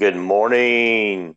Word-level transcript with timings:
Good 0.00 0.16
morning. 0.16 1.36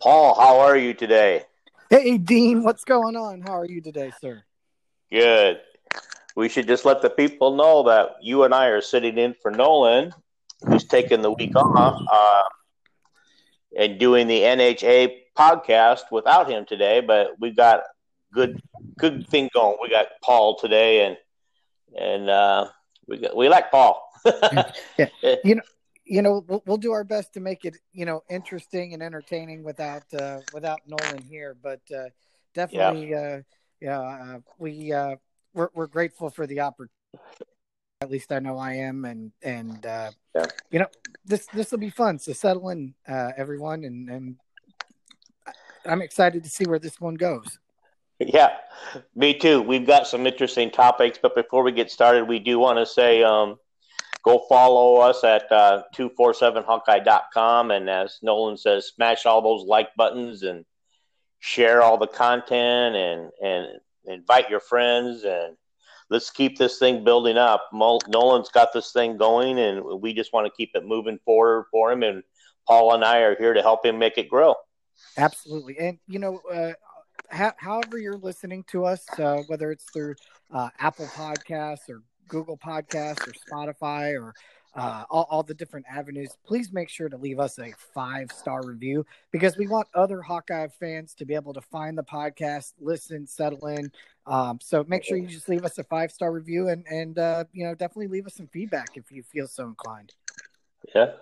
Paul, 0.00 0.34
how 0.34 0.60
are 0.60 0.78
you 0.78 0.94
today? 0.94 1.42
Hey, 1.90 2.16
Dean, 2.16 2.62
what's 2.62 2.84
going 2.84 3.16
on? 3.16 3.42
How 3.42 3.52
are 3.58 3.66
you 3.66 3.82
today, 3.82 4.10
sir? 4.18 4.42
Good. 5.10 5.60
We 6.34 6.48
should 6.48 6.66
just 6.66 6.86
let 6.86 7.02
the 7.02 7.10
people 7.10 7.54
know 7.54 7.82
that 7.82 8.12
you 8.22 8.44
and 8.44 8.54
I 8.54 8.68
are 8.68 8.80
sitting 8.80 9.18
in 9.18 9.34
for 9.34 9.50
Nolan, 9.50 10.14
who's 10.66 10.84
taking 10.84 11.20
the 11.20 11.32
week 11.32 11.54
off, 11.54 12.02
uh, 12.10 12.44
and 13.78 14.00
doing 14.00 14.26
the 14.26 14.40
NHA 14.40 15.14
podcast 15.36 16.04
without 16.10 16.48
him 16.48 16.64
today. 16.64 17.00
But 17.00 17.38
we've 17.40 17.54
got 17.54 17.82
good 18.32 18.58
good 18.96 19.28
thing 19.28 19.50
going. 19.52 19.76
We 19.82 19.90
got 19.90 20.06
Paul 20.24 20.58
today, 20.58 21.04
and 21.04 21.18
and 21.94 22.30
uh, 22.30 22.68
we 23.06 23.18
got, 23.18 23.36
we 23.36 23.50
like 23.50 23.70
Paul. 23.70 24.02
yeah, 24.96 25.08
you 25.44 25.56
know, 25.56 25.62
you 26.12 26.20
know, 26.20 26.44
we'll, 26.46 26.62
we'll, 26.66 26.76
do 26.76 26.92
our 26.92 27.04
best 27.04 27.32
to 27.32 27.40
make 27.40 27.64
it, 27.64 27.78
you 27.94 28.04
know, 28.04 28.22
interesting 28.28 28.92
and 28.92 29.02
entertaining 29.02 29.62
without 29.62 30.02
uh, 30.12 30.40
without 30.52 30.80
Nolan 30.86 31.22
here. 31.22 31.56
But 31.62 31.80
uh, 31.90 32.10
definitely, 32.52 33.12
yeah, 33.12 33.16
uh, 33.16 33.40
yeah 33.80 34.00
uh, 34.00 34.38
we 34.58 34.92
uh, 34.92 35.16
we're, 35.54 35.70
we're 35.72 35.86
grateful 35.86 36.28
for 36.28 36.46
the 36.46 36.60
opportunity. 36.60 36.92
At 38.02 38.10
least 38.10 38.30
I 38.30 38.40
know 38.40 38.58
I 38.58 38.74
am, 38.74 39.06
and 39.06 39.32
and 39.42 39.86
uh, 39.86 40.10
yeah. 40.34 40.46
you 40.70 40.80
know, 40.80 40.88
this 41.24 41.46
this 41.46 41.70
will 41.70 41.78
be 41.78 41.88
fun. 41.88 42.18
So 42.18 42.34
settle 42.34 42.68
in, 42.68 42.92
uh, 43.08 43.32
everyone, 43.38 43.84
and 43.84 44.10
and 44.10 44.36
I'm 45.86 46.02
excited 46.02 46.44
to 46.44 46.50
see 46.50 46.64
where 46.66 46.78
this 46.78 47.00
one 47.00 47.14
goes. 47.14 47.58
Yeah, 48.18 48.58
me 49.16 49.32
too. 49.32 49.62
We've 49.62 49.86
got 49.86 50.06
some 50.06 50.26
interesting 50.26 50.70
topics, 50.70 51.18
but 51.22 51.34
before 51.34 51.62
we 51.62 51.72
get 51.72 51.90
started, 51.90 52.28
we 52.28 52.38
do 52.38 52.58
want 52.58 52.78
to 52.78 52.84
say 52.84 53.22
um, 53.22 53.56
go 54.24 54.44
follow 54.48 54.96
us 54.96 55.24
at 55.24 55.50
uh, 55.50 55.82
247hawkeye.com. 55.94 57.70
And 57.70 57.90
as 57.90 58.18
Nolan 58.22 58.56
says, 58.56 58.92
smash 58.94 59.26
all 59.26 59.42
those 59.42 59.66
like 59.66 59.94
buttons 59.96 60.42
and 60.42 60.64
share 61.40 61.82
all 61.82 61.98
the 61.98 62.06
content 62.06 62.96
and, 62.96 63.30
and 63.42 63.66
invite 64.04 64.48
your 64.48 64.60
friends. 64.60 65.24
And 65.24 65.56
let's 66.08 66.30
keep 66.30 66.56
this 66.56 66.78
thing 66.78 67.04
building 67.04 67.36
up. 67.36 67.68
Nolan's 67.72 68.50
got 68.50 68.72
this 68.72 68.92
thing 68.92 69.16
going, 69.16 69.58
and 69.58 69.82
we 70.00 70.14
just 70.14 70.32
want 70.32 70.46
to 70.46 70.52
keep 70.56 70.70
it 70.74 70.86
moving 70.86 71.18
forward 71.24 71.66
for 71.70 71.90
him. 71.90 72.02
And 72.02 72.22
Paul 72.66 72.94
and 72.94 73.04
I 73.04 73.20
are 73.20 73.36
here 73.36 73.54
to 73.54 73.62
help 73.62 73.84
him 73.84 73.98
make 73.98 74.18
it 74.18 74.28
grow. 74.28 74.54
Absolutely. 75.16 75.78
And, 75.78 75.98
you 76.06 76.20
know, 76.20 76.40
uh, 76.52 76.72
however 77.56 77.98
you're 77.98 78.16
listening 78.16 78.64
to 78.68 78.84
us, 78.84 79.04
uh, 79.18 79.38
whether 79.48 79.72
it's 79.72 79.90
through 79.90 80.14
uh, 80.52 80.68
Apple 80.78 81.06
Podcasts 81.06 81.88
or 81.88 82.02
Google 82.28 82.56
Podcasts 82.56 83.26
or 83.26 83.32
Spotify 83.32 84.20
or 84.20 84.34
uh, 84.74 85.04
all, 85.10 85.26
all, 85.30 85.42
the 85.42 85.52
different 85.52 85.84
avenues, 85.90 86.30
please 86.46 86.72
make 86.72 86.88
sure 86.88 87.08
to 87.08 87.16
leave 87.18 87.38
us 87.38 87.58
a 87.58 87.72
five 87.92 88.32
star 88.32 88.64
review 88.64 89.04
because 89.30 89.58
we 89.58 89.66
want 89.66 89.86
other 89.94 90.22
Hawkeye 90.22 90.68
fans 90.80 91.14
to 91.14 91.26
be 91.26 91.34
able 91.34 91.52
to 91.52 91.60
find 91.60 91.96
the 91.96 92.02
podcast, 92.02 92.72
listen, 92.80 93.26
settle 93.26 93.66
in. 93.66 93.92
Um, 94.26 94.58
so 94.62 94.82
make 94.88 95.04
sure 95.04 95.18
you 95.18 95.26
just 95.26 95.48
leave 95.48 95.64
us 95.64 95.76
a 95.78 95.84
five 95.84 96.10
star 96.10 96.32
review 96.32 96.68
and 96.68 96.86
and 96.88 97.18
uh, 97.18 97.44
you 97.52 97.64
know 97.64 97.74
definitely 97.74 98.06
leave 98.06 98.26
us 98.26 98.34
some 98.34 98.46
feedback 98.46 98.96
if 98.96 99.12
you 99.12 99.22
feel 99.22 99.46
so 99.46 99.66
inclined. 99.66 100.14
Yeah, 100.94 101.12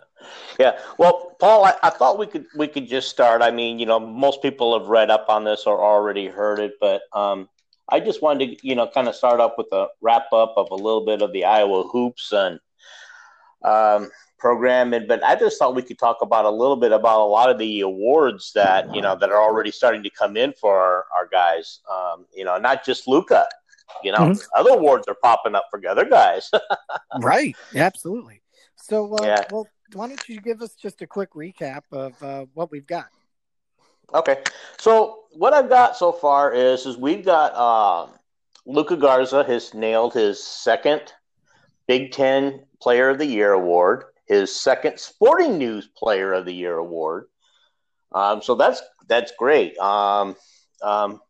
yeah. 0.59 0.78
Well, 0.98 1.37
Paul, 1.41 1.65
I, 1.65 1.75
I, 1.83 1.91
thought 1.91 2.19
we 2.19 2.27
could 2.27 2.47
we 2.56 2.69
could 2.69 2.89
just 2.89 3.09
start. 3.09 3.43
I 3.43 3.51
mean, 3.51 3.78
you 3.78 3.87
know, 3.87 3.98
most 3.98 4.43
people 4.43 4.78
have 4.78 4.89
read 4.89 5.11
up 5.11 5.27
on 5.28 5.45
this 5.45 5.65
or 5.67 5.83
already 5.83 6.27
heard 6.28 6.61
it, 6.61 6.75
but 6.81 7.03
um, 7.12 7.48
I 7.91 8.01
just 8.01 8.23
wanted 8.23 8.59
to, 8.59 8.67
you 8.67 8.75
know, 8.75 8.87
kind 8.87 9.09
of 9.09 9.15
start 9.15 9.41
up 9.41 9.57
with 9.59 9.69
a 9.73 9.89
wrap 10.01 10.33
up 10.33 10.55
of 10.57 10.71
a 10.71 10.75
little 10.75 11.05
bit 11.05 11.23
of 11.23 11.33
the 11.33 11.45
Iowa 11.45 11.85
hoops 11.85 12.33
and 12.33 12.59
um, 13.65 14.11
program, 14.39 14.95
and 14.95 15.07
but 15.07 15.23
I 15.23 15.37
just 15.37 15.59
thought 15.59 15.75
we 15.75 15.83
could 15.83 15.99
talk 15.99 16.19
about 16.23 16.45
a 16.45 16.51
little 16.51 16.77
bit 16.77 16.93
about 16.93 17.21
a 17.21 17.29
lot 17.29 17.51
of 17.51 17.59
the 17.59 17.81
awards 17.83 18.53
that 18.55 18.93
you 18.95 19.03
know 19.03 19.17
that 19.17 19.31
are 19.31 19.43
already 19.43 19.71
starting 19.71 20.03
to 20.03 20.11
come 20.11 20.37
in 20.37 20.53
for 20.53 20.77
our, 20.79 21.07
our 21.17 21.29
guys. 21.31 21.81
Um, 21.91 22.27
you 22.34 22.45
know, 22.45 22.59
not 22.59 22.84
just 22.84 23.06
Luka. 23.06 23.47
You 24.05 24.12
know, 24.12 24.19
mm-hmm. 24.19 24.59
other 24.59 24.71
awards 24.71 25.09
are 25.09 25.17
popping 25.21 25.55
up 25.55 25.65
for 25.71 25.81
other 25.89 26.05
guys. 26.05 26.49
right. 27.21 27.56
Absolutely. 27.75 28.41
So, 28.77 29.15
uh, 29.15 29.25
yeah. 29.25 29.45
well, 29.50 29.67
why 29.95 30.09
don't 30.09 30.29
you 30.29 30.41
give 30.41 30.62
us 30.62 30.75
just 30.75 31.03
a 31.03 31.06
quick 31.06 31.33
recap 31.33 31.83
of 31.93 32.23
uh, 32.23 32.47
what 32.55 32.71
we've 32.71 32.87
got? 32.87 33.09
Okay, 34.12 34.38
so 34.78 35.21
what 35.32 35.53
I've 35.53 35.69
got 35.69 35.97
so 35.97 36.10
far 36.10 36.53
is 36.53 36.84
is 36.84 36.97
we've 36.97 37.25
got 37.25 37.54
um, 37.54 38.10
Luka 38.66 38.97
Garza 38.97 39.44
has 39.44 39.72
nailed 39.72 40.15
his 40.15 40.43
second 40.43 41.12
Big 41.87 42.10
Ten 42.10 42.65
Player 42.81 43.10
of 43.10 43.19
the 43.19 43.26
Year 43.26 43.53
award, 43.53 44.04
his 44.26 44.54
second 44.54 44.99
Sporting 44.99 45.59
News 45.59 45.87
Player 45.97 46.32
of 46.32 46.44
the 46.44 46.54
Year 46.54 46.76
award. 46.76 47.26
Um, 48.12 48.43
so 48.43 48.56
that's 48.56 48.82
that's 49.06 49.32
great. 49.38 49.78
Um, 49.78 50.34
um, 50.82 51.20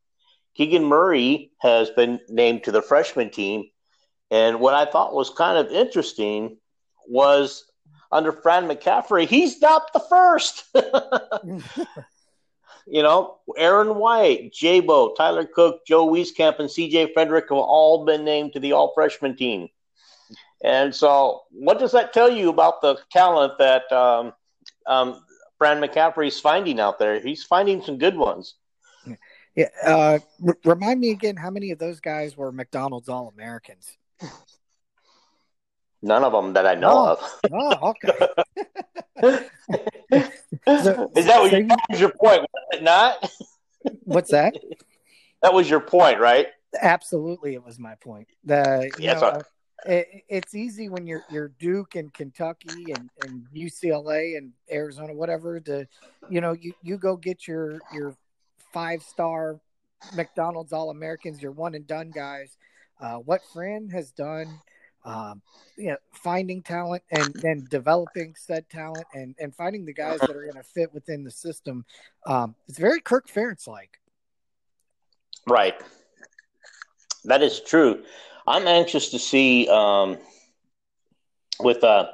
Keegan 0.55 0.85
Murray 0.85 1.53
has 1.61 1.91
been 1.91 2.19
named 2.29 2.65
to 2.65 2.73
the 2.73 2.83
freshman 2.83 3.31
team, 3.31 3.65
and 4.31 4.59
what 4.59 4.73
I 4.73 4.87
thought 4.87 5.15
was 5.15 5.29
kind 5.29 5.59
of 5.59 5.71
interesting 5.71 6.57
was 7.07 7.71
under 8.13 8.33
Fran 8.33 8.69
McCaffery, 8.69 9.27
he's 9.27 9.61
not 9.61 9.93
the 9.93 10.01
first. 10.01 10.65
you 12.87 13.03
know, 13.03 13.39
Aaron 13.57 13.97
White, 13.97 14.53
Jabo, 14.53 15.15
Tyler 15.17 15.45
Cook, 15.45 15.87
Joe 15.87 16.07
Wieskamp, 16.09 16.59
and 16.59 16.69
CJ 16.69 17.13
Fredrick 17.15 17.49
have 17.49 17.53
all 17.53 18.05
been 18.05 18.25
named 18.25 18.53
to 18.55 18.61
the 18.61 18.73
all 18.73 18.93
freshman 18.95 19.37
team. 19.37 19.69
And 20.63 20.95
so, 20.95 21.43
what 21.51 21.79
does 21.79 21.93
that 21.93 22.13
tell 22.13 22.31
you 22.31 22.51
about 22.51 22.83
the 22.83 22.97
talent 23.11 23.55
that 23.59 23.91
um, 23.91 24.33
um, 24.87 25.25
is 25.63 26.41
finding 26.41 26.81
out 26.81 26.99
there? 26.99 27.21
He's 27.21 27.45
finding 27.45 27.83
some 27.83 27.99
good 27.99 28.17
ones. 28.17 28.55
Yeah. 29.57 29.69
Uh, 29.85 30.19
r- 30.47 30.59
remind 30.65 31.01
me 31.01 31.11
again, 31.11 31.37
how 31.37 31.51
many 31.51 31.71
of 31.71 31.79
those 31.79 32.01
guys 32.01 32.37
were 32.37 32.53
McDonald's 32.53 33.09
All 33.09 33.33
Americans? 33.35 33.97
None 36.03 36.25
of 36.25 36.33
them 36.33 36.55
that 36.55 36.67
I 36.67 36.75
know 36.75 36.91
oh, 36.93 37.13
of. 37.13 37.41
oh, 37.53 37.95
okay. 39.23 39.49
so, 40.67 41.11
Is 41.17 41.27
that 41.27 41.41
what 41.41 41.53
you, 41.53 41.67
that 41.67 41.81
was 41.89 42.01
your 42.01 42.13
point? 42.13 42.43
Was 42.43 42.65
it 42.73 42.83
not? 42.83 43.31
What's 44.05 44.31
that? 44.31 44.55
that 45.43 45.53
was 45.53 45.69
your 45.69 45.81
point, 45.81 46.21
right? 46.21 46.47
Absolutely, 46.81 47.55
it 47.55 47.65
was 47.65 47.79
my 47.79 47.95
point. 47.97 48.29
The 48.45 48.91
yeah, 48.99 49.15
know, 49.15 49.21
uh, 49.21 49.43
it, 49.87 50.25
it's 50.29 50.55
easy 50.55 50.89
when 50.89 51.07
you're 51.07 51.25
you're 51.31 51.49
Duke 51.59 51.97
and 51.97 52.13
Kentucky 52.13 52.93
and, 52.93 53.11
and 53.25 53.47
UCLA 53.55 54.37
and 54.37 54.53
Arizona, 54.71 55.13
whatever. 55.13 55.59
To 55.61 55.87
you 56.29 56.41
know, 56.41 56.53
you, 56.53 56.73
you 56.83 56.97
go 56.97 57.17
get 57.17 57.49
your 57.49 57.81
your 57.93 58.15
five 58.73 59.03
star 59.03 59.61
McDonald's 60.15 60.73
All 60.73 60.91
Americans, 60.91 61.43
your 61.43 61.53
one 61.53 61.75
and 61.75 61.87
done 61.87 62.11
guys. 62.11 62.57
Uh, 63.01 63.17
what 63.17 63.41
Fran 63.53 63.89
has 63.89 64.11
done 64.11 64.61
um, 65.05 65.43
you 65.77 65.89
know, 65.89 65.97
finding 66.13 66.63
talent 66.63 67.03
and 67.11 67.33
then 67.35 67.67
developing 67.71 68.35
said 68.37 68.69
talent 68.69 69.07
and, 69.15 69.35
and 69.39 69.55
finding 69.55 69.85
the 69.85 69.95
guys 69.95 70.21
that 70.21 70.31
are 70.31 70.43
going 70.43 70.55
to 70.55 70.63
fit 70.63 70.93
within 70.93 71.25
the 71.25 71.31
system. 71.31 71.85
Um, 72.27 72.55
it's 72.69 72.79
very 72.79 73.01
Kirk 73.01 73.29
Ferentz 73.29 73.67
like. 73.67 73.99
Right. 75.47 75.75
That 77.25 77.43
is 77.43 77.61
true. 77.61 78.05
I'm 78.47 78.67
anxious 78.67 79.11
to 79.11 79.19
see 79.19 79.69
um, 79.69 80.19
with 81.61 81.85
uh, 81.85 82.09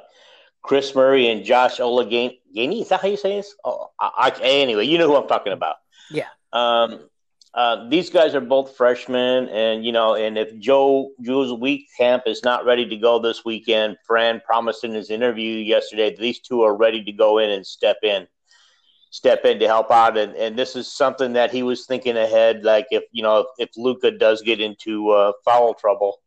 Kris 0.61 0.93
Murray 0.95 1.29
and 1.29 1.43
Josh 1.43 1.77
Olegany. 1.79 2.39
Is 2.53 2.89
that 2.89 3.01
how 3.01 3.07
you 3.07 3.17
say 3.17 3.37
this? 3.37 3.53
Oh, 3.63 3.91
I, 3.99 4.31
I, 4.35 4.39
anyway, 4.41 4.85
you 4.85 4.97
know 4.97 5.07
who 5.07 5.15
I'm 5.15 5.27
talking 5.27 5.53
about. 5.53 5.77
Yeah. 6.11 6.27
Um, 6.53 7.09
uh, 7.53 7.87
these 7.89 8.09
guys 8.09 8.35
are 8.35 8.41
both 8.41 8.75
freshmen, 8.75 9.49
and 9.49 9.85
you 9.85 9.91
know, 9.91 10.15
and 10.15 10.37
if 10.37 10.57
Joe 10.59 11.11
Jules 11.21 11.59
Week 11.59 11.87
camp 11.97 12.23
is 12.25 12.43
not 12.43 12.65
ready 12.65 12.87
to 12.87 12.97
go 12.97 13.19
this 13.19 13.45
weekend, 13.45 13.97
Fran 14.05 14.41
promised 14.45 14.83
in 14.83 14.93
his 14.93 15.09
interview 15.09 15.55
yesterday 15.57 16.09
that 16.09 16.19
these 16.19 16.39
two 16.39 16.61
are 16.61 16.75
ready 16.75 17.03
to 17.03 17.11
go 17.11 17.37
in 17.39 17.49
and 17.49 17.65
step 17.65 17.97
in, 18.03 18.27
step 19.11 19.45
in 19.45 19.59
to 19.59 19.67
help 19.67 19.91
out, 19.91 20.17
and 20.17 20.35
and 20.35 20.57
this 20.57 20.75
is 20.75 20.91
something 20.91 21.33
that 21.33 21.51
he 21.51 21.63
was 21.63 21.85
thinking 21.85 22.17
ahead. 22.17 22.63
Like 22.63 22.87
if 22.91 23.03
you 23.11 23.23
know 23.23 23.39
if, 23.39 23.69
if 23.69 23.69
Luka 23.77 24.11
does 24.11 24.41
get 24.41 24.59
into 24.59 25.09
uh, 25.09 25.31
foul 25.45 25.73
trouble, 25.73 26.19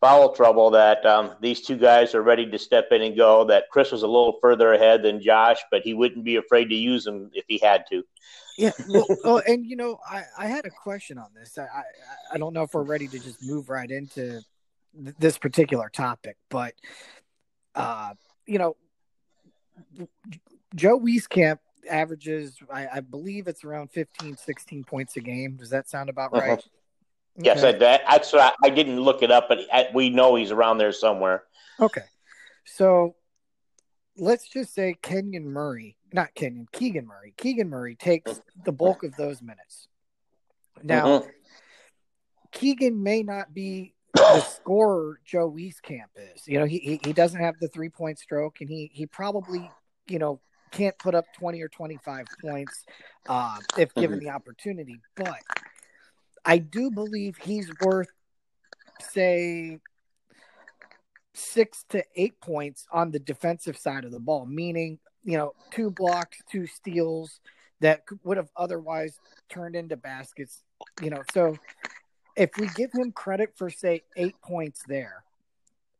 foul 0.00 0.32
trouble, 0.32 0.70
that 0.70 1.04
um, 1.04 1.34
these 1.40 1.62
two 1.62 1.76
guys 1.76 2.14
are 2.14 2.22
ready 2.22 2.48
to 2.50 2.58
step 2.58 2.88
in 2.90 3.02
and 3.02 3.16
go. 3.16 3.44
That 3.44 3.64
Kris 3.70 3.90
was 3.90 4.02
a 4.02 4.06
little 4.06 4.38
further 4.40 4.72
ahead 4.72 5.02
than 5.02 5.20
Josh, 5.20 5.58
but 5.70 5.82
he 5.82 5.94
wouldn't 5.94 6.24
be 6.24 6.36
afraid 6.36 6.66
to 6.66 6.74
use 6.74 7.04
them 7.04 7.30
if 7.34 7.44
he 7.48 7.58
had 7.58 7.84
to. 7.90 8.02
Yeah, 8.56 8.72
well, 8.88 9.06
oh, 9.24 9.42
and 9.46 9.64
you 9.64 9.76
know, 9.76 9.98
I, 10.08 10.24
I 10.36 10.46
had 10.46 10.66
a 10.66 10.70
question 10.70 11.18
on 11.18 11.28
this. 11.34 11.58
I, 11.58 11.62
I, 11.62 11.82
I 12.34 12.38
don't 12.38 12.52
know 12.52 12.62
if 12.62 12.74
we're 12.74 12.82
ready 12.82 13.08
to 13.08 13.18
just 13.18 13.42
move 13.42 13.68
right 13.68 13.90
into 13.90 14.40
th- 15.04 15.16
this 15.18 15.38
particular 15.38 15.88
topic, 15.88 16.36
but 16.48 16.74
uh, 17.74 18.14
you 18.46 18.58
know, 18.58 18.76
Joe 20.74 20.98
Wieskamp 20.98 21.58
averages, 21.88 22.56
I, 22.72 22.88
I, 22.94 23.00
believe 23.00 23.48
it's 23.48 23.64
around 23.64 23.90
15, 23.92 24.36
16 24.36 24.84
points 24.84 25.16
a 25.16 25.20
game. 25.20 25.56
Does 25.56 25.70
that 25.70 25.88
sound 25.88 26.10
about 26.10 26.32
right? 26.32 26.58
Uh-huh. 26.58 26.60
Yes, 27.38 27.62
okay. 27.62 27.68
I, 27.68 28.16
that's 28.16 28.34
I, 28.34 28.52
I 28.64 28.70
didn't 28.70 29.00
look 29.00 29.22
it 29.22 29.30
up, 29.30 29.48
but 29.48 29.60
we 29.94 30.10
know 30.10 30.34
he's 30.34 30.50
around 30.50 30.78
there 30.78 30.92
somewhere. 30.92 31.44
Okay, 31.80 32.02
so 32.64 33.14
let's 34.16 34.48
just 34.48 34.74
say 34.74 34.96
Kenyon 35.00 35.48
Murray, 35.48 35.96
not 36.12 36.34
Kenyon, 36.34 36.66
Keegan 36.72 37.06
Murray. 37.06 37.34
Keegan 37.36 37.68
Murray 37.68 37.94
takes 37.94 38.40
the 38.64 38.72
bulk 38.72 39.04
of 39.04 39.14
those 39.16 39.40
minutes. 39.40 39.88
Now, 40.82 41.06
mm-hmm. 41.06 41.28
Keegan 42.52 43.02
may 43.02 43.22
not 43.22 43.54
be 43.54 43.94
the 44.14 44.40
scorer 44.40 45.20
Joe 45.24 45.50
Wieskamp 45.50 46.08
is. 46.34 46.46
You 46.46 46.58
know, 46.58 46.64
he, 46.64 46.78
he, 46.78 47.00
he 47.04 47.12
doesn't 47.12 47.40
have 47.40 47.54
the 47.60 47.68
three 47.68 47.88
point 47.88 48.18
stroke, 48.18 48.60
and 48.60 48.68
he 48.68 48.90
he 48.92 49.06
probably 49.06 49.70
you 50.08 50.18
know 50.18 50.40
can't 50.70 50.98
put 50.98 51.14
up 51.14 51.24
twenty 51.38 51.62
or 51.62 51.68
twenty 51.68 51.98
five 52.04 52.26
points 52.42 52.84
uh, 53.28 53.58
if 53.76 53.94
given 53.94 54.18
mm-hmm. 54.18 54.26
the 54.26 54.32
opportunity. 54.32 55.00
But 55.16 55.40
I 56.48 56.56
do 56.56 56.90
believe 56.90 57.36
he's 57.36 57.70
worth 57.82 58.08
say 59.00 59.78
six 61.34 61.84
to 61.90 62.02
eight 62.16 62.40
points 62.40 62.86
on 62.90 63.10
the 63.10 63.18
defensive 63.18 63.76
side 63.76 64.06
of 64.06 64.12
the 64.12 64.18
ball, 64.18 64.46
meaning 64.46 64.98
you 65.24 65.36
know 65.36 65.52
two 65.70 65.90
blocks, 65.90 66.38
two 66.50 66.66
steals 66.66 67.40
that 67.80 68.00
would 68.24 68.38
have 68.38 68.48
otherwise 68.56 69.20
turned 69.50 69.76
into 69.76 69.98
baskets. 69.98 70.62
You 71.02 71.10
know, 71.10 71.22
so 71.34 71.54
if 72.34 72.50
we 72.58 72.66
give 72.68 72.92
him 72.94 73.12
credit 73.12 73.52
for 73.54 73.68
say 73.68 74.04
eight 74.16 74.40
points 74.40 74.82
there, 74.88 75.24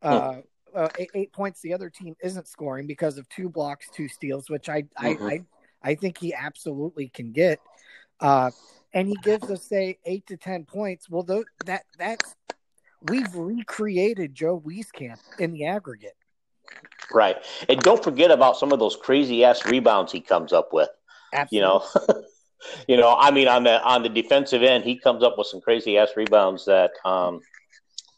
uh, 0.01 0.37
uh, 0.73 0.89
eight, 0.97 1.11
eight, 1.13 1.31
points 1.31 1.61
the 1.61 1.75
other 1.75 1.91
team 1.91 2.15
isn't 2.23 2.47
scoring 2.47 2.87
because 2.87 3.19
of 3.19 3.29
two 3.29 3.49
blocks, 3.49 3.87
two 3.93 4.07
steals, 4.07 4.49
which 4.49 4.67
I 4.67 4.81
mm-hmm. 4.81 5.25
I, 5.25 5.31
I, 5.31 5.41
I 5.91 5.95
think 5.95 6.17
he 6.17 6.33
absolutely 6.33 7.09
can 7.09 7.33
get. 7.33 7.59
Uh, 8.19 8.51
and 8.93 9.07
he 9.07 9.15
gives 9.23 9.49
us 9.49 9.63
say 9.63 9.97
eight 10.05 10.25
to 10.27 10.37
ten 10.37 10.65
points. 10.65 11.09
Well, 11.09 11.23
th- 11.23 11.45
that 11.65 11.83
that's 11.97 12.35
we've 13.03 13.33
recreated 13.35 14.33
Joe 14.33 14.59
Wieskamp 14.59 15.19
in 15.37 15.51
the 15.51 15.65
aggregate. 15.65 16.15
Right, 17.13 17.37
and 17.67 17.79
don't 17.81 18.03
forget 18.03 18.31
about 18.31 18.57
some 18.57 18.71
of 18.71 18.79
those 18.79 18.95
crazy 18.95 19.43
ass 19.43 19.65
rebounds 19.65 20.11
he 20.11 20.21
comes 20.21 20.53
up 20.53 20.69
with. 20.73 20.89
Absolutely. 21.33 21.57
You 21.57 21.61
know. 21.63 22.23
you 22.87 22.97
know, 22.97 23.15
I 23.17 23.31
mean, 23.31 23.47
on 23.47 23.63
the 23.63 23.81
on 23.83 24.03
the 24.03 24.09
defensive 24.09 24.63
end, 24.63 24.83
he 24.83 24.97
comes 24.97 25.23
up 25.23 25.37
with 25.37 25.47
some 25.47 25.61
crazy 25.61 25.97
ass 25.97 26.09
rebounds 26.15 26.65
that, 26.65 26.91
um, 27.05 27.41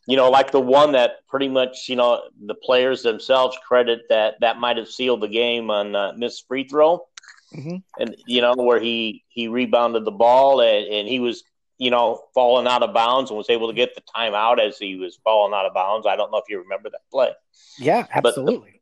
you 0.07 0.18
know, 0.18 0.30
like 0.30 0.51
the 0.51 0.59
one 0.59 0.94
that 0.94 1.27
pretty 1.27 1.48
much, 1.48 1.88
you 1.88 1.95
know, 1.95 2.24
the 2.45 2.56
players 2.56 3.03
themselves 3.03 3.57
credit 3.68 4.01
that 4.09 4.36
that 4.42 4.57
might 4.57 4.77
have 4.77 4.88
sealed 4.88 5.21
the 5.21 5.27
game 5.27 5.69
on 5.69 5.95
uh, 5.95 6.13
missed 6.15 6.48
free 6.48 6.68
throw, 6.68 7.06
mm-hmm. 7.53 7.77
and 8.00 8.15
you 8.25 8.42
know 8.42 8.53
where 8.56 8.80
he 8.80 9.24
he 9.30 9.48
rebounded 9.48 10.06
the 10.06 10.12
ball 10.12 10.62
and, 10.62 10.88
and 10.88 11.07
he 11.07 11.19
was 11.19 11.44
you 11.81 11.89
know, 11.89 12.21
falling 12.36 12.68
out 12.68 12.83
of 12.83 12.94
bounds 12.94 13.31
and 13.31 13.38
was 13.39 13.50
able 13.50 13.68
to 13.68 13.74
get 13.74 13.95
the 13.95 14.01
timeout 14.15 14.59
as 14.59 14.77
he 14.77 14.98
was 14.98 15.18
falling 15.24 15.51
out 15.51 15.65
of 15.65 15.74
bounds. 15.74 16.06
I 16.06 16.15
don't 16.15 16.31
know 16.31 16.38
if 16.38 16.44
you 16.48 16.59
remember 16.59 16.92
that 16.92 17.01
play. 17.09 17.31
Yeah, 17.80 18.06
absolutely. 18.13 18.81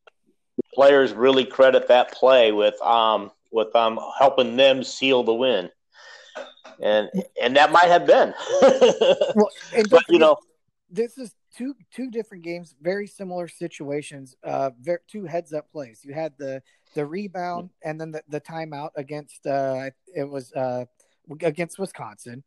Players 0.73 1.13
really 1.13 1.45
credit 1.45 1.87
that 1.87 2.11
play 2.11 2.51
with 2.51 2.79
um, 2.81 3.31
with 3.51 3.73
um 3.73 4.01
helping 4.17 4.57
them 4.57 4.83
seal 4.83 5.23
the 5.23 5.33
win. 5.33 5.69
And 6.81 7.09
and 7.41 7.55
that 7.55 7.71
might 7.71 7.85
have 7.85 8.05
been. 8.05 8.33
well, 8.61 9.49
but 9.89 10.03
you 10.09 10.19
know, 10.19 10.35
this 10.91 11.17
is 11.17 11.33
two 11.57 11.75
two 11.93 12.11
different 12.11 12.43
games, 12.43 12.75
very 12.81 13.07
similar 13.07 13.47
situations. 13.47 14.35
Uh, 14.43 14.71
very, 14.77 14.99
two 15.07 15.23
heads 15.23 15.53
up 15.53 15.71
plays. 15.71 16.01
You 16.03 16.13
had 16.13 16.33
the 16.37 16.61
the 16.95 17.05
rebound 17.05 17.69
and 17.83 17.99
then 17.99 18.11
the, 18.11 18.23
the 18.29 18.41
timeout 18.41 18.91
against 18.95 19.45
uh, 19.45 19.89
it 20.15 20.27
was 20.27 20.51
uh, 20.53 20.85
against 21.41 21.79
Wisconsin, 21.79 22.43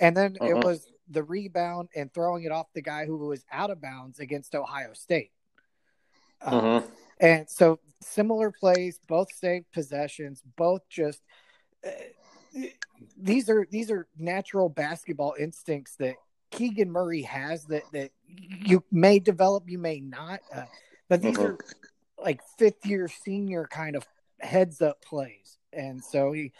and 0.00 0.16
then 0.16 0.36
it 0.36 0.52
uh-huh. 0.52 0.62
was 0.64 0.86
the 1.08 1.22
rebound 1.22 1.88
and 1.94 2.12
throwing 2.12 2.44
it 2.44 2.52
off 2.52 2.66
the 2.74 2.82
guy 2.82 3.04
who 3.04 3.18
was 3.18 3.44
out 3.52 3.70
of 3.70 3.80
bounds 3.80 4.18
against 4.18 4.54
Ohio 4.54 4.94
State. 4.94 5.30
Uh, 6.40 6.80
and 7.20 7.48
so 7.48 7.78
similar 8.00 8.50
plays, 8.50 8.98
both 9.06 9.32
saved 9.34 9.66
possessions, 9.72 10.42
both 10.56 10.82
just 10.88 11.20
uh, 11.86 11.90
these 13.16 13.48
are 13.48 13.66
these 13.70 13.90
are 13.90 14.06
natural 14.18 14.68
basketball 14.68 15.34
instincts 15.38 15.96
that 15.96 16.14
Keegan 16.50 16.90
Murray 16.90 17.22
has 17.22 17.64
that 17.66 17.82
that 17.92 18.10
you 18.26 18.82
may 18.90 19.18
develop, 19.18 19.64
you 19.68 19.78
may 19.78 20.00
not, 20.00 20.40
uh, 20.54 20.64
but 21.08 21.20
these 21.20 21.38
uh-huh. 21.38 21.48
are 21.48 21.58
like 22.24 22.40
fifth 22.58 22.84
year 22.86 23.08
senior 23.08 23.68
kind 23.70 23.94
of 23.94 24.06
heads 24.40 24.82
up 24.82 25.02
plays, 25.02 25.58
and 25.72 26.02
so 26.02 26.32
he, 26.32 26.52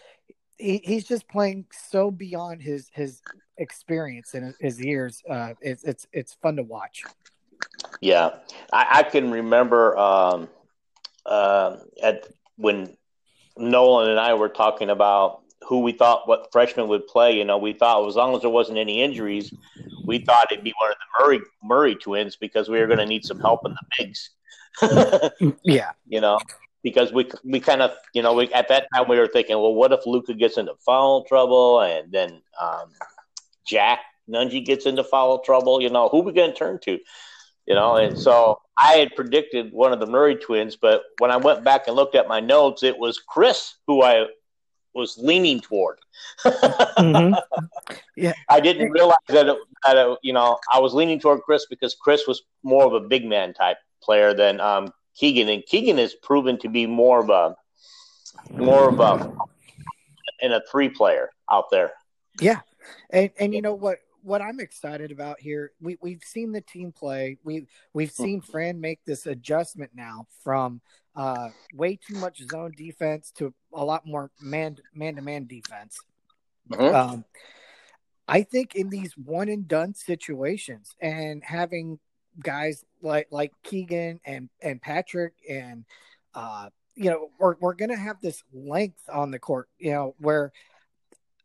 he 0.59 0.81
he's 0.85 1.05
just 1.05 1.27
playing 1.29 1.67
so 1.73 2.11
beyond 2.11 2.63
his 2.63 2.91
his 2.93 3.21
experience 3.59 4.35
and 4.35 4.55
his 4.61 4.81
years. 4.81 5.23
Uh, 5.29 5.55
it's 5.61 5.83
it's 5.85 6.07
it's 6.13 6.35
fun 6.35 6.57
to 6.57 6.63
watch. 6.63 7.03
Yeah, 8.01 8.37
I, 8.73 8.87
I 8.91 9.03
can 9.03 9.31
remember 9.31 9.97
um, 9.97 10.49
uh, 11.27 11.79
at 12.03 12.27
when 12.57 12.97
Nolan 13.57 14.11
and 14.11 14.21
I 14.21 14.35
were 14.35 14.49
talking 14.49 14.91
about 14.91 15.41
who 15.67 15.81
we 15.81 15.93
thought 15.93 16.29
what 16.29 16.53
freshman 16.53 16.89
would 16.89 17.07
play. 17.07 17.37
You 17.37 17.45
know, 17.45 17.59
we 17.59 17.73
thought 17.73 18.07
as 18.07 18.17
long 18.17 18.35
as 18.35 18.43
there 18.43 18.51
wasn't 18.51 18.79
any 18.79 19.03
injuries, 19.03 19.53
we 20.05 20.19
thought 20.19 20.53
it'd 20.53 20.65
be 20.65 20.75
one 20.79 20.91
of 20.91 20.97
the 20.97 21.25
Murray 21.25 21.41
Murray 21.63 21.95
twins 21.95 22.37
because 22.37 22.69
we 22.69 22.79
were 22.79 22.87
going 22.87 22.99
to 22.99 23.07
need 23.07 23.25
some 23.25 23.41
help 23.41 23.65
in 23.65 23.73
the 23.73 23.87
bigs. 23.99 24.31
Yeah, 25.63 25.93
you 26.07 26.21
know, 26.21 26.39
because 26.83 27.13
we 27.13 27.29
we 27.45 27.61
kind 27.61 27.83
of 27.83 27.93
you 28.13 28.23
know 28.23 28.35
we 28.35 28.53
at 28.53 28.69
that 28.69 28.87
time 28.95 29.09
we 29.09 29.19
were 29.19 29.29
thinking, 29.29 29.57
well, 29.57 29.75
what 29.75 29.93
if 29.93 30.07
Luka 30.07 30.35
gets 30.35 30.59
into 30.59 30.75
foul 30.85 31.25
trouble 31.25 31.81
and 31.81 32.13
then 32.13 32.43
um, 32.61 32.91
Jack 33.67 34.01
Nunge 34.29 34.65
gets 34.65 34.87
into 34.87 35.05
foul 35.05 35.41
trouble? 35.41 35.81
You 35.81 35.91
know, 35.91 36.09
who 36.09 36.21
we 36.21 36.33
going 36.33 36.53
to 36.53 36.57
turn 36.57 36.79
to? 36.85 36.99
You 37.67 37.75
know, 37.75 37.97
and 37.97 38.19
so 38.19 38.61
I 38.77 38.95
had 38.95 39.17
predicted 39.17 39.73
one 39.73 39.93
of 39.93 40.01
the 40.01 40.07
Murray 40.07 40.37
twins, 40.37 40.77
but 40.77 41.03
when 41.19 41.31
I 41.31 41.39
went 41.39 41.65
back 41.65 41.87
and 41.87 41.97
looked 41.97 42.15
at 42.15 42.29
my 42.29 42.41
notes, 42.41 42.83
it 42.83 42.99
was 42.99 43.19
Kris 43.19 43.77
who 43.87 44.03
I 44.03 44.27
was 44.95 45.19
leaning 45.19 45.61
toward. 45.61 45.99
mm-hmm. 46.45 47.35
Yeah, 48.17 48.33
I 48.49 48.61
didn't 48.61 48.93
realize 48.93 49.17
that, 49.29 49.49
it, 49.49 49.57
that 49.85 49.97
it, 49.97 50.19
you 50.23 50.33
know 50.33 50.59
I 50.73 50.79
was 50.79 50.95
leaning 50.95 51.19
toward 51.19 51.43
Kris 51.43 51.67
because 51.69 51.97
Kris 52.01 52.29
was 52.29 52.43
more 52.63 52.85
of 52.85 52.93
a 52.93 53.01
big 53.01 53.25
man 53.25 53.53
type 53.53 53.77
player 54.05 54.35
than 54.35 54.61
um, 54.61 54.93
Keegan, 55.15 55.49
and 55.49 55.65
Keegan 55.65 55.99
has 55.99 56.15
proven 56.15 56.59
to 56.59 56.69
be 56.69 56.87
more 56.87 57.21
of 57.21 57.31
a 57.31 57.57
more 58.51 58.89
of 58.89 59.01
a 59.01 59.33
and 60.43 60.53
a 60.53 60.63
three 60.71 60.89
player 60.89 61.31
out 61.51 61.71
there. 61.71 61.93
Yeah, 62.41 62.61
and 63.11 63.31
and 63.39 63.55
you 63.55 63.63
know 63.63 63.75
what 63.75 63.99
what 64.23 64.41
I'm 64.41 64.59
excited 64.59 65.13
about 65.13 65.39
here, 65.39 65.73
we 65.81 65.99
we've 66.01 66.23
seen 66.25 66.53
the 66.53 66.61
team 66.61 66.93
play. 66.93 67.39
We 67.45 67.67
we've 67.93 68.15
hmm. 68.15 68.23
seen 68.23 68.41
Fran 68.41 68.81
make 68.81 69.05
this 69.05 69.27
adjustment 69.27 69.93
now 69.95 70.27
from 70.43 70.81
uh, 71.15 71.51
way 71.75 71.97
too 71.97 72.17
much 72.17 72.43
zone 72.51 72.73
defense 72.77 73.31
to 73.37 73.55
a 73.73 73.85
lot 73.85 74.07
more 74.07 74.31
man 74.41 74.79
man 74.95 75.17
to 75.17 75.23
man 75.23 75.47
defense. 75.47 75.99
Mm-hmm. 76.71 76.95
Um, 76.95 77.25
I 78.27 78.43
think 78.43 78.75
in 78.75 78.89
these 78.89 79.13
one 79.17 79.49
and 79.49 79.69
done 79.69 79.95
situations 79.95 80.95
and 81.01 81.43
having 81.45 81.99
guys 82.43 82.85
like 83.03 83.29
like 83.31 83.53
Keegan 83.63 84.21
and 84.25 84.49
and 84.63 84.81
Patrick 84.81 85.35
and 85.49 85.85
uh, 86.35 86.69
you 86.95 87.11
know 87.11 87.31
we're 87.39 87.57
we're 87.61 87.75
gonna 87.75 87.97
have 87.97 88.21
this 88.21 88.43
length 88.53 89.09
on 89.13 89.31
the 89.31 89.39
court, 89.39 89.69
you 89.79 89.93
know, 89.93 90.15
where 90.19 90.53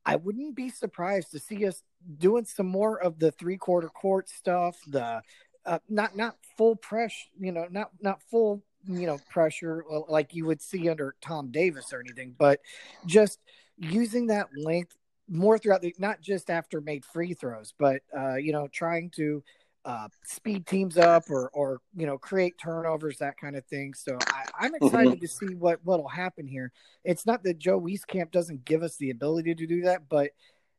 I 0.05 0.15
wouldn't 0.15 0.55
be 0.55 0.69
surprised 0.69 1.31
to 1.31 1.39
see 1.39 1.65
us 1.67 1.83
doing 2.17 2.45
some 2.45 2.67
more 2.67 2.99
of 2.99 3.19
the 3.19 3.31
three 3.31 3.57
quarter 3.57 3.89
court 3.89 4.29
stuff, 4.29 4.77
the 4.87 5.21
uh, 5.65 5.79
not 5.89 6.15
not 6.15 6.37
full 6.57 6.75
press, 6.75 7.13
you 7.39 7.51
know, 7.51 7.67
not 7.69 7.91
not 8.01 8.21
full 8.23 8.63
you 8.85 9.05
know 9.05 9.19
pressure 9.29 9.83
like 10.07 10.33
you 10.33 10.45
would 10.45 10.61
see 10.61 10.89
under 10.89 11.15
Tom 11.21 11.51
Davis 11.51 11.91
or 11.93 11.99
anything, 11.99 12.35
but 12.37 12.59
just 13.05 13.39
using 13.77 14.27
that 14.27 14.47
length 14.55 14.95
more 15.27 15.59
throughout 15.59 15.81
the 15.81 15.93
not 15.99 16.21
just 16.21 16.49
after 16.49 16.81
made 16.81 17.05
free 17.05 17.33
throws, 17.33 17.73
but 17.77 18.01
uh, 18.17 18.35
you 18.35 18.51
know 18.51 18.67
trying 18.71 19.09
to 19.11 19.43
uh, 19.89 20.07
speed 20.23 20.67
teams 20.67 20.97
up 20.97 21.23
or 21.31 21.49
or 21.49 21.81
you 21.95 22.05
know 22.05 22.17
create 22.17 22.53
turnovers 22.61 23.17
that 23.17 23.37
kind 23.37 23.55
of 23.55 23.65
thing. 23.65 23.93
So 23.95 24.19
I, 24.27 24.65
am 24.65 24.73
mm-hmm. 24.73 24.85
excited 24.85 25.13
mm-hmm. 25.13 25.21
to 25.21 25.27
see 25.27 25.55
what 25.55 25.79
what'll 25.83 26.07
happen 26.07 26.47
here. 26.47 26.71
It's 27.03 27.25
not 27.25 27.43
that 27.43 27.57
Joe 27.57 27.81
Wieskamp 27.81 28.29
doesn't 28.31 28.65
give 28.65 28.83
us 28.83 28.97
the 28.97 29.09
ability 29.09 29.55
to 29.55 29.65
do 29.65 29.81
that, 29.83 30.07
but 30.07 30.29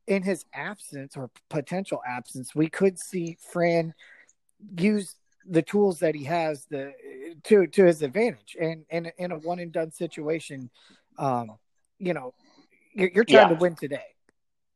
in 0.06 0.22
his 0.22 0.44
absence 0.54 1.16
or 1.16 1.30
potential 1.48 2.00
absence, 2.06 2.54
we 2.54 2.68
could 2.68 2.98
see 3.00 3.36
Fran 3.52 3.94
use 4.78 5.16
the 5.44 5.62
tools 5.62 5.98
that 6.00 6.14
he 6.14 6.24
has 6.24 6.66
the 6.66 6.92
to 7.44 7.66
to 7.66 7.84
his 7.84 8.02
advantage. 8.02 8.56
And 8.60 8.84
and 8.90 9.10
in 9.18 9.32
a 9.32 9.38
one 9.38 9.58
and 9.58 9.72
done 9.72 9.90
situation, 9.90 10.70
um, 11.18 11.56
you 11.98 12.14
know, 12.14 12.32
you're, 12.94 13.10
you're 13.12 13.24
trying 13.24 13.48
yeah. 13.48 13.54
to 13.56 13.60
win 13.60 13.74
today. 13.74 14.04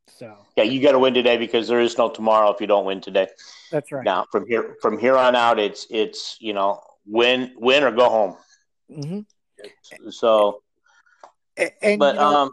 So 0.06 0.36
yeah, 0.56 0.64
you 0.64 0.80
got 0.80 0.92
to 0.92 0.98
win 0.98 1.14
today 1.14 1.36
because 1.36 1.68
there 1.68 1.80
is 1.80 1.98
no 1.98 2.08
tomorrow 2.08 2.52
if 2.52 2.60
you 2.60 2.66
don't 2.66 2.84
win 2.84 3.00
today. 3.00 3.28
That's 3.70 3.90
right. 3.90 4.04
Now 4.04 4.26
from 4.30 4.46
here 4.46 4.76
from 4.80 4.98
here 4.98 5.16
on 5.16 5.34
out, 5.34 5.58
it's 5.58 5.86
it's 5.90 6.36
you 6.40 6.52
know 6.52 6.80
win 7.06 7.52
win 7.56 7.82
or 7.82 7.90
go 7.90 8.08
home. 8.08 8.36
Mm-hmm. 8.90 10.10
So, 10.10 10.62
and, 11.56 11.70
and 11.82 11.98
but 11.98 12.14
you 12.14 12.20
know, 12.20 12.42
um, 12.42 12.50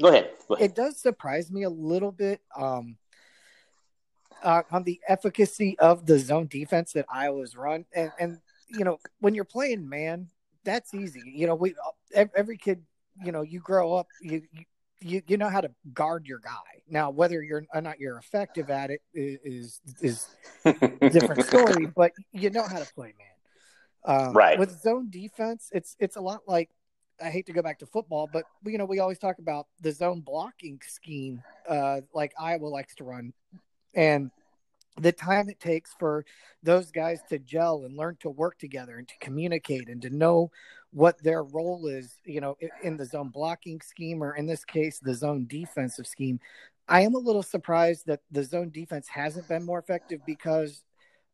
Go 0.00 0.08
ahead. 0.08 0.30
Go 0.46 0.54
ahead. 0.54 0.70
It 0.70 0.76
does 0.76 1.00
surprise 1.00 1.50
me 1.50 1.64
a 1.64 1.70
little 1.70 2.12
bit 2.12 2.40
um, 2.56 2.96
uh, 4.42 4.62
on 4.70 4.84
the 4.84 5.00
efficacy 5.08 5.78
of 5.78 6.06
the 6.06 6.18
zone 6.18 6.46
defense 6.46 6.92
that 6.92 7.06
Iowa's 7.12 7.56
run, 7.56 7.84
and, 7.94 8.12
and 8.18 8.38
you 8.68 8.84
know 8.84 8.98
when 9.20 9.34
you're 9.34 9.44
playing 9.44 9.88
man, 9.88 10.28
that's 10.64 10.94
easy. 10.94 11.22
You 11.24 11.48
know, 11.48 11.56
we 11.56 11.74
every 12.14 12.56
kid, 12.56 12.82
you 13.24 13.32
know, 13.32 13.42
you 13.42 13.58
grow 13.60 13.94
up, 13.94 14.06
you, 14.22 14.42
you 14.52 14.64
you 15.00 15.22
you 15.26 15.36
know 15.36 15.48
how 15.48 15.60
to 15.60 15.70
guard 15.92 16.26
your 16.26 16.38
guy. 16.38 16.82
Now, 16.88 17.10
whether 17.10 17.42
you're 17.42 17.64
or 17.74 17.80
not 17.80 18.00
you're 18.00 18.18
effective 18.18 18.70
at 18.70 18.90
it 18.90 19.00
is 19.14 19.80
is 20.00 20.28
different 20.64 21.44
story, 21.44 21.86
but 21.86 22.12
you 22.32 22.50
know 22.50 22.64
how 22.64 22.78
to 22.78 22.94
play 22.94 23.14
man. 23.18 23.26
Um, 24.04 24.32
right. 24.32 24.58
With 24.58 24.80
zone 24.80 25.10
defense, 25.10 25.70
it's 25.72 25.96
it's 25.98 26.16
a 26.16 26.20
lot 26.20 26.42
like 26.46 26.70
I 27.22 27.30
hate 27.30 27.46
to 27.46 27.52
go 27.52 27.62
back 27.62 27.80
to 27.80 27.86
football, 27.86 28.28
but 28.32 28.44
you 28.64 28.78
know 28.78 28.84
we 28.84 29.00
always 29.00 29.18
talk 29.18 29.38
about 29.38 29.66
the 29.80 29.92
zone 29.92 30.20
blocking 30.20 30.80
scheme, 30.86 31.42
uh, 31.68 32.00
like 32.14 32.32
Iowa 32.38 32.66
likes 32.66 32.94
to 32.96 33.04
run, 33.04 33.32
and 33.94 34.30
the 35.00 35.12
time 35.12 35.48
it 35.48 35.60
takes 35.60 35.94
for 35.98 36.24
those 36.62 36.90
guys 36.90 37.20
to 37.28 37.38
gel 37.38 37.84
and 37.84 37.96
learn 37.96 38.16
to 38.20 38.30
work 38.30 38.58
together 38.58 38.98
and 38.98 39.08
to 39.08 39.14
communicate 39.20 39.88
and 39.88 40.02
to 40.02 40.10
know 40.10 40.50
what 40.90 41.22
their 41.22 41.42
role 41.42 41.86
is, 41.86 42.16
you 42.24 42.40
know, 42.40 42.56
in 42.82 42.96
the 42.96 43.04
zone 43.04 43.28
blocking 43.28 43.80
scheme 43.80 44.22
or 44.22 44.34
in 44.34 44.46
this 44.46 44.64
case 44.64 44.98
the 44.98 45.14
zone 45.14 45.46
defensive 45.48 46.06
scheme. 46.06 46.40
I 46.88 47.02
am 47.02 47.14
a 47.14 47.18
little 47.18 47.42
surprised 47.42 48.06
that 48.06 48.20
the 48.30 48.42
zone 48.42 48.70
defense 48.70 49.08
hasn't 49.08 49.48
been 49.48 49.64
more 49.64 49.78
effective 49.78 50.20
because 50.26 50.82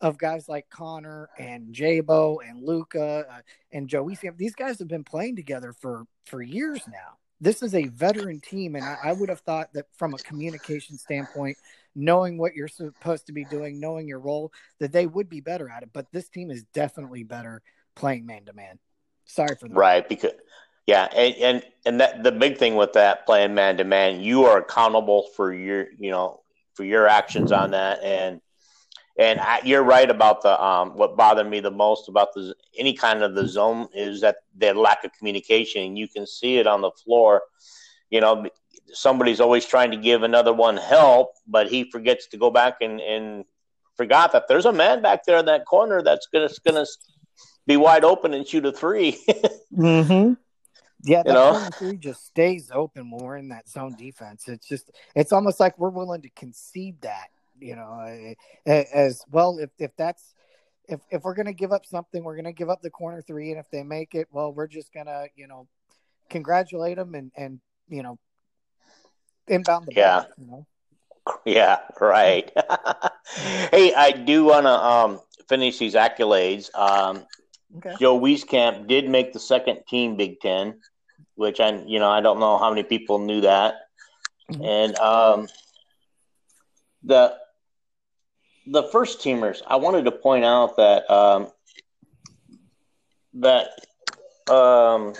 of 0.00 0.18
guys 0.18 0.49
like 0.49 0.68
Connor 0.68 1.28
and 1.38 1.73
Jabo 1.73 2.38
and 2.47 2.62
Luka 2.62 3.25
uh, 3.30 3.40
and 3.73 3.88
Joey. 3.88 4.18
These 4.37 4.56
guys 4.56 4.78
have 4.80 4.88
been 4.88 5.04
playing 5.04 5.37
together 5.37 5.73
for 5.73 6.04
for 6.26 6.42
years 6.42 6.80
now. 6.88 7.18
This 7.41 7.62
is 7.62 7.75
a 7.75 7.87
veteran 7.88 8.41
team, 8.41 8.76
and 8.76 8.85
I, 8.85 8.97
I 9.05 9.12
would 9.12 9.29
have 9.29 9.41
thought 9.41 9.73
that 9.75 9.87
from 9.97 10.14
a 10.14 10.19
communication 10.19 10.97
standpoint, 10.97 11.57
knowing 11.95 12.38
what 12.38 12.55
you're 12.55 12.69
supposed 12.69 13.26
to 13.26 13.33
be 13.33 13.45
doing, 13.45 13.81
knowing 13.81 14.09
your 14.09 14.21
role, 14.21 14.53
that 14.81 14.93
they 14.93 15.07
would 15.07 15.29
be 15.29 15.41
better 15.41 15.69
at 15.69 15.83
it. 15.83 15.91
But 15.93 16.07
this 16.12 16.29
team 16.29 16.50
is 16.50 16.64
definitely 16.73 17.23
better 17.23 17.62
playing 17.97 18.26
man 18.26 18.45
to 18.47 18.53
man. 18.53 18.79
Sorry 19.26 19.57
for 19.57 19.69
that. 19.69 19.75
Right, 19.75 20.09
because 20.09 20.33
yeah, 20.87 21.09
and 21.14 21.35
and 21.37 21.62
and 21.87 22.00
that 22.00 22.23
the 22.23 22.33
big 22.33 22.59
thing 22.59 22.76
with 22.76 22.93
that 22.93 23.26
playing 23.26 23.55
man 23.55 23.79
to 23.79 23.85
man, 23.85 24.21
you 24.21 24.45
are 24.45 24.59
accountable 24.59 25.29
for 25.35 25.53
your 25.53 25.87
you 25.99 26.11
know 26.11 26.43
for 26.75 26.85
your 26.85 27.07
actions 27.09 27.53
on 27.53 27.71
that, 27.71 28.03
and 28.03 28.41
and 29.16 29.38
I, 29.40 29.61
you're 29.64 29.83
right 29.83 30.11
about 30.11 30.42
the 30.42 30.62
um, 30.62 30.97
what 30.97 31.16
bothered 31.16 31.49
me 31.49 31.61
the 31.61 31.71
most 31.71 32.09
about 32.09 32.35
the 32.35 32.54
any 32.76 32.94
kind 32.94 33.23
of 33.23 33.35
the 33.35 33.47
zone 33.47 33.88
is 33.94 34.21
that 34.23 34.37
the 34.56 34.75
lack 34.75 35.04
of 35.04 35.12
communication. 35.12 35.97
You 35.97 36.09
can 36.09 36.26
see 36.26 36.59
it 36.59 36.66
on 36.66 36.80
the 36.80 36.90
floor. 36.90 37.42
You 38.11 38.21
know, 38.21 38.47
somebody's 38.92 39.40
always 39.40 39.66
trying 39.66 39.92
to 39.92 39.97
give 39.97 40.23
another 40.23 40.52
one 40.52 40.76
help, 40.76 41.35
but 41.47 41.68
he 41.68 41.90
forgets 41.90 42.26
to 42.28 42.37
go 42.37 42.50
back 42.50 42.78
and, 42.80 43.00
and 43.00 43.44
forgot 43.97 44.33
that 44.33 44.49
there's 44.49 44.66
a 44.66 44.73
man 44.73 45.00
back 45.00 45.25
there 45.25 45.38
in 45.38 45.47
that 45.47 45.64
corner 45.64 46.02
that's 46.02 46.26
gonna 46.26 46.50
gonna 46.64 46.85
be 47.66 47.76
wide 47.76 48.04
open 48.04 48.35
and 48.35 48.47
shoot 48.47 48.66
a 48.66 48.73
3 48.73 49.12
mm-hmm. 49.76 50.33
Yeah, 51.06 51.23
that 51.23 51.28
you 51.28 51.35
know? 51.35 51.68
three 51.78 51.97
just 51.99 52.25
stays 52.26 52.71
open 52.73 53.11
when 53.11 53.23
we're 53.23 53.37
in 53.37 53.49
that 53.49 53.68
zone 53.68 53.94
defense. 53.94 54.49
It's 54.49 54.66
just 54.66 54.90
it's 55.14 55.33
almost 55.33 55.61
like 55.61 55.78
we're 55.78 55.90
willing 55.90 56.23
to 56.23 56.30
concede 56.30 57.02
that 57.02 57.28
you 57.64 57.76
know, 57.76 58.35
as 58.66 59.23
well. 59.30 59.59
If 59.59 59.71
if 59.78 59.90
that's 59.97 60.35
if 60.87 61.00
if 61.11 61.23
we're 61.23 61.35
gonna 61.35 61.54
give 61.54 61.73
up 61.73 61.87
something, 61.87 62.23
we're 62.23 62.37
gonna 62.37 62.52
give 62.52 62.68
up 62.68 62.83
the 62.83 62.90
corner 62.90 63.23
three, 63.23 63.50
and 63.50 63.59
if 63.59 63.71
they 63.71 63.83
make 63.83 64.14
it, 64.14 64.28
well, 64.30 64.52
we're 64.52 64.66
just 64.66 64.92
gonna 64.92 65.25
you 65.35 65.49
know 65.49 65.66
congratulate 66.28 66.97
them 66.97 67.14
and 67.14 67.33
and 67.37 67.61
you 67.88 68.02
know 68.02 68.18
inbound 69.49 69.87
the 69.87 69.94
yeah. 69.94 70.21
Ball, 70.21 70.28
you 70.38 70.47
know? 70.47 70.66
Yeah, 71.47 71.78
right. 72.02 72.52
hey, 73.71 73.94
I 73.94 74.12
do 74.12 74.44
want 74.44 74.66
to 74.66 74.71
um, 74.71 75.21
finish 75.49 75.78
these 75.78 75.94
accolades. 75.94 76.68
Um, 76.75 77.25
okay. 77.78 77.94
Joe 77.99 78.21
Wieskamp 78.21 78.87
did 78.88 79.09
make 79.09 79.33
the 79.33 79.40
second 79.40 79.85
team 79.88 80.16
Big 80.16 80.38
Ten, 80.40 80.80
which 81.35 81.61
I, 81.61 81.83
you 81.87 81.99
know, 81.99 82.11
I 82.11 82.21
don't 82.21 82.40
know 82.40 82.59
how 82.59 82.68
many 82.68 82.83
people 82.83 83.21
knew 83.21 83.40
that. 83.40 83.75
Mm-hmm. 84.52 84.64
And 84.64 84.99
um, 84.99 85.49
the 87.04 87.38
the 88.66 88.85
first 88.85 89.21
teamers, 89.21 89.62
I 89.66 89.76
wanted 89.76 90.04
to 90.04 90.12
point 90.12 90.44
out 90.44 90.76
that 90.76 91.11
um, 91.11 91.49
that 93.35 93.68
um, 94.49 95.14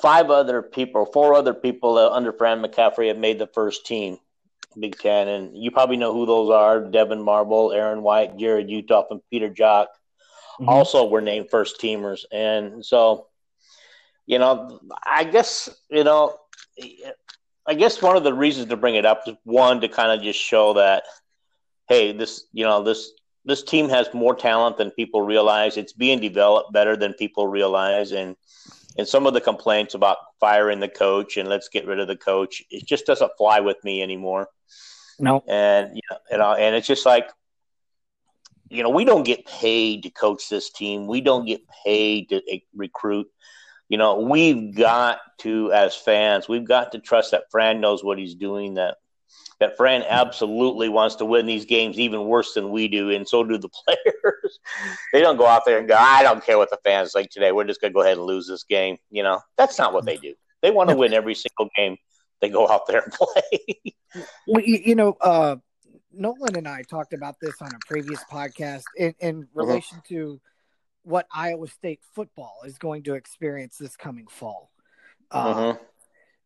five 0.00 0.30
other 0.30 0.62
people, 0.62 1.06
four 1.06 1.34
other 1.34 1.54
people 1.54 1.98
under 1.98 2.32
Fran 2.32 2.62
McCaffery 2.62 3.08
have 3.08 3.18
made 3.18 3.38
the 3.38 3.48
first 3.48 3.86
team, 3.86 4.18
Big 4.78 4.96
Ten, 4.98 5.28
and 5.28 5.56
you 5.56 5.70
probably 5.70 5.96
know 5.96 6.12
who 6.12 6.26
those 6.26 6.50
are: 6.50 6.80
Devyn 6.80 7.24
Marble, 7.24 7.72
Aaron 7.72 8.02
White, 8.02 8.36
Jarrod 8.36 8.70
Uthoff, 8.70 9.06
and 9.10 9.20
Peter 9.30 9.50
Jok. 9.50 9.86
Mm-hmm. 10.60 10.68
Also, 10.68 11.08
were 11.08 11.20
named 11.20 11.50
first 11.50 11.80
teamers, 11.80 12.24
and 12.32 12.84
so 12.84 13.26
you 14.26 14.38
know, 14.38 14.80
I 15.04 15.24
guess 15.24 15.68
you 15.90 16.04
know, 16.04 16.36
I 17.66 17.74
guess 17.74 18.00
one 18.00 18.16
of 18.16 18.24
the 18.24 18.34
reasons 18.34 18.68
to 18.68 18.76
bring 18.76 18.94
it 18.94 19.06
up 19.06 19.22
is 19.26 19.34
one 19.44 19.80
to 19.80 19.88
kind 19.88 20.12
of 20.12 20.22
just 20.22 20.38
show 20.38 20.74
that 20.74 21.04
hey, 21.88 22.12
this 22.12 22.46
you 22.52 22.64
know 22.64 22.82
this 22.82 23.12
this 23.44 23.62
team 23.62 23.88
has 23.88 24.12
more 24.12 24.34
talent 24.34 24.76
than 24.76 24.90
people 24.90 25.22
realize. 25.22 25.76
It's 25.76 25.92
being 25.92 26.20
developed 26.20 26.72
better 26.72 26.96
than 26.96 27.14
people 27.14 27.46
realize, 27.46 28.12
and 28.12 28.36
and 28.98 29.06
some 29.06 29.26
of 29.26 29.34
the 29.34 29.40
complaints 29.40 29.94
about 29.94 30.18
firing 30.40 30.80
the 30.80 30.88
coach 30.88 31.36
and 31.36 31.48
let's 31.48 31.68
get 31.68 31.86
rid 31.86 32.00
of 32.00 32.08
the 32.08 32.16
coach, 32.16 32.62
it 32.70 32.84
just 32.86 33.06
doesn't 33.06 33.30
fly 33.38 33.60
with 33.60 33.76
me 33.84 34.02
anymore. 34.02 34.48
No, 35.20 35.42
and 35.48 35.94
you 35.94 36.02
know, 36.10 36.18
and, 36.30 36.42
uh, 36.42 36.52
and 36.54 36.76
it's 36.76 36.86
just 36.86 37.06
like 37.06 37.30
you 38.68 38.82
know 38.82 38.90
we 38.90 39.04
don't 39.04 39.24
get 39.24 39.46
paid 39.46 40.02
to 40.02 40.10
coach 40.10 40.48
this 40.48 40.70
team. 40.70 41.06
We 41.06 41.20
don't 41.20 41.46
get 41.46 41.62
paid 41.84 42.28
to 42.30 42.36
uh, 42.36 42.58
recruit. 42.74 43.28
You 43.88 43.96
know, 43.96 44.20
we've 44.20 44.74
got 44.74 45.18
to, 45.38 45.72
as 45.72 45.96
fans, 45.96 46.46
we've 46.46 46.66
got 46.66 46.92
to 46.92 46.98
trust 46.98 47.30
that 47.30 47.44
Fran 47.50 47.80
knows 47.80 48.04
what 48.04 48.18
he's 48.18 48.34
doing. 48.34 48.74
That 48.74 48.98
that 49.60 49.76
Fran 49.76 50.04
absolutely 50.08 50.88
wants 50.88 51.16
to 51.16 51.24
win 51.24 51.46
these 51.46 51.64
games 51.64 51.98
even 51.98 52.24
worse 52.26 52.54
than 52.54 52.70
we 52.70 52.86
do, 52.88 53.10
and 53.10 53.28
so 53.28 53.42
do 53.42 53.58
the 53.58 53.68
players. 53.84 54.58
they 55.12 55.20
don't 55.20 55.36
go 55.36 55.46
out 55.46 55.64
there 55.64 55.78
and 55.78 55.88
go, 55.88 55.96
I 55.98 56.22
don't 56.22 56.44
care 56.44 56.58
what 56.58 56.70
the 56.70 56.78
fans 56.84 57.12
think 57.12 57.30
today. 57.30 57.52
We're 57.52 57.64
just 57.64 57.80
going 57.80 57.92
to 57.92 57.94
go 57.94 58.02
ahead 58.02 58.18
and 58.18 58.26
lose 58.26 58.46
this 58.46 58.64
game. 58.64 58.98
You 59.10 59.22
know, 59.22 59.40
that's 59.56 59.78
not 59.78 59.92
what 59.92 60.04
they 60.04 60.16
do. 60.16 60.34
They 60.62 60.70
want 60.70 60.90
to 60.90 60.96
win 60.96 61.12
every 61.12 61.34
single 61.34 61.68
game 61.76 61.96
they 62.40 62.48
go 62.48 62.68
out 62.68 62.86
there 62.86 63.00
and 63.00 63.12
play. 63.12 63.94
well, 64.46 64.62
you 64.64 64.94
know, 64.94 65.16
uh, 65.20 65.56
Nolan 66.12 66.56
and 66.56 66.68
I 66.68 66.82
talked 66.82 67.12
about 67.12 67.36
this 67.40 67.54
on 67.60 67.68
a 67.68 67.78
previous 67.86 68.22
podcast 68.30 68.84
in, 68.96 69.14
in 69.18 69.42
mm-hmm. 69.42 69.58
relation 69.58 69.98
mm-hmm. 69.98 70.14
to 70.14 70.40
what 71.02 71.26
Iowa 71.32 71.68
State 71.68 72.00
football 72.14 72.60
is 72.64 72.78
going 72.78 73.02
to 73.04 73.14
experience 73.14 73.76
this 73.78 73.96
coming 73.96 74.26
fall. 74.28 74.70
Uh, 75.30 75.54
mm-hmm. 75.54 75.82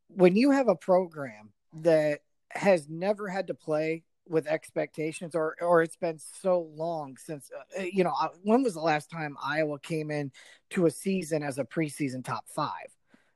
When 0.08 0.36
you 0.36 0.50
have 0.50 0.68
a 0.68 0.76
program 0.76 1.52
that 1.80 2.20
has 2.54 2.88
never 2.88 3.28
had 3.28 3.46
to 3.48 3.54
play 3.54 4.04
with 4.28 4.46
expectations 4.46 5.34
or 5.34 5.56
or 5.60 5.82
it's 5.82 5.96
been 5.96 6.18
so 6.18 6.70
long 6.76 7.16
since 7.16 7.50
uh, 7.56 7.80
uh 7.80 7.84
you 7.84 8.04
know 8.04 8.12
uh, 8.20 8.28
when 8.42 8.62
was 8.62 8.74
the 8.74 8.80
last 8.80 9.10
time 9.10 9.36
Iowa 9.42 9.78
came 9.80 10.10
in 10.10 10.30
to 10.70 10.86
a 10.86 10.90
season 10.90 11.42
as 11.42 11.58
a 11.58 11.64
preseason 11.64 12.24
top 12.24 12.44
5 12.48 12.70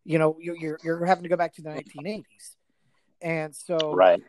you 0.04 0.18
know 0.18 0.36
you're 0.40 0.78
you're 0.82 1.04
having 1.04 1.24
to 1.24 1.28
go 1.28 1.36
back 1.36 1.54
to 1.54 1.62
the 1.62 1.70
1980s 1.70 2.56
and 3.20 3.54
so 3.54 3.94
right. 3.94 4.22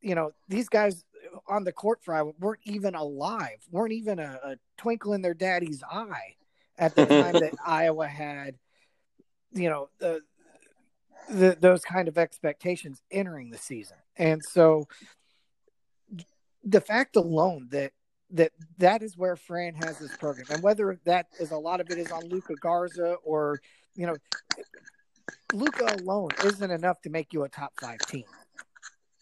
you 0.00 0.14
know 0.14 0.30
these 0.48 0.68
guys 0.68 1.04
on 1.48 1.64
the 1.64 1.72
court 1.72 1.98
for 2.02 2.14
Iowa 2.14 2.32
weren't 2.38 2.60
even 2.64 2.94
alive 2.94 3.58
weren't 3.72 3.92
even 3.92 4.20
a, 4.20 4.38
a 4.44 4.56
twinkle 4.76 5.14
in 5.14 5.22
their 5.22 5.34
daddy's 5.34 5.82
eye 5.82 6.36
at 6.78 6.94
the 6.94 7.06
time 7.06 7.32
that 7.32 7.54
Iowa 7.66 8.06
had 8.06 8.54
you 9.52 9.68
know 9.68 9.88
the 9.98 10.20
the, 11.28 11.56
those 11.58 11.84
kind 11.84 12.08
of 12.08 12.18
expectations 12.18 13.00
entering 13.10 13.50
the 13.50 13.58
season. 13.58 13.96
And 14.16 14.40
so 14.52 14.86
the 16.62 16.80
fact 16.80 17.16
alone 17.16 17.68
that 17.70 17.92
that 18.30 18.52
that 18.78 19.02
is 19.02 19.16
where 19.16 19.36
Fran 19.36 19.74
has 19.74 19.98
this 19.98 20.16
program, 20.16 20.46
and 20.50 20.62
whether 20.62 20.98
that 21.04 21.26
is 21.38 21.50
a 21.50 21.58
lot 21.58 21.80
of 21.80 21.90
it 21.90 21.98
is 21.98 22.10
on 22.10 22.28
Luka 22.28 22.54
Garza 22.54 23.16
or 23.24 23.60
you 23.94 24.06
know, 24.06 24.16
Luka 25.52 25.96
alone 26.00 26.30
isn't 26.44 26.70
enough 26.70 27.00
to 27.02 27.10
make 27.10 27.32
you 27.32 27.44
a 27.44 27.48
top 27.48 27.72
five 27.80 27.98
team. 28.00 28.24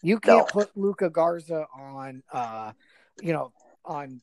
You 0.01 0.19
can't 0.19 0.39
no. 0.39 0.45
put 0.45 0.75
Luka 0.75 1.09
Garza 1.09 1.65
on, 1.73 2.23
uh, 2.31 2.73
you 3.21 3.31
know, 3.31 3.53
on 3.85 4.21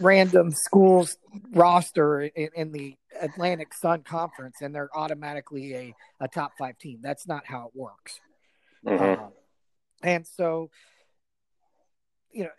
random 0.00 0.50
schools 0.52 1.16
roster 1.52 2.22
in, 2.22 2.48
in, 2.54 2.72
the 2.72 2.96
Atlantic 3.20 3.72
Sun 3.74 4.02
Conference, 4.02 4.56
and 4.60 4.74
they're 4.74 4.90
automatically 4.96 5.74
a, 5.74 5.94
a 6.20 6.28
top 6.28 6.52
five 6.58 6.78
team. 6.78 6.98
That's 7.02 7.26
not 7.26 7.46
how 7.46 7.66
it 7.66 7.78
works. 7.78 8.18
Mm-hmm. 8.84 9.22
Um, 9.22 9.32
and 10.02 10.26
so, 10.26 10.70
you 12.32 12.44
know, 12.44 12.50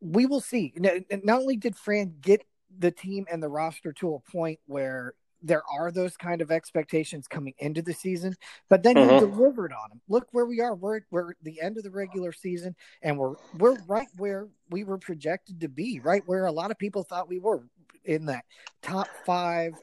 we 0.00 0.26
will 0.26 0.40
see. 0.40 0.72
Not 0.76 1.40
only 1.40 1.56
did 1.56 1.76
Fran 1.76 2.14
get 2.20 2.42
the 2.78 2.90
team 2.90 3.26
and 3.30 3.42
the 3.42 3.48
roster 3.48 3.92
to 3.94 4.14
a 4.14 4.30
point 4.30 4.60
where 4.66 5.14
there 5.42 5.62
are 5.72 5.90
those 5.90 6.16
kind 6.16 6.42
of 6.42 6.50
expectations 6.50 7.26
coming 7.26 7.54
into 7.58 7.80
the 7.80 7.94
season, 7.94 8.36
but 8.68 8.82
then 8.82 8.96
mm-hmm. 8.96 9.14
you 9.14 9.20
delivered 9.20 9.72
on 9.72 9.88
them. 9.88 10.00
Look 10.08 10.28
where 10.32 10.46
we 10.46 10.60
are. 10.60 10.74
We're 10.74 11.00
we're 11.10 11.30
at 11.30 11.36
the 11.42 11.60
end 11.60 11.78
of 11.78 11.82
the 11.82 11.90
regular 11.90 12.32
season, 12.32 12.76
and 13.02 13.18
we're 13.18 13.34
we're 13.58 13.76
right 13.86 14.08
where 14.16 14.48
we 14.70 14.84
were 14.84 14.98
projected 14.98 15.60
to 15.60 15.68
be. 15.68 16.00
Right 16.00 16.22
where 16.26 16.46
a 16.46 16.52
lot 16.52 16.70
of 16.70 16.78
people 16.78 17.02
thought 17.02 17.28
we 17.28 17.38
were. 17.38 17.62
in 18.04 18.26
that 18.26 18.44
top 18.82 19.08
five, 19.26 19.74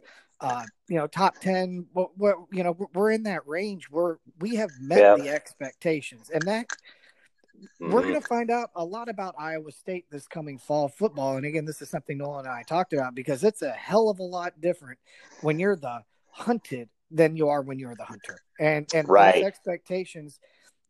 uh, 0.41 0.63
you 0.87 0.97
know, 0.97 1.07
top 1.07 1.39
ten. 1.39 1.85
What, 1.93 2.17
what 2.17 2.35
you 2.51 2.63
know, 2.63 2.75
we're 2.93 3.11
in 3.11 3.23
that 3.23 3.47
range 3.47 3.89
where 3.89 4.19
we 4.39 4.55
have 4.55 4.71
met 4.79 4.99
yeah. 4.99 5.15
the 5.15 5.29
expectations, 5.29 6.29
and 6.33 6.43
that 6.43 6.67
mm-hmm. 7.57 7.91
we're 7.91 8.01
going 8.01 8.19
to 8.19 8.27
find 8.27 8.51
out 8.51 8.69
a 8.75 8.83
lot 8.83 9.09
about 9.09 9.35
Iowa 9.39 9.71
State 9.71 10.05
this 10.11 10.27
coming 10.27 10.57
fall 10.57 10.87
football. 10.87 11.37
And 11.37 11.45
again, 11.45 11.65
this 11.65 11.81
is 11.81 11.89
something 11.89 12.17
Nolan 12.17 12.45
and 12.45 12.53
I 12.53 12.63
talked 12.63 12.93
about 12.93 13.15
because 13.15 13.43
it's 13.43 13.61
a 13.61 13.71
hell 13.71 14.09
of 14.09 14.19
a 14.19 14.23
lot 14.23 14.59
different 14.61 14.99
when 15.41 15.59
you're 15.59 15.75
the 15.75 16.01
hunted 16.29 16.89
than 17.11 17.35
you 17.35 17.49
are 17.49 17.61
when 17.61 17.79
you're 17.79 17.95
the 17.95 18.05
hunter, 18.05 18.39
and 18.59 18.87
and 18.93 19.07
right. 19.07 19.43
expectations. 19.43 20.39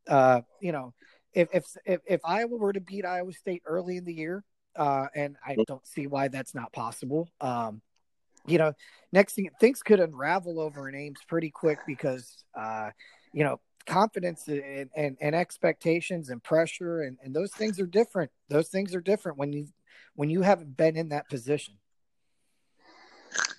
Uh, 0.07 0.41
you 0.61 0.71
know, 0.71 0.93
if, 1.33 1.49
if 1.53 1.65
if 1.85 2.01
if 2.07 2.21
Iowa 2.25 2.57
were 2.57 2.73
to 2.73 2.81
beat 2.81 3.05
Iowa 3.05 3.33
State 3.33 3.61
early 3.65 3.97
in 3.97 4.05
the 4.05 4.13
year, 4.13 4.43
uh, 4.75 5.07
and 5.15 5.35
I 5.45 5.55
don't 5.67 5.85
see 5.85 6.07
why 6.07 6.27
that's 6.27 6.55
not 6.55 6.71
possible. 6.73 7.29
Um, 7.41 7.81
you 8.45 8.57
know, 8.57 8.73
next 9.11 9.33
thing 9.33 9.49
things 9.59 9.83
could 9.83 9.99
unravel 9.99 10.59
over 10.59 10.87
in 10.89 10.95
Ames 10.95 11.19
pretty 11.27 11.51
quick 11.51 11.79
because, 11.85 12.43
uh, 12.55 12.91
you 13.33 13.43
know, 13.43 13.59
confidence 13.87 14.47
and, 14.47 14.89
and, 14.95 15.17
and 15.19 15.35
expectations 15.35 16.29
and 16.29 16.43
pressure 16.43 17.01
and, 17.01 17.17
and 17.23 17.35
those 17.35 17.51
things 17.51 17.79
are 17.79 17.87
different. 17.87 18.29
Those 18.49 18.67
things 18.67 18.93
are 18.93 19.01
different 19.01 19.37
when 19.37 19.53
you 19.53 19.67
when 20.15 20.29
you 20.29 20.41
haven't 20.41 20.75
been 20.77 20.95
in 20.95 21.09
that 21.09 21.29
position. 21.29 21.75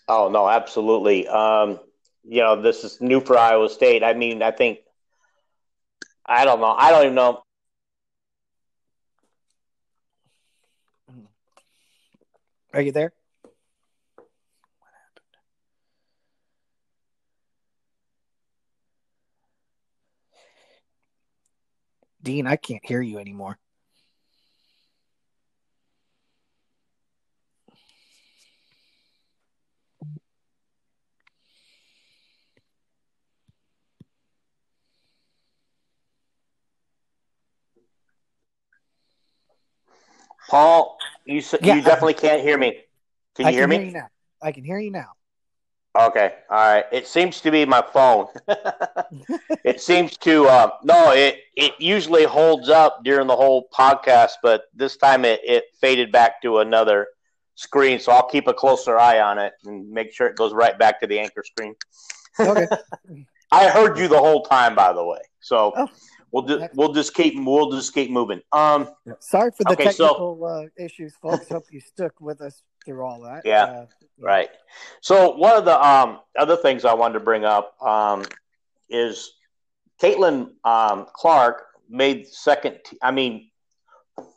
Oh 0.07 0.29
no, 0.29 0.49
absolutely. 0.49 1.27
Um, 1.27 1.81
you 2.25 2.43
know, 2.43 2.61
this 2.61 2.85
is 2.85 3.01
new 3.01 3.21
for 3.21 3.37
Iowa 3.39 3.69
State. 3.69 4.05
I 4.05 4.13
mean, 4.15 4.43
I 4.43 4.51
think 4.51 4.81
I 6.25 6.45
don't 6.45 6.61
know. 6.61 6.75
I 6.77 6.91
don't 6.91 7.05
even 7.05 7.15
know. 7.15 7.43
Are 12.75 12.83
you 12.83 12.93
there? 12.93 13.13
Dean, 22.23 22.47
I 22.47 22.57
can't 22.57 22.85
hear 22.85 23.01
you 23.01 23.19
anymore. 23.19 23.59
Paul, 40.49 40.97
you 41.27 41.43
yeah, 41.61 41.75
you 41.77 41.83
definitely 41.83 42.15
I, 42.15 42.21
can't 42.21 42.43
hear 42.43 42.57
me. 42.57 42.79
Can 43.35 43.45
you 43.45 43.49
I 43.49 43.53
hear 43.53 43.63
can 43.63 43.71
me? 43.71 43.77
Hear 43.77 43.85
you 43.85 43.93
now. 43.93 44.09
I 44.43 44.53
can 44.53 44.65
hear 44.65 44.79
you 44.79 44.91
now. 44.91 45.13
Okay, 45.99 46.33
all 46.49 46.75
right. 46.75 46.85
It 46.93 47.09
seems 47.09 47.41
to 47.41 47.51
be 47.51 47.65
my 47.65 47.83
phone. 47.93 48.29
it 49.65 49.81
seems 49.81 50.17
to 50.19 50.47
uh, 50.47 50.71
no. 50.85 51.11
It 51.13 51.41
it 51.57 51.73
usually 51.81 52.23
holds 52.23 52.69
up 52.69 53.03
during 53.03 53.27
the 53.27 53.35
whole 53.35 53.69
podcast, 53.77 54.33
but 54.41 54.67
this 54.73 54.97
time 54.97 55.25
it, 55.25 55.41
it 55.43 55.65
faded 55.81 56.13
back 56.13 56.41
to 56.43 56.59
another 56.59 57.09
screen. 57.57 57.99
So 57.99 58.13
I'll 58.13 58.29
keep 58.29 58.47
a 58.47 58.55
closer 58.55 58.97
eye 58.97 59.19
on 59.19 59.39
it 59.39 59.55
and 59.65 59.91
make 59.91 60.13
sure 60.13 60.29
it 60.29 60.37
goes 60.37 60.53
right 60.53 60.79
back 60.79 61.01
to 61.01 61.09
the 61.09 61.19
anchor 61.19 61.43
screen. 61.45 61.75
okay. 62.39 62.69
I 63.51 63.69
heard 63.69 63.99
you 63.99 64.07
the 64.07 64.19
whole 64.19 64.45
time, 64.45 64.77
by 64.77 64.93
the 64.93 65.05
way. 65.05 65.19
So 65.41 65.73
oh, 65.77 65.89
we'll 66.31 66.45
just 66.45 66.75
we'll 66.75 66.93
just 66.93 67.13
keep 67.13 67.35
we'll 67.37 67.73
just 67.73 67.93
keep 67.93 68.11
moving. 68.11 68.41
Um, 68.53 68.89
sorry 69.19 69.51
for 69.51 69.65
the 69.65 69.73
okay, 69.73 69.85
technical 69.85 70.39
so, 70.39 70.45
uh, 70.45 70.85
issues, 70.85 71.17
folks. 71.21 71.49
Hope 71.49 71.65
you 71.73 71.81
stuck 71.81 72.21
with 72.21 72.41
us 72.41 72.63
through 72.89 73.05
all 73.05 73.21
that. 73.21 73.43
Yeah, 73.45 73.65
uh, 73.65 73.87
right. 74.19 74.49
So 75.03 75.37
one 75.37 75.57
of 75.57 75.67
the 75.67 75.87
um, 75.87 76.21
other 76.39 76.57
things 76.57 76.87
I 76.87 76.95
wanted 76.95 77.15
to 77.15 77.21
bring 77.21 77.45
up 77.45 77.81
um, 77.83 78.25
is 78.89 79.35
Caitlin 80.01 80.53
um, 80.65 81.07
Clark 81.13 81.65
made 81.91 82.27
second. 82.27 82.79
I 83.03 83.11
mean, 83.11 83.51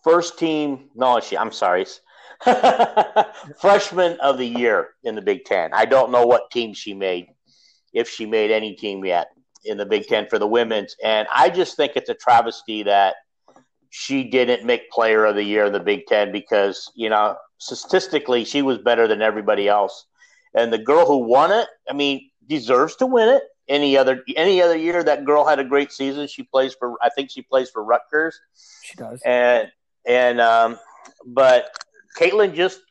first 0.03 0.37
team. 0.37 0.89
No, 0.95 1.21
she. 1.21 1.37
I'm 1.37 1.53
sorry. 1.53 1.85
freshman 3.61 4.19
of 4.19 4.37
the 4.37 4.45
year 4.45 4.89
in 5.03 5.15
the 5.15 5.21
Big 5.21 5.45
Ten. 5.45 5.71
I 5.73 5.85
don't 5.85 6.11
know 6.11 6.25
what 6.25 6.51
team 6.51 6.73
she 6.73 6.93
made, 6.93 7.27
if 7.93 8.09
she 8.09 8.25
made 8.25 8.51
any 8.51 8.75
team 8.75 9.05
yet 9.05 9.27
in 9.63 9.77
the 9.77 9.85
Big 9.85 10.07
Ten 10.07 10.27
for 10.27 10.39
the 10.39 10.47
women's. 10.47 10.95
And 11.01 11.27
I 11.33 11.49
just 11.49 11.77
think 11.77 11.93
it's 11.95 12.09
a 12.09 12.15
travesty 12.15 12.83
that 12.83 13.15
she 13.91 14.23
didn't 14.23 14.65
make 14.65 14.89
player 14.89 15.23
of 15.25 15.35
the 15.35 15.43
year 15.43 15.67
in 15.67 15.73
the 15.73 15.79
Big 15.79 16.07
Ten 16.07 16.31
because, 16.31 16.91
you 16.95 17.09
know, 17.09 17.35
statistically, 17.61 18.43
she 18.43 18.63
was 18.63 18.79
better 18.79 19.07
than 19.07 19.21
everybody 19.21 19.69
else. 19.69 20.07
And 20.55 20.73
the 20.73 20.79
girl 20.79 21.05
who 21.05 21.17
won 21.17 21.51
it, 21.51 21.67
I 21.87 21.93
mean, 21.93 22.29
deserves 22.47 22.95
to 22.97 23.05
win 23.05 23.29
it. 23.29 23.43
Any 23.69 23.95
other 23.95 24.23
any 24.35 24.61
other 24.61 24.75
year 24.75 25.01
that 25.03 25.23
girl 25.23 25.45
had 25.45 25.59
a 25.59 25.63
great 25.63 25.93
season. 25.93 26.27
She 26.27 26.43
plays 26.43 26.73
for 26.73 26.95
I 27.01 27.09
think 27.09 27.29
she 27.29 27.41
plays 27.41 27.69
for 27.69 27.83
Rutgers. 27.83 28.37
She 28.83 28.95
does. 28.95 29.21
And 29.23 29.71
and 30.05 30.41
um 30.41 30.79
but 31.25 31.73
Caitlin 32.19 32.53
just 32.53 32.81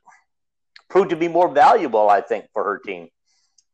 proved 0.89 1.11
to 1.11 1.17
be 1.17 1.29
more 1.29 1.49
valuable, 1.49 2.09
I 2.09 2.21
think, 2.21 2.47
for 2.55 2.65
her 2.65 2.79
team. 2.79 3.09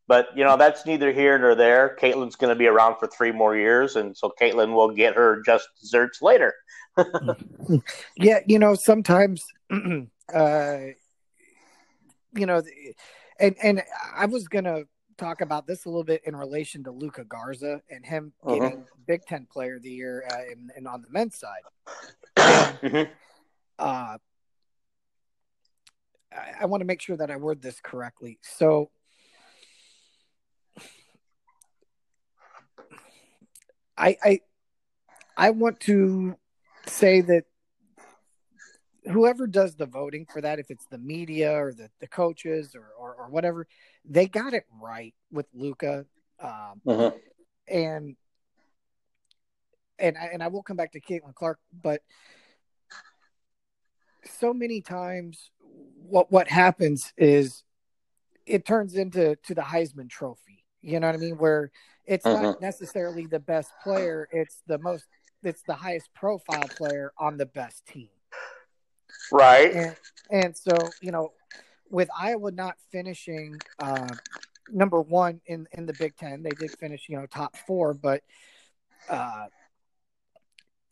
But 0.07 0.29
you 0.35 0.43
know 0.43 0.57
that's 0.57 0.85
neither 0.85 1.13
here 1.13 1.37
nor 1.37 1.53
there. 1.55 1.95
Caitlin's 2.01 2.35
going 2.35 2.53
to 2.53 2.57
be 2.57 2.67
around 2.67 2.97
for 2.97 3.07
three 3.07 3.31
more 3.31 3.55
years, 3.55 3.95
and 3.95 4.17
so 4.17 4.33
Caitlin 4.41 4.73
will 4.73 4.89
get 4.89 5.15
her 5.15 5.41
just 5.45 5.69
desserts 5.79 6.21
later. 6.21 6.53
yeah, 8.17 8.39
you 8.47 8.57
know 8.59 8.73
sometimes, 8.73 9.45
uh, 10.33 10.77
you 12.33 12.45
know, 12.45 12.61
and 13.39 13.55
and 13.61 13.83
I 14.15 14.25
was 14.25 14.47
going 14.47 14.65
to 14.65 14.87
talk 15.17 15.41
about 15.41 15.65
this 15.67 15.85
a 15.85 15.89
little 15.89 16.03
bit 16.03 16.21
in 16.25 16.35
relation 16.35 16.83
to 16.83 16.91
Luka 16.91 17.23
Garza 17.23 17.81
and 17.89 18.05
him 18.05 18.33
uh-huh. 18.43 18.55
getting 18.55 18.85
Big 19.07 19.25
Ten 19.25 19.47
Player 19.51 19.77
of 19.77 19.83
the 19.83 19.89
Year 19.89 20.23
uh, 20.29 20.51
and, 20.51 20.71
and, 20.75 20.87
on 20.87 21.01
the 21.01 21.09
men's 21.09 21.37
side. 21.37 21.61
Mm-hmm. 22.83 23.11
uh, 23.79 24.17
I, 26.31 26.51
I 26.61 26.65
want 26.65 26.81
to 26.81 26.85
make 26.85 27.01
sure 27.01 27.17
that 27.17 27.31
I 27.31 27.37
word 27.37 27.61
this 27.61 27.79
correctly. 27.81 28.37
So 28.43 28.91
I 33.97 34.17
I 34.23 34.39
I 35.35 35.49
want 35.49 35.79
to 35.81 36.35
say 36.85 37.21
that 37.21 37.45
whoever 39.11 39.47
does 39.47 39.75
the 39.75 39.85
voting 39.85 40.25
for 40.31 40.41
that, 40.41 40.59
if 40.59 40.69
it's 40.69 40.85
the 40.85 40.97
media 40.97 41.53
or 41.53 41.73
the, 41.73 41.89
the 41.99 42.07
coaches 42.07 42.75
or, 42.75 42.87
or, 42.97 43.15
or 43.15 43.29
whatever, 43.29 43.67
they 44.05 44.27
got 44.27 44.53
it 44.53 44.65
right 44.81 45.13
with 45.31 45.45
Luka. 45.53 46.05
Um, 46.39 46.81
uh-huh. 46.85 47.11
And 47.67 48.15
and 49.99 50.15
I, 50.17 50.25
and 50.25 50.43
I 50.43 50.47
will 50.47 50.61
come 50.61 50.77
back 50.77 50.91
to 50.91 51.01
Caitlin 51.01 51.33
Clark, 51.33 51.59
but 51.81 52.01
so 54.23 54.53
many 54.53 54.81
times 54.81 55.49
what 56.07 56.31
what 56.31 56.47
happens 56.47 57.13
is 57.17 57.63
it 58.45 58.65
turns 58.65 58.95
into 58.95 59.35
to 59.43 59.55
the 59.55 59.61
Heisman 59.61 60.09
Trophy. 60.09 60.63
You 60.81 60.99
know 60.99 61.07
what 61.07 61.15
I 61.15 61.19
mean? 61.19 61.37
Where 61.37 61.71
it's 62.07 62.25
not 62.25 62.43
mm-hmm. 62.43 62.63
necessarily 62.63 63.25
the 63.25 63.39
best 63.39 63.71
player 63.83 64.27
it's 64.31 64.61
the 64.65 64.79
most 64.79 65.05
it's 65.43 65.61
the 65.63 65.75
highest 65.75 66.11
profile 66.15 66.67
player 66.77 67.11
on 67.19 67.37
the 67.37 67.45
best 67.45 67.85
team 67.85 68.09
right. 69.31 69.73
And, 69.73 69.95
and 70.29 70.57
so 70.57 70.75
you 71.01 71.11
know 71.11 71.31
with 71.89 72.09
iowa 72.17 72.51
not 72.51 72.75
finishing 72.91 73.57
uh, 73.79 74.07
number 74.69 75.01
one 75.01 75.41
in 75.45 75.67
in 75.71 75.85
the 75.85 75.93
big 75.93 76.15
ten 76.17 76.43
they 76.43 76.49
did 76.51 76.71
finish 76.77 77.05
you 77.07 77.17
know 77.17 77.25
top 77.25 77.55
four 77.55 77.93
but 77.93 78.21
uh 79.09 79.45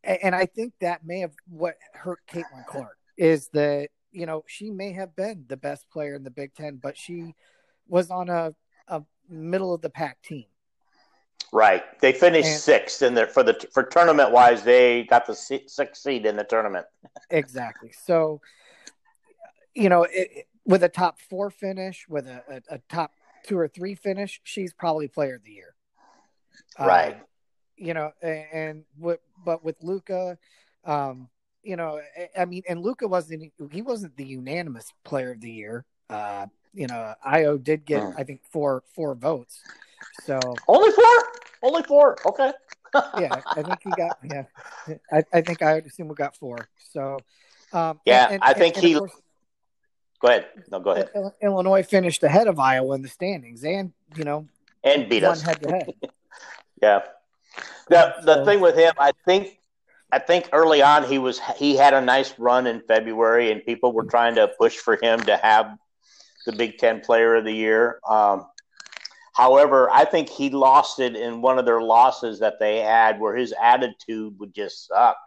and 0.04 0.36
i 0.36 0.46
think 0.46 0.74
that 0.80 1.06
may 1.06 1.20
have 1.20 1.34
what 1.50 1.76
hurt 1.94 2.20
caitlin 2.32 2.66
clark 2.68 2.98
is 3.18 3.50
that 3.50 3.90
you 4.12 4.26
know 4.26 4.44
she 4.48 4.70
may 4.70 4.94
have 4.94 5.16
been 5.16 5.46
the 5.48 5.58
best 5.58 5.90
player 5.90 6.16
in 6.16 6.24
the 6.24 6.32
big 6.32 6.54
ten 6.54 6.78
but 6.82 6.98
she 6.98 7.34
was 7.88 8.10
on 8.10 8.30
a, 8.30 8.54
a 8.88 9.02
middle 9.30 9.74
of 9.74 9.82
the 9.82 9.90
pack 9.90 10.22
team 10.22 10.46
Right. 11.52 11.84
They 12.02 12.12
finished 12.12 12.50
and, 12.50 12.60
sixth 12.60 13.02
in 13.02 13.14
there 13.14 13.28
for 13.28 13.44
the 13.44 13.54
for 13.72 13.84
tournament 13.84 14.32
wise. 14.32 14.64
They 14.64 15.04
got 15.04 15.26
the 15.26 15.36
sixth 15.36 15.96
seed 15.96 16.26
in 16.26 16.36
the 16.36 16.44
tournament. 16.44 16.86
exactly. 17.30 17.94
So, 18.06 18.42
you 19.74 19.90
know, 19.90 20.04
it, 20.10 20.48
with 20.66 20.84
a 20.84 20.90
top 20.90 21.20
four 21.20 21.50
finish, 21.50 22.08
with 22.10 22.28
a, 22.28 22.44
a, 22.50 22.76
a, 22.76 22.80
top 22.90 23.12
two 23.46 23.58
or 23.58 23.68
three 23.68 23.96
finish, 23.96 24.42
she's 24.44 24.74
probably 24.74 25.08
player 25.08 25.36
of 25.36 25.44
the 25.44 25.52
year. 25.52 25.76
Right. 26.80 27.22
you 27.78 27.94
know, 27.94 28.12
and, 28.22 28.46
and 28.52 28.84
with, 28.98 29.20
but 29.46 29.64
with 29.64 29.76
Luka, 29.82 30.38
um, 30.84 31.30
you 31.64 31.76
know, 31.76 32.00
I 32.38 32.46
mean, 32.46 32.64
and 32.70 32.82
Luka 32.82 33.08
wasn't 33.08 33.52
he 33.72 33.82
wasn't 33.82 34.16
the 34.18 34.26
unanimous 34.26 34.94
player 35.04 35.32
of 35.32 35.42
the 35.42 35.52
year. 35.52 35.86
Uh, 36.10 36.46
you 36.74 36.88
know, 36.88 37.16
Ayo 37.26 37.62
did 37.62 37.86
get, 37.86 38.04
mm. 38.04 38.14
I 38.18 38.24
think, 38.24 38.42
four 38.52 38.84
four 38.94 39.16
votes. 39.16 39.62
So 40.24 40.40
only 40.68 40.92
four, 40.92 41.24
only 41.64 41.84
four. 41.84 42.18
Okay. 42.26 42.52
yeah, 43.20 43.42
I 43.46 43.62
think 43.62 43.80
he 43.84 43.90
got. 43.92 44.18
Yeah, 44.24 44.44
I, 45.12 45.24
I 45.34 45.42
think 45.42 45.62
I 45.62 45.78
assume 45.78 46.08
we 46.08 46.16
got 46.16 46.36
four. 46.36 46.70
So 46.92 47.18
um, 47.74 48.00
yeah, 48.06 48.26
and, 48.26 48.34
and, 48.36 48.44
I 48.44 48.54
think 48.54 48.78
he. 48.78 48.96
Course, 48.96 49.12
Go 50.22 50.28
ahead. 50.30 50.48
No, 50.72 50.80
go 50.80 50.92
ahead. 50.92 51.10
Illinois 51.42 51.84
finished 51.84 52.24
ahead 52.24 52.48
of 52.48 52.58
Iowa 52.58 52.96
in 52.96 53.02
the 53.02 53.10
standings, 53.10 53.64
and 53.64 53.92
you 54.16 54.24
know, 54.24 54.48
and 54.84 55.10
beat 55.10 55.24
us 55.24 55.42
head 55.42 55.62
to 55.62 55.70
head. 55.70 55.94
Yeah. 56.82 57.04
The 57.88 58.16
the 58.24 58.36
so, 58.36 58.46
thing 58.46 58.60
with 58.60 58.76
him, 58.76 58.94
I 59.00 59.12
think, 59.26 59.58
I 60.12 60.20
think 60.20 60.50
early 60.52 60.82
on 60.82 61.06
he 61.06 61.20
was 61.20 61.40
he 61.56 61.78
had 61.78 61.94
a 61.94 62.02
nice 62.02 62.38
run 62.38 62.68
in 62.68 62.82
February, 62.82 63.52
and 63.52 63.64
people 63.66 63.94
were 63.94 64.04
trying 64.04 64.36
to 64.36 64.50
push 64.60 64.76
for 64.76 65.00
him 65.02 65.22
to 65.22 65.38
have 65.38 65.78
the 66.46 66.52
Big 66.52 66.78
Ten 66.78 67.00
Player 67.00 67.36
of 67.36 67.46
the 67.46 67.54
Year. 67.54 68.00
Um, 68.08 68.46
however, 69.36 69.90
I 69.92 70.06
think 70.06 70.30
he 70.30 70.50
lost 70.50 71.00
it 71.00 71.16
in 71.16 71.42
one 71.42 71.60
of 71.60 71.66
their 71.66 71.82
losses 71.82 72.40
that 72.40 72.56
they 72.60 72.80
had, 72.80 73.20
where 73.20 73.36
his 73.36 73.54
attitude 73.62 74.40
would 74.40 74.54
just 74.54 74.88
suck. 74.88 75.18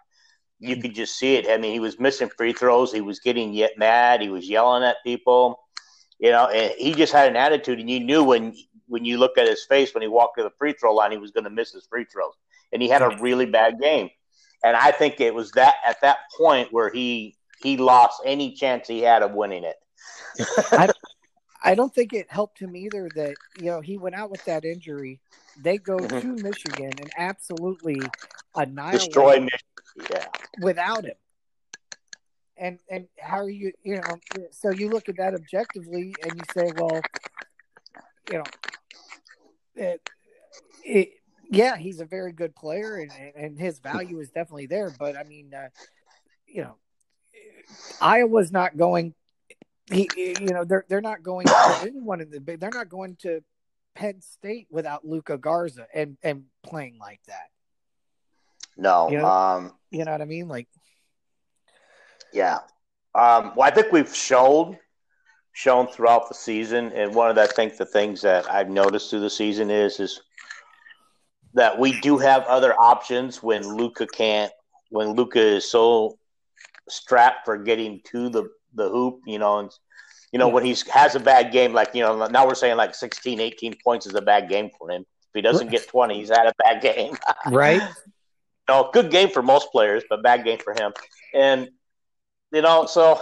You 0.60 0.76
could 0.76 0.94
just 0.94 1.16
see 1.16 1.36
it. 1.36 1.48
I 1.48 1.56
mean, 1.56 1.72
he 1.72 1.80
was 1.80 2.00
missing 2.00 2.30
free 2.36 2.52
throws. 2.52 2.92
He 2.92 3.00
was 3.00 3.20
getting 3.20 3.52
yet 3.52 3.72
mad. 3.78 4.20
He 4.20 4.28
was 4.28 4.48
yelling 4.48 4.82
at 4.82 4.96
people. 5.04 5.60
You 6.18 6.30
know, 6.30 6.46
and 6.48 6.74
he 6.76 6.94
just 6.94 7.12
had 7.12 7.28
an 7.28 7.36
attitude, 7.36 7.78
and 7.78 7.88
you 7.88 8.00
knew 8.00 8.24
when 8.24 8.54
when 8.88 9.04
you 9.04 9.18
looked 9.18 9.38
at 9.38 9.46
his 9.46 9.64
face 9.66 9.94
when 9.94 10.02
he 10.02 10.08
walked 10.08 10.38
to 10.38 10.42
the 10.42 10.50
free 10.58 10.72
throw 10.72 10.94
line, 10.94 11.12
he 11.12 11.18
was 11.18 11.30
going 11.30 11.44
to 11.44 11.50
miss 11.50 11.72
his 11.72 11.86
free 11.88 12.04
throws, 12.12 12.32
and 12.72 12.82
he 12.82 12.88
had 12.88 13.02
a 13.02 13.16
really 13.20 13.46
bad 13.46 13.78
game. 13.80 14.10
And 14.64 14.76
I 14.76 14.90
think 14.90 15.20
it 15.20 15.34
was 15.34 15.52
that 15.52 15.76
at 15.86 16.00
that 16.00 16.18
point 16.36 16.72
where 16.72 16.90
he 16.90 17.36
he 17.62 17.76
lost 17.76 18.20
any 18.24 18.52
chance 18.54 18.88
he 18.88 19.00
had 19.00 19.22
of 19.22 19.32
winning 19.32 19.64
it. 19.64 19.76
I, 20.72 20.88
I 21.62 21.74
don't 21.74 21.92
think 21.92 22.12
it 22.12 22.26
helped 22.30 22.58
him 22.58 22.76
either 22.76 23.08
that 23.16 23.34
you 23.58 23.66
know 23.66 23.80
he 23.80 23.98
went 23.98 24.14
out 24.14 24.30
with 24.30 24.44
that 24.44 24.64
injury. 24.64 25.20
They 25.60 25.78
go 25.78 25.96
mm-hmm. 25.96 26.36
to 26.36 26.42
Michigan 26.42 26.92
and 26.98 27.10
absolutely 27.16 28.00
annihilate 28.54 29.00
destroy 29.00 29.40
Michigan. 29.40 30.10
Yeah, 30.10 30.26
without 30.60 31.04
him. 31.04 31.16
And 32.56 32.78
and 32.90 33.08
how 33.18 33.38
are 33.38 33.50
you? 33.50 33.72
You 33.82 33.96
know, 33.96 34.46
so 34.50 34.70
you 34.70 34.88
look 34.90 35.08
at 35.08 35.16
that 35.16 35.34
objectively 35.34 36.14
and 36.22 36.32
you 36.34 36.42
say, 36.54 36.72
well, 36.76 37.00
you 38.30 38.38
know, 38.38 38.44
it, 39.74 40.10
it, 40.84 41.10
yeah, 41.50 41.76
he's 41.76 42.00
a 42.00 42.04
very 42.04 42.32
good 42.32 42.54
player 42.54 42.96
and, 42.96 43.12
and 43.34 43.58
his 43.58 43.78
value 43.78 44.18
is 44.20 44.30
definitely 44.30 44.66
there. 44.66 44.92
But 44.98 45.16
I 45.16 45.24
mean, 45.24 45.52
uh, 45.54 45.68
you 46.46 46.62
know, 46.62 46.76
Iowa's 48.00 48.52
not 48.52 48.76
going. 48.76 49.14
He, 49.90 50.08
you 50.16 50.52
know, 50.52 50.64
they're 50.64 50.84
they're 50.88 51.00
not 51.00 51.22
going 51.22 51.46
to 51.46 51.78
anyone 51.82 52.20
in 52.20 52.30
the 52.30 52.40
big. 52.40 52.60
They're 52.60 52.70
not 52.70 52.88
going 52.88 53.16
to 53.22 53.42
Penn 53.94 54.20
State 54.20 54.66
without 54.70 55.04
Luka 55.06 55.38
Garza 55.38 55.86
and 55.94 56.16
and 56.22 56.44
playing 56.62 56.98
like 56.98 57.20
that. 57.26 57.48
No, 58.76 59.10
you 59.10 59.18
know, 59.18 59.26
um, 59.26 59.72
you 59.90 60.04
know 60.04 60.12
what 60.12 60.22
I 60.22 60.26
mean, 60.26 60.48
like. 60.48 60.68
Yeah, 62.32 62.58
um, 63.14 63.52
well, 63.56 63.66
I 63.66 63.70
think 63.70 63.90
we've 63.90 64.14
shown 64.14 64.78
shown 65.58 65.88
throughout 65.88 66.28
the 66.28 66.34
season. 66.36 66.92
And 66.92 67.12
one 67.12 67.30
of 67.30 67.34
the, 67.34 67.42
I 67.42 67.46
think 67.48 67.76
the 67.76 67.84
things 67.84 68.22
that 68.22 68.48
I've 68.48 68.70
noticed 68.70 69.10
through 69.10 69.20
the 69.20 69.30
season 69.30 69.72
is 69.72 69.98
is 69.98 70.20
that 71.54 71.76
we 71.76 72.00
do 72.00 72.16
have 72.18 72.44
other 72.44 72.74
options 72.74 73.42
when 73.42 73.62
Luka 73.66 74.06
can't 74.06 74.52
when 74.90 75.08
Luka 75.08 75.40
is 75.40 75.68
so 75.68 76.16
strapped 76.88 77.44
for 77.44 77.56
getting 77.56 78.00
to 78.12 78.28
the 78.28 78.48
the 78.74 78.88
hoop, 78.88 79.20
you 79.26 79.38
know, 79.38 79.58
and 79.58 79.70
you 80.32 80.38
know 80.38 80.48
when 80.48 80.64
he 80.64 80.76
has 80.92 81.14
a 81.14 81.20
bad 81.20 81.52
game 81.52 81.72
like 81.72 81.94
you 81.94 82.02
know 82.02 82.26
now 82.26 82.46
we're 82.46 82.54
saying 82.54 82.76
like 82.76 82.94
16 82.94 83.40
18 83.40 83.76
points 83.82 84.06
is 84.06 84.14
a 84.14 84.22
bad 84.22 84.48
game 84.48 84.70
for 84.78 84.90
him. 84.90 85.02
If 85.02 85.34
he 85.34 85.42
doesn't 85.42 85.70
get 85.70 85.86
20, 85.88 86.18
he's 86.18 86.30
had 86.30 86.46
a 86.46 86.54
bad 86.58 86.80
game. 86.80 87.16
right? 87.50 87.82
no, 88.68 88.90
good 88.92 89.10
game 89.10 89.30
for 89.30 89.42
most 89.42 89.70
players, 89.72 90.04
but 90.08 90.22
bad 90.22 90.44
game 90.44 90.58
for 90.58 90.74
him. 90.74 90.92
And 91.34 91.68
you 92.52 92.62
know, 92.62 92.86
so 92.86 93.20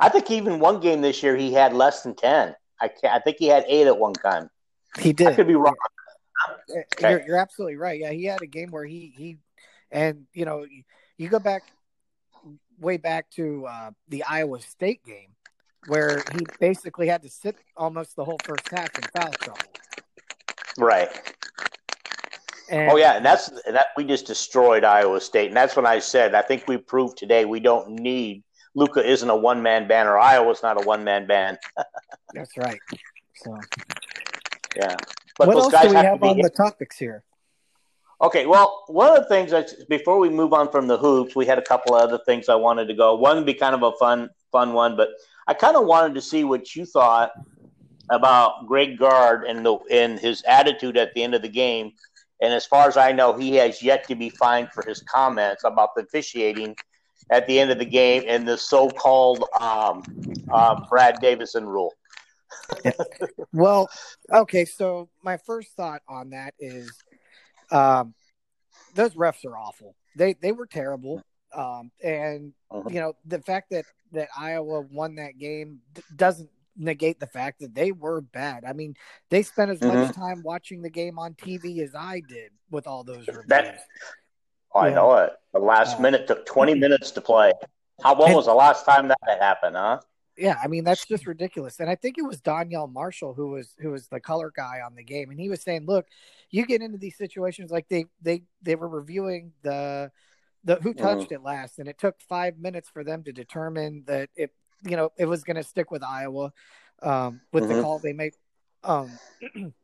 I 0.00 0.08
think 0.08 0.30
even 0.30 0.58
one 0.58 0.80
game 0.80 1.00
this 1.00 1.22
year 1.22 1.36
he 1.36 1.52
had 1.52 1.72
less 1.72 2.02
than 2.02 2.14
ten. 2.14 2.54
I 2.80 2.88
can't, 2.88 3.14
I 3.14 3.18
think 3.20 3.36
he 3.38 3.46
had 3.46 3.64
eight 3.68 3.86
at 3.86 3.98
one 3.98 4.14
time. 4.14 4.48
He 4.98 5.12
did. 5.12 5.28
I 5.28 5.34
could 5.34 5.46
be 5.46 5.54
wrong. 5.54 5.74
Okay. 6.68 7.10
You're, 7.10 7.26
you're 7.26 7.38
absolutely 7.38 7.76
right. 7.76 8.00
Yeah, 8.00 8.10
he 8.10 8.24
had 8.24 8.42
a 8.42 8.46
game 8.46 8.70
where 8.70 8.84
he 8.84 9.12
he, 9.16 9.38
and 9.90 10.26
you 10.32 10.44
know, 10.44 10.66
you 11.16 11.28
go 11.28 11.38
back 11.38 11.62
way 12.80 12.96
back 12.96 13.30
to 13.30 13.66
uh, 13.66 13.90
the 14.08 14.24
Iowa 14.24 14.60
State 14.60 15.04
game 15.04 15.30
where 15.88 16.22
he 16.32 16.46
basically 16.60 17.08
had 17.08 17.22
to 17.22 17.28
sit 17.28 17.56
almost 17.76 18.16
the 18.16 18.24
whole 18.24 18.38
first 18.44 18.68
half 18.70 18.90
in 18.96 19.02
foul 19.16 19.32
trouble. 19.32 19.60
Right. 20.78 21.08
And, 22.70 22.90
oh 22.90 22.96
yeah, 22.96 23.16
and 23.16 23.26
that's 23.26 23.50
that 23.66 23.88
we 23.96 24.04
just 24.04 24.26
destroyed 24.26 24.84
Iowa 24.84 25.20
State, 25.20 25.48
and 25.48 25.56
that's 25.56 25.76
when 25.76 25.84
I 25.84 25.98
said 25.98 26.34
I 26.34 26.42
think 26.42 26.66
we 26.66 26.78
proved 26.78 27.18
today 27.18 27.44
we 27.44 27.60
don't 27.60 27.90
need 27.90 28.44
Luka 28.74 29.06
isn't 29.06 29.28
a 29.28 29.36
one 29.36 29.62
man 29.62 29.86
band 29.86 30.08
or 30.08 30.18
Iowa's 30.18 30.62
not 30.62 30.82
a 30.82 30.86
one 30.86 31.04
man 31.04 31.26
band. 31.26 31.58
That's 32.34 32.56
right. 32.56 32.78
So 33.36 33.58
yeah. 34.76 34.96
But 35.38 35.48
what 35.48 35.56
else 35.56 35.82
do 35.82 35.88
we 35.88 35.94
have, 35.96 36.04
have 36.04 36.22
on 36.22 36.38
the 36.38 36.50
topics 36.50 36.98
here? 36.98 37.24
Okay, 38.22 38.46
well, 38.46 38.84
one 38.86 39.10
of 39.10 39.20
the 39.20 39.28
things 39.28 39.50
that 39.50 39.72
before 39.88 40.18
we 40.18 40.28
move 40.28 40.52
on 40.52 40.70
from 40.70 40.86
the 40.86 40.96
hoops, 40.96 41.34
we 41.34 41.44
had 41.44 41.58
a 41.58 41.62
couple 41.62 41.96
of 41.96 42.02
other 42.02 42.22
things 42.24 42.48
I 42.48 42.54
wanted 42.54 42.86
to 42.86 42.94
go. 42.94 43.16
One 43.16 43.36
would 43.36 43.46
be 43.46 43.54
kind 43.54 43.74
of 43.74 43.82
a 43.82 43.90
fun, 43.98 44.30
fun 44.52 44.74
one, 44.74 44.96
but 44.96 45.08
I 45.48 45.54
kind 45.54 45.76
of 45.76 45.86
wanted 45.86 46.14
to 46.14 46.20
see 46.20 46.44
what 46.44 46.76
you 46.76 46.86
thought 46.86 47.32
about 48.10 48.66
Greg 48.68 48.96
Gard 48.96 49.44
and 49.44 49.66
the 49.66 49.76
and 49.90 50.20
his 50.20 50.42
attitude 50.46 50.96
at 50.96 51.14
the 51.14 51.22
end 51.24 51.34
of 51.34 51.42
the 51.42 51.48
game. 51.48 51.92
And 52.40 52.52
as 52.52 52.64
far 52.64 52.86
as 52.86 52.96
I 52.96 53.10
know, 53.10 53.32
he 53.36 53.56
has 53.56 53.82
yet 53.82 54.06
to 54.08 54.14
be 54.14 54.30
fined 54.30 54.70
for 54.72 54.84
his 54.86 55.00
comments 55.02 55.64
about 55.64 55.96
the 55.96 56.02
officiating 56.02 56.76
at 57.30 57.48
the 57.48 57.58
end 57.58 57.72
of 57.72 57.78
the 57.78 57.84
game 57.84 58.24
and 58.26 58.46
the 58.46 58.58
so-called 58.58 59.44
um, 59.60 60.02
uh, 60.52 60.80
Brad 60.88 61.20
Davison 61.20 61.66
rule. 61.66 61.94
well, 63.52 63.88
okay. 64.32 64.64
So 64.64 65.08
my 65.22 65.38
first 65.38 65.72
thought 65.76 66.02
on 66.08 66.30
that 66.30 66.54
is, 66.58 67.01
um, 67.72 68.14
those 68.94 69.14
refs 69.14 69.44
are 69.44 69.56
awful. 69.56 69.94
They 70.16 70.34
they 70.34 70.52
were 70.52 70.66
terrible. 70.66 71.22
Um, 71.54 71.90
and 72.02 72.52
uh-huh. 72.70 72.88
you 72.90 73.00
know 73.00 73.14
the 73.26 73.40
fact 73.40 73.70
that 73.70 73.84
that 74.12 74.28
Iowa 74.38 74.80
won 74.80 75.16
that 75.16 75.38
game 75.38 75.80
d- 75.92 76.02
doesn't 76.14 76.48
negate 76.76 77.20
the 77.20 77.26
fact 77.26 77.60
that 77.60 77.74
they 77.74 77.92
were 77.92 78.20
bad. 78.20 78.64
I 78.64 78.72
mean, 78.72 78.94
they 79.28 79.42
spent 79.42 79.70
as 79.70 79.80
much 79.80 79.92
mm-hmm. 79.92 80.20
time 80.20 80.42
watching 80.42 80.80
the 80.80 80.88
game 80.88 81.18
on 81.18 81.34
TV 81.34 81.80
as 81.80 81.94
I 81.94 82.22
did 82.26 82.50
with 82.70 82.86
all 82.86 83.04
those 83.04 83.26
reviews. 83.26 83.44
That, 83.48 83.80
Oh, 84.74 84.80
I 84.80 84.90
know 84.90 85.14
it. 85.16 85.32
The 85.52 85.58
last 85.58 85.98
uh, 85.98 86.00
minute 86.00 86.26
took 86.26 86.46
20 86.46 86.74
minutes 86.74 87.10
to 87.12 87.20
play. 87.20 87.52
How 88.02 88.18
when 88.18 88.34
was 88.34 88.46
the 88.46 88.54
last 88.54 88.84
time 88.84 89.08
that 89.08 89.18
happened, 89.40 89.76
huh? 89.76 90.00
Yeah, 90.36 90.56
I 90.62 90.66
mean 90.66 90.84
that's 90.84 91.04
just 91.04 91.26
ridiculous. 91.26 91.78
And 91.78 91.90
I 91.90 91.94
think 91.94 92.16
it 92.16 92.22
was 92.22 92.40
Donyell 92.40 92.90
Marshall 92.90 93.34
who 93.34 93.48
was 93.48 93.74
who 93.78 93.90
was 93.90 94.08
the 94.08 94.20
color 94.20 94.52
guy 94.54 94.80
on 94.84 94.94
the 94.94 95.04
game, 95.04 95.30
and 95.30 95.38
he 95.38 95.50
was 95.50 95.60
saying, 95.60 95.84
"Look, 95.86 96.06
you 96.50 96.64
get 96.64 96.80
into 96.80 96.98
these 96.98 97.18
situations 97.18 97.70
like 97.70 97.88
they 97.88 98.06
they 98.22 98.42
they 98.62 98.74
were 98.74 98.88
reviewing 98.88 99.52
the 99.62 100.10
the 100.64 100.76
who 100.76 100.94
mm-hmm. 100.94 101.02
touched 101.02 101.30
mm. 101.30 101.32
it 101.32 101.42
last, 101.42 101.78
and 101.78 101.88
it 101.88 101.98
took 101.98 102.20
five 102.20 102.58
minutes 102.58 102.88
for 102.88 103.04
them 103.04 103.24
to 103.24 103.32
determine 103.32 104.04
that 104.06 104.30
it 104.34 104.52
you 104.82 104.96
know 104.96 105.12
it 105.18 105.26
was 105.26 105.44
going 105.44 105.56
to 105.56 105.62
stick 105.62 105.90
with 105.90 106.02
Iowa 106.02 106.52
um, 107.02 107.40
with 107.52 107.64
mm-hmm. 107.64 107.74
the 107.74 107.82
call 107.82 107.98
they 107.98 108.14
made." 108.14 108.34
Um, 108.84 109.10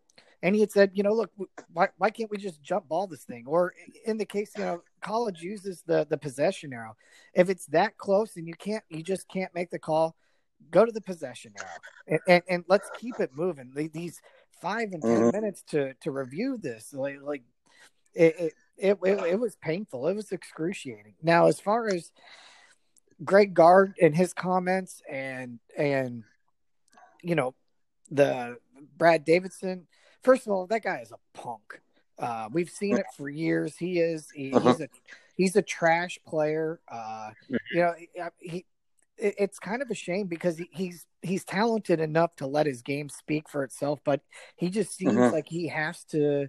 and 0.42 0.54
he 0.54 0.60
had 0.60 0.70
said, 0.70 0.90
you 0.94 1.02
know, 1.02 1.12
look, 1.12 1.30
why, 1.72 1.88
why 1.98 2.10
can't 2.10 2.30
we 2.30 2.36
just 2.36 2.62
jump 2.62 2.88
ball 2.88 3.06
this 3.06 3.24
thing? 3.24 3.44
Or 3.46 3.72
in 4.04 4.18
the 4.18 4.24
case, 4.24 4.52
you 4.56 4.64
know, 4.64 4.82
college 5.00 5.42
uses 5.42 5.82
the 5.86 6.06
the 6.08 6.18
possession 6.18 6.72
arrow. 6.72 6.96
If 7.34 7.50
it's 7.50 7.66
that 7.66 7.96
close 7.96 8.36
and 8.36 8.46
you 8.46 8.54
can't, 8.54 8.84
you 8.88 9.02
just 9.02 9.28
can't 9.28 9.54
make 9.54 9.70
the 9.70 9.78
call, 9.78 10.16
go 10.70 10.84
to 10.84 10.92
the 10.92 11.00
possession 11.00 11.52
now 11.56 11.64
and 12.06 12.20
and, 12.28 12.42
and 12.48 12.64
let's 12.68 12.90
keep 12.98 13.20
it 13.20 13.30
moving. 13.34 13.72
These 13.92 14.20
five 14.60 14.92
and 14.92 15.02
10 15.02 15.10
mm-hmm. 15.10 15.36
minutes 15.36 15.62
to 15.70 15.94
to 16.02 16.10
review 16.10 16.58
this, 16.60 16.92
like 16.92 17.18
like 17.22 17.42
it 18.14 18.54
it, 18.76 18.98
it 19.02 19.20
it 19.24 19.40
was 19.40 19.56
painful. 19.56 20.08
It 20.08 20.14
was 20.14 20.32
excruciating. 20.32 21.14
Now, 21.22 21.46
as 21.46 21.60
far 21.60 21.88
as 21.88 22.10
Greg 23.24 23.54
Gard 23.54 23.94
and 24.00 24.16
his 24.16 24.32
comments 24.32 25.02
and 25.10 25.58
and 25.76 26.24
you 27.22 27.34
know 27.34 27.54
the 28.10 28.58
Brad 28.96 29.24
Davison. 29.24 29.86
first 30.22 30.46
of 30.46 30.52
all, 30.52 30.66
that 30.68 30.82
guy 30.82 31.00
is 31.00 31.12
a 31.12 31.38
punk. 31.38 31.80
Uh, 32.18 32.48
we've 32.52 32.70
seen 32.70 32.96
it 32.96 33.06
for 33.16 33.28
years. 33.28 33.76
He 33.76 33.98
is 33.98 34.28
he, 34.34 34.52
uh-huh. 34.52 34.68
he's 34.68 34.80
a 34.80 34.88
he's 35.36 35.56
a 35.56 35.62
trash 35.62 36.18
player. 36.26 36.80
Uh, 36.88 37.30
you 37.48 37.80
know, 37.80 37.94
he, 38.38 38.64
it's 39.18 39.58
kind 39.58 39.82
of 39.82 39.90
a 39.90 39.94
shame 39.94 40.26
because 40.26 40.58
he, 40.58 40.68
he's 40.72 41.06
he's 41.22 41.44
talented 41.44 42.00
enough 42.00 42.36
to 42.36 42.46
let 42.46 42.66
his 42.66 42.82
game 42.82 43.08
speak 43.08 43.48
for 43.48 43.64
itself, 43.64 44.00
but 44.04 44.20
he 44.56 44.70
just 44.70 44.94
seems 44.94 45.16
uh-huh. 45.16 45.32
like 45.32 45.48
he 45.48 45.68
has 45.68 46.04
to 46.04 46.48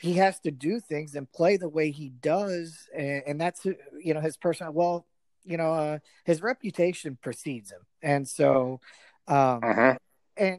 he 0.00 0.14
has 0.14 0.40
to 0.40 0.50
do 0.50 0.80
things 0.80 1.14
and 1.14 1.30
play 1.32 1.56
the 1.56 1.68
way 1.68 1.90
he 1.90 2.08
does, 2.08 2.88
and, 2.96 3.22
and 3.26 3.40
that's 3.40 3.64
you 3.64 4.14
know 4.14 4.20
his 4.20 4.36
personal. 4.36 4.72
Well, 4.72 5.06
you 5.44 5.56
know, 5.56 5.72
uh, 5.72 5.98
his 6.24 6.42
reputation 6.42 7.18
precedes 7.20 7.70
him, 7.70 7.80
and 8.02 8.28
so 8.28 8.80
um, 9.28 9.60
uh-huh. 9.62 9.96
and 10.36 10.58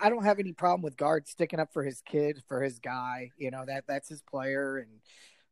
I 0.00 0.08
don't 0.08 0.24
have 0.24 0.38
any 0.38 0.52
problem 0.52 0.82
with 0.82 0.96
Gard 0.96 1.26
sticking 1.26 1.60
up 1.60 1.72
for 1.72 1.82
his 1.82 2.02
kid, 2.02 2.42
for 2.48 2.62
his 2.62 2.78
guy. 2.78 3.30
You 3.36 3.50
know 3.50 3.64
that 3.66 3.84
that's 3.86 4.08
his 4.08 4.22
player. 4.22 4.78
And 4.78 5.00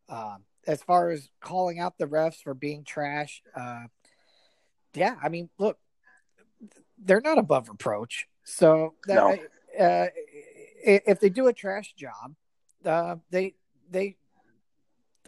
um, 0.09 0.45
as 0.67 0.83
far 0.83 1.11
as 1.11 1.29
calling 1.41 1.79
out 1.79 1.99
the 1.99 2.07
refs 2.07 2.43
for 2.43 2.55
being 2.55 2.85
trash, 2.85 3.43
uh, 3.57 3.85
yeah, 4.95 5.17
I 5.23 5.29
mean, 5.29 5.49
look, 5.59 5.79
they're 6.99 7.21
not 7.21 7.39
above 7.39 7.69
reproach. 7.69 8.27
So 8.45 8.95
that, 9.07 9.39
no. 9.79 9.85
uh, 9.85 10.07
if 10.85 11.21
they 11.21 11.29
do 11.29 11.49
a 11.49 11.53
trash 11.53 11.95
job, 11.95 12.35
uh, 12.85 13.17
they 13.31 13.55
they 13.91 14.17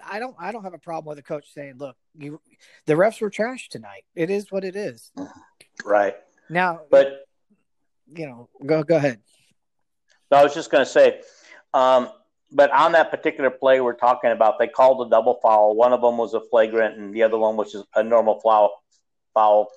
I 0.05 0.19
don't 0.19 0.35
I 0.39 0.53
don't 0.53 0.65
have 0.65 0.75
a 0.75 0.79
problem 0.79 1.11
with 1.11 1.19
a 1.19 1.23
coach 1.23 1.53
saying, 1.53 1.75
"Look, 1.79 1.97
you 2.17 2.41
the 2.87 2.95
refs 2.95 3.21
were 3.21 3.31
trash 3.31 3.69
tonight. 3.69 4.05
It 4.15 4.31
is 4.31 4.51
what 4.51 4.65
it 4.65 4.77
is." 4.77 5.13
Right. 5.85 6.15
Now, 6.49 6.83
but 6.91 7.27
you 8.07 8.27
know, 8.27 8.49
go 8.65 8.83
go 8.83 8.97
ahead. 8.97 9.21
No, 10.31 10.39
I 10.39 10.43
was 10.43 10.55
just 10.55 10.71
going 10.71 10.85
to 10.85 10.91
say, 10.91 11.21
um, 11.73 12.09
but 12.51 12.71
on 12.73 12.93
that 12.93 13.11
particular 13.11 13.51
play 13.51 13.81
we're 13.81 13.95
talking 13.95 14.31
about, 14.31 14.59
they 14.59 14.67
called 14.67 15.07
a 15.07 15.11
double 15.11 15.39
foul. 15.43 15.75
One 15.75 15.93
of 15.93 16.01
them 16.01 16.17
was 16.17 16.35
a 16.35 16.41
flagrant, 16.41 16.99
and 16.99 17.15
the 17.15 17.23
other 17.23 17.39
one 17.39 17.57
was 17.57 17.73
just 17.73 17.87
a 17.95 18.03
normal 18.03 18.41
foul. 18.41 18.83
Foul 19.35 19.69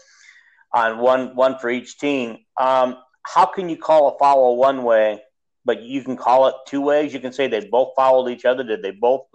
on 0.73 0.99
one 0.99 1.35
one 1.35 1.57
for 1.59 1.69
each 1.69 1.97
team. 1.97 2.37
Um, 2.57 2.97
how 3.23 3.45
can 3.45 3.69
you 3.69 3.77
call 3.77 4.09
a 4.09 4.17
foul 4.17 4.57
one 4.57 4.83
way, 4.83 5.21
but 5.65 5.81
you 5.81 6.03
can 6.03 6.15
call 6.15 6.47
it 6.47 6.55
two 6.67 6.81
ways? 6.81 7.13
You 7.13 7.19
can 7.19 7.33
say 7.33 7.47
they 7.47 7.67
both 7.67 7.93
fouled 7.95 8.29
each 8.29 8.45
other. 8.45 8.63
Did 8.63 8.81
they 8.81 8.91
both 8.91 9.25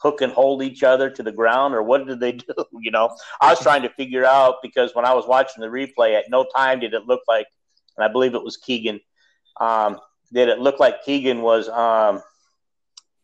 hook 0.00 0.20
and 0.22 0.32
hold 0.32 0.62
each 0.62 0.82
other 0.82 1.10
to 1.10 1.22
the 1.22 1.32
ground, 1.32 1.74
or 1.74 1.82
what 1.82 2.06
did 2.06 2.20
they 2.20 2.32
do? 2.32 2.54
You 2.80 2.90
know, 2.90 3.16
I 3.40 3.50
was 3.50 3.60
trying 3.60 3.82
to 3.82 3.90
figure 3.90 4.24
out 4.24 4.56
because 4.62 4.94
when 4.94 5.04
I 5.04 5.14
was 5.14 5.26
watching 5.26 5.60
the 5.60 5.68
replay, 5.68 6.18
at 6.18 6.30
no 6.30 6.46
time 6.54 6.80
did 6.80 6.94
it 6.94 7.06
look 7.06 7.22
like, 7.28 7.46
and 7.96 8.04
I 8.04 8.12
believe 8.12 8.34
it 8.34 8.44
was 8.44 8.56
Keegan. 8.56 9.00
Um, 9.60 9.98
did 10.32 10.48
it 10.48 10.58
look 10.58 10.78
like 10.78 11.04
Keegan 11.04 11.42
was 11.42 11.68
um, 11.68 12.22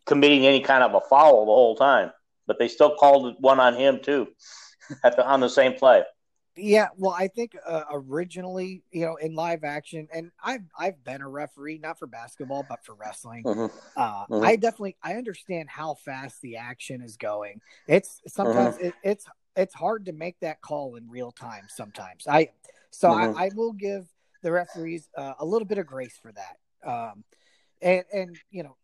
committing 0.06 0.46
any 0.46 0.60
kind 0.60 0.82
of 0.82 0.94
a 0.94 1.00
foul 1.08 1.46
the 1.46 1.52
whole 1.52 1.76
time? 1.76 2.10
But 2.46 2.58
they 2.58 2.68
still 2.68 2.94
called 2.96 3.36
one 3.40 3.58
on 3.58 3.74
him 3.74 4.00
too, 4.00 4.28
at 5.04 5.16
the, 5.16 5.26
on 5.26 5.40
the 5.40 5.48
same 5.48 5.74
play. 5.74 6.02
Yeah, 6.56 6.88
well, 6.96 7.12
I 7.12 7.28
think 7.28 7.54
uh, 7.66 7.82
originally, 7.92 8.82
you 8.90 9.04
know, 9.04 9.16
in 9.16 9.34
live 9.34 9.62
action, 9.62 10.08
and 10.12 10.30
I've 10.42 10.62
I've 10.78 11.02
been 11.04 11.20
a 11.20 11.28
referee, 11.28 11.78
not 11.78 11.98
for 11.98 12.06
basketball, 12.06 12.64
but 12.68 12.84
for 12.84 12.94
wrestling. 12.94 13.44
Mm-hmm. 13.44 13.76
Uh, 13.96 14.26
mm-hmm. 14.26 14.44
I 14.44 14.56
definitely 14.56 14.96
I 15.02 15.14
understand 15.14 15.68
how 15.68 15.94
fast 15.94 16.40
the 16.40 16.56
action 16.56 17.02
is 17.02 17.16
going. 17.16 17.60
It's 17.86 18.22
sometimes 18.26 18.76
mm-hmm. 18.76 18.86
it, 18.86 18.94
it's 19.02 19.26
it's 19.54 19.74
hard 19.74 20.06
to 20.06 20.12
make 20.12 20.40
that 20.40 20.62
call 20.62 20.96
in 20.96 21.10
real 21.10 21.30
time. 21.30 21.66
Sometimes 21.68 22.26
I 22.26 22.50
so 22.90 23.10
I. 23.10 23.44
I, 23.46 23.50
will 23.54 23.72
give 23.72 24.06
the 24.42 24.50
referees 24.50 25.08
uh, 25.16 25.34
a 25.38 25.44
little 25.44 25.66
bit 25.66 25.76
of 25.78 25.86
grace 25.86 26.18
for 26.22 26.32
that. 26.32 26.90
Um, 26.90 27.24
and 27.82 28.04
and 28.12 28.36
you 28.50 28.62
know, 28.62 28.76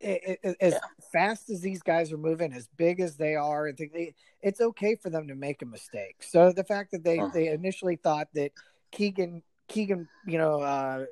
it, 0.00 0.38
it, 0.42 0.56
as 0.60 0.72
yeah. 0.74 0.78
fast 1.12 1.50
as 1.50 1.60
these 1.60 1.82
guys 1.82 2.12
are 2.12 2.18
moving, 2.18 2.52
as 2.52 2.68
big 2.76 3.00
as 3.00 3.16
they 3.16 3.34
are, 3.34 3.66
and 3.66 3.78
they, 3.78 4.14
it's 4.42 4.60
okay 4.60 4.96
for 4.96 5.10
them 5.10 5.28
to 5.28 5.34
make 5.34 5.62
a 5.62 5.66
mistake. 5.66 6.16
So 6.20 6.52
the 6.52 6.64
fact 6.64 6.92
that 6.92 7.04
they, 7.04 7.18
uh-huh. 7.18 7.30
they 7.32 7.48
initially 7.48 7.96
thought 7.96 8.28
that 8.34 8.52
Keegan 8.90 9.42
Keegan, 9.68 10.08
you 10.26 10.38
know, 10.38 10.60
uh, 10.60 11.06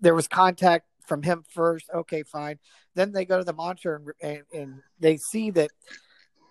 there 0.00 0.14
was 0.14 0.26
contact 0.28 0.86
from 1.06 1.22
him 1.22 1.44
first. 1.48 1.90
Okay, 1.94 2.22
fine. 2.22 2.58
Then 2.94 3.12
they 3.12 3.24
go 3.24 3.38
to 3.38 3.44
the 3.44 3.52
monitor 3.52 4.14
and, 4.22 4.30
and, 4.30 4.42
and 4.52 4.82
they 4.98 5.16
see 5.16 5.50
that 5.50 5.70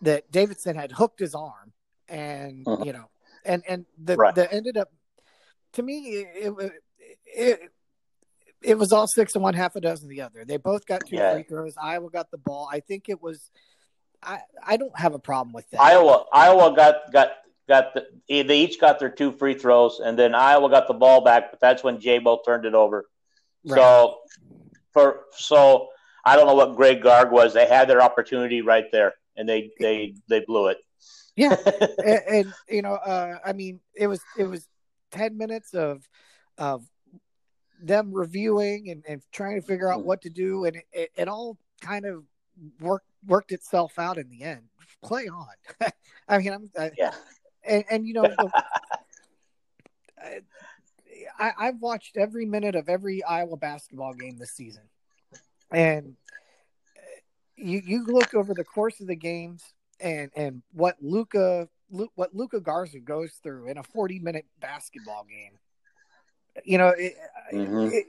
that 0.03 0.31
Davison 0.31 0.75
had 0.75 0.91
hooked 0.91 1.19
his 1.19 1.35
arm, 1.35 1.73
and 2.07 2.67
uh-huh. 2.67 2.83
you 2.83 2.93
know, 2.93 3.09
and 3.45 3.63
and 3.67 3.85
the 3.97 4.15
right. 4.15 4.35
the 4.35 4.51
ended 4.53 4.77
up 4.77 4.89
to 5.73 5.83
me 5.83 5.99
it, 6.09 6.53
it, 6.59 6.71
it 7.25 7.71
it 8.63 8.77
was 8.77 8.91
all 8.91 9.07
six 9.07 9.35
and 9.35 9.43
one, 9.43 9.53
half 9.53 9.75
a 9.75 9.81
dozen 9.81 10.07
the 10.09 10.21
other. 10.21 10.45
They 10.45 10.57
both 10.57 10.85
got 10.85 11.01
two 11.07 11.15
yeah. 11.15 11.33
free 11.33 11.43
throws. 11.43 11.75
Iowa 11.81 12.09
got 12.09 12.31
the 12.31 12.37
ball. 12.37 12.69
I 12.71 12.79
think 12.79 13.09
it 13.09 13.21
was. 13.21 13.49
I 14.23 14.39
I 14.63 14.77
don't 14.77 14.97
have 14.97 15.13
a 15.13 15.19
problem 15.19 15.53
with 15.53 15.69
that. 15.71 15.81
Iowa 15.81 16.25
Iowa 16.31 16.75
got 16.75 17.11
got 17.11 17.31
got 17.67 17.93
the 17.93 18.05
they 18.27 18.59
each 18.59 18.79
got 18.79 18.99
their 18.99 19.09
two 19.09 19.31
free 19.31 19.55
throws, 19.55 19.99
and 19.99 20.17
then 20.17 20.35
Iowa 20.35 20.69
got 20.69 20.87
the 20.87 20.93
ball 20.93 21.21
back, 21.21 21.51
but 21.51 21.59
that's 21.59 21.83
when 21.83 21.97
Jabo 21.97 22.43
turned 22.45 22.65
it 22.65 22.75
over. 22.75 23.05
Right. 23.65 23.77
So 23.77 24.19
for 24.93 25.21
so 25.31 25.89
I 26.23 26.35
don't 26.35 26.45
know 26.45 26.55
what 26.55 26.75
Greg 26.75 27.01
Gard 27.01 27.31
was. 27.31 27.53
They 27.53 27.67
had 27.67 27.87
their 27.89 28.01
opportunity 28.01 28.61
right 28.61 28.85
there, 28.91 29.13
and 29.35 29.47
they 29.47 29.71
they 29.79 30.15
they 30.27 30.41
blew 30.41 30.67
it. 30.67 30.77
Yeah, 31.35 31.55
and, 32.05 32.21
and, 32.27 32.53
you 32.69 32.81
know, 32.81 32.93
uh, 32.93 33.39
I 33.43 33.53
mean, 33.53 33.79
it 33.95 34.07
was 34.07 34.21
it 34.37 34.45
was 34.45 34.67
ten 35.11 35.37
minutes 35.37 35.73
of 35.73 36.07
of 36.57 36.85
them 37.81 38.13
reviewing 38.13 38.89
and, 38.89 39.03
and 39.07 39.21
trying 39.31 39.59
to 39.59 39.65
figure 39.65 39.91
out 39.91 40.01
hmm. 40.01 40.07
what 40.07 40.21
to 40.21 40.29
do, 40.29 40.65
and 40.65 40.75
it, 40.77 40.85
it, 40.91 41.11
it 41.15 41.27
all 41.27 41.57
kind 41.81 42.05
of 42.05 42.23
worked 42.79 43.07
worked 43.25 43.51
itself 43.51 43.99
out 43.99 44.17
in 44.17 44.29
the 44.29 44.43
end. 44.43 44.61
Play 45.03 45.27
on. 45.27 45.47
I 46.27 46.37
mean, 46.37 46.53
I'm 46.53 46.69
I, 46.77 46.91
yeah, 46.97 47.13
and, 47.63 47.83
and 47.89 48.07
you 48.07 48.13
know, 48.13 48.23
the, 48.23 48.51
I, 51.39 51.51
I've 51.57 51.79
watched 51.79 52.17
every 52.17 52.45
minute 52.45 52.75
of 52.75 52.89
every 52.89 53.23
Iowa 53.23 53.57
basketball 53.57 54.13
game 54.13 54.37
this 54.37 54.51
season, 54.51 54.83
and 55.71 56.15
you 57.55 57.81
you 57.83 58.05
look 58.05 58.33
over 58.33 58.53
the 58.53 58.63
course 58.63 58.99
of 59.01 59.07
the 59.07 59.15
games 59.15 59.63
and 59.99 60.31
and 60.35 60.61
what 60.73 60.97
Luka 61.01 61.67
what 62.15 62.33
Luka 62.33 62.59
Garza 62.59 62.99
goes 62.99 63.33
through 63.43 63.67
in 63.67 63.77
a 63.77 63.83
40 63.83 64.19
minute 64.19 64.45
basketball 64.59 65.25
game 65.29 65.57
you 66.63 66.77
know, 66.77 66.89
it, 66.89 67.15
mm-hmm. 67.53 67.89
it, 67.93 68.05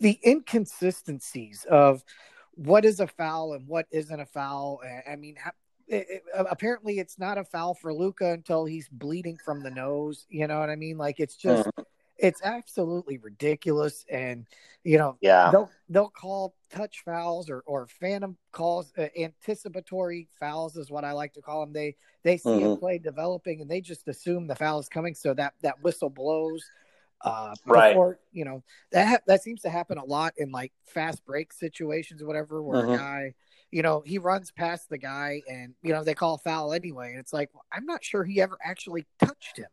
the 0.00 0.18
inconsistencies 0.24 1.66
of 1.70 2.04
what 2.54 2.84
is 2.84 3.00
a 3.00 3.06
foul 3.06 3.54
and 3.54 3.66
what 3.66 3.86
isn't 3.90 4.20
a 4.20 4.26
foul. 4.26 4.80
I 5.10 5.16
mean, 5.16 5.36
it, 5.86 6.22
apparently 6.34 6.98
it's 6.98 7.18
not 7.18 7.38
a 7.38 7.44
foul 7.44 7.74
for 7.74 7.92
Luka 7.94 8.32
until 8.32 8.64
he's 8.64 8.88
bleeding 8.88 9.38
from 9.44 9.62
the 9.62 9.70
nose. 9.70 10.26
You 10.28 10.46
know 10.46 10.58
what 10.60 10.70
I 10.70 10.76
mean? 10.76 10.98
Like 10.98 11.20
it's 11.20 11.36
just. 11.36 11.68
Mm-hmm. 11.68 11.82
It's 12.20 12.42
absolutely 12.42 13.18
ridiculous, 13.18 14.04
and 14.10 14.44
you 14.82 14.98
know, 14.98 15.16
yeah, 15.20 15.52
they'll 15.52 15.70
they'll 15.88 16.08
call 16.08 16.52
touch 16.68 17.04
fouls 17.04 17.48
or 17.48 17.62
or 17.64 17.86
phantom 17.86 18.36
calls, 18.50 18.92
uh, 18.98 19.06
anticipatory 19.16 20.26
fouls 20.40 20.76
is 20.76 20.90
what 20.90 21.04
I 21.04 21.12
like 21.12 21.34
to 21.34 21.40
call 21.40 21.60
them. 21.60 21.72
They 21.72 21.94
they 22.24 22.36
see 22.36 22.48
mm-hmm. 22.48 22.70
a 22.70 22.76
play 22.76 22.98
developing 22.98 23.60
and 23.60 23.70
they 23.70 23.80
just 23.80 24.08
assume 24.08 24.48
the 24.48 24.56
foul 24.56 24.80
is 24.80 24.88
coming, 24.88 25.14
so 25.14 25.32
that 25.34 25.54
that 25.62 25.80
whistle 25.80 26.10
blows 26.10 26.68
uh, 27.22 27.54
right. 27.66 27.90
Before, 27.90 28.18
you 28.32 28.44
know 28.44 28.62
that 28.92 29.08
ha- 29.08 29.22
that 29.26 29.42
seems 29.42 29.62
to 29.62 29.70
happen 29.70 29.98
a 29.98 30.04
lot 30.04 30.34
in 30.36 30.50
like 30.50 30.72
fast 30.84 31.24
break 31.24 31.52
situations, 31.52 32.22
or 32.22 32.26
whatever, 32.26 32.62
where 32.62 32.82
mm-hmm. 32.82 32.92
a 32.92 32.96
guy, 32.96 33.34
you 33.70 33.82
know, 33.82 34.02
he 34.06 34.18
runs 34.18 34.50
past 34.50 34.88
the 34.88 34.98
guy, 34.98 35.42
and 35.48 35.74
you 35.82 35.92
know 35.92 36.04
they 36.04 36.14
call 36.14 36.34
a 36.34 36.38
foul 36.38 36.72
anyway, 36.72 37.10
and 37.10 37.18
it's 37.18 37.32
like 37.32 37.50
well, 37.52 37.64
I'm 37.72 37.86
not 37.86 38.04
sure 38.04 38.24
he 38.24 38.40
ever 38.40 38.56
actually 38.64 39.06
touched 39.18 39.56
him. 39.56 39.66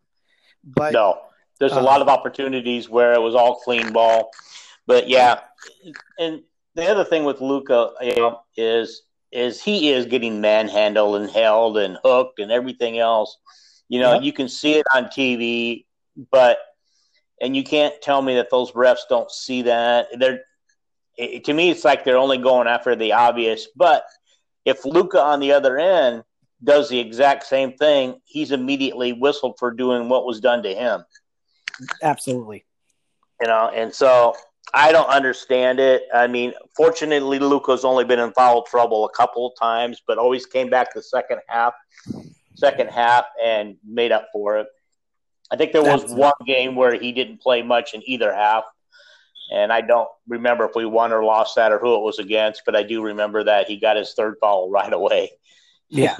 But 0.63 0.93
no, 0.93 1.19
there's 1.59 1.73
uh, 1.73 1.79
a 1.79 1.83
lot 1.83 2.01
of 2.01 2.07
opportunities 2.07 2.89
where 2.89 3.13
it 3.13 3.21
was 3.21 3.35
all 3.35 3.55
clean 3.57 3.91
ball, 3.91 4.31
but 4.87 5.07
yeah, 5.07 5.41
and 6.17 6.41
the 6.73 6.89
other 6.89 7.03
thing 7.03 7.23
with 7.23 7.41
Luka 7.41 7.91
you 8.01 8.15
know, 8.15 8.41
is 8.57 9.03
is 9.31 9.61
he 9.61 9.91
is 9.91 10.05
getting 10.05 10.41
manhandled 10.41 11.21
and 11.21 11.29
held 11.29 11.77
and 11.77 11.97
hooked 12.03 12.39
and 12.39 12.51
everything 12.51 12.97
else. 12.99 13.37
You 13.87 13.99
know, 13.99 14.19
you 14.19 14.33
can 14.33 14.49
see 14.49 14.73
it 14.75 14.85
on 14.95 15.05
TV, 15.05 15.85
but 16.31 16.57
and 17.41 17.55
you 17.55 17.63
can't 17.63 17.93
tell 18.01 18.21
me 18.21 18.35
that 18.35 18.49
those 18.49 18.71
refs 18.71 19.07
don't 19.09 19.31
see 19.31 19.63
that. 19.63 20.07
They're 20.17 20.41
it, 21.17 21.45
to 21.45 21.53
me, 21.53 21.69
it's 21.69 21.85
like 21.85 22.03
they're 22.03 22.17
only 22.17 22.37
going 22.37 22.67
after 22.67 22.95
the 22.95 23.13
obvious. 23.13 23.67
But 23.75 24.05
if 24.65 24.85
Luka 24.85 25.21
on 25.21 25.39
the 25.39 25.51
other 25.51 25.77
end 25.77 26.23
does 26.63 26.89
the 26.89 26.99
exact 26.99 27.45
same 27.45 27.73
thing, 27.73 28.19
he's 28.25 28.51
immediately 28.51 29.13
whistled 29.13 29.55
for 29.59 29.71
doing 29.71 30.09
what 30.09 30.25
was 30.25 30.39
done 30.39 30.63
to 30.63 30.73
him. 30.73 31.03
Absolutely. 32.01 32.65
You 33.41 33.47
know, 33.47 33.69
and 33.73 33.93
so 33.93 34.35
I 34.73 34.91
don't 34.91 35.09
understand 35.09 35.79
it. 35.79 36.03
I 36.13 36.27
mean, 36.27 36.53
fortunately, 36.75 37.39
Luka's 37.39 37.85
only 37.85 38.05
been 38.05 38.19
in 38.19 38.31
foul 38.31 38.63
trouble 38.63 39.05
a 39.05 39.09
couple 39.09 39.47
of 39.47 39.53
times, 39.59 40.01
but 40.07 40.17
always 40.17 40.45
came 40.45 40.69
back 40.69 40.93
the 40.93 41.03
second 41.03 41.39
half, 41.47 41.73
second 42.55 42.89
half, 42.89 43.25
and 43.43 43.75
made 43.85 44.11
up 44.11 44.29
for 44.31 44.57
it. 44.57 44.67
I 45.51 45.55
think 45.55 45.71
there 45.71 45.83
was 45.83 46.01
That's 46.01 46.13
one 46.13 46.33
game 46.45 46.75
where 46.75 46.99
he 46.99 47.11
didn't 47.11 47.41
play 47.41 47.61
much 47.61 47.93
in 47.93 48.01
either 48.05 48.33
half, 48.33 48.63
and 49.51 49.71
I 49.71 49.81
don't 49.81 50.09
remember 50.27 50.65
if 50.65 50.75
we 50.75 50.85
won 50.85 51.11
or 51.11 51.23
lost 51.23 51.55
that 51.55 51.71
or 51.71 51.79
who 51.79 51.95
it 51.95 52.01
was 52.01 52.19
against, 52.19 52.63
but 52.65 52.75
I 52.75 52.83
do 52.83 53.03
remember 53.03 53.43
that 53.43 53.67
he 53.67 53.77
got 53.77 53.95
his 53.95 54.13
third 54.13 54.35
foul 54.41 54.69
right 54.69 54.91
away. 54.91 55.31
Yeah. 55.89 56.15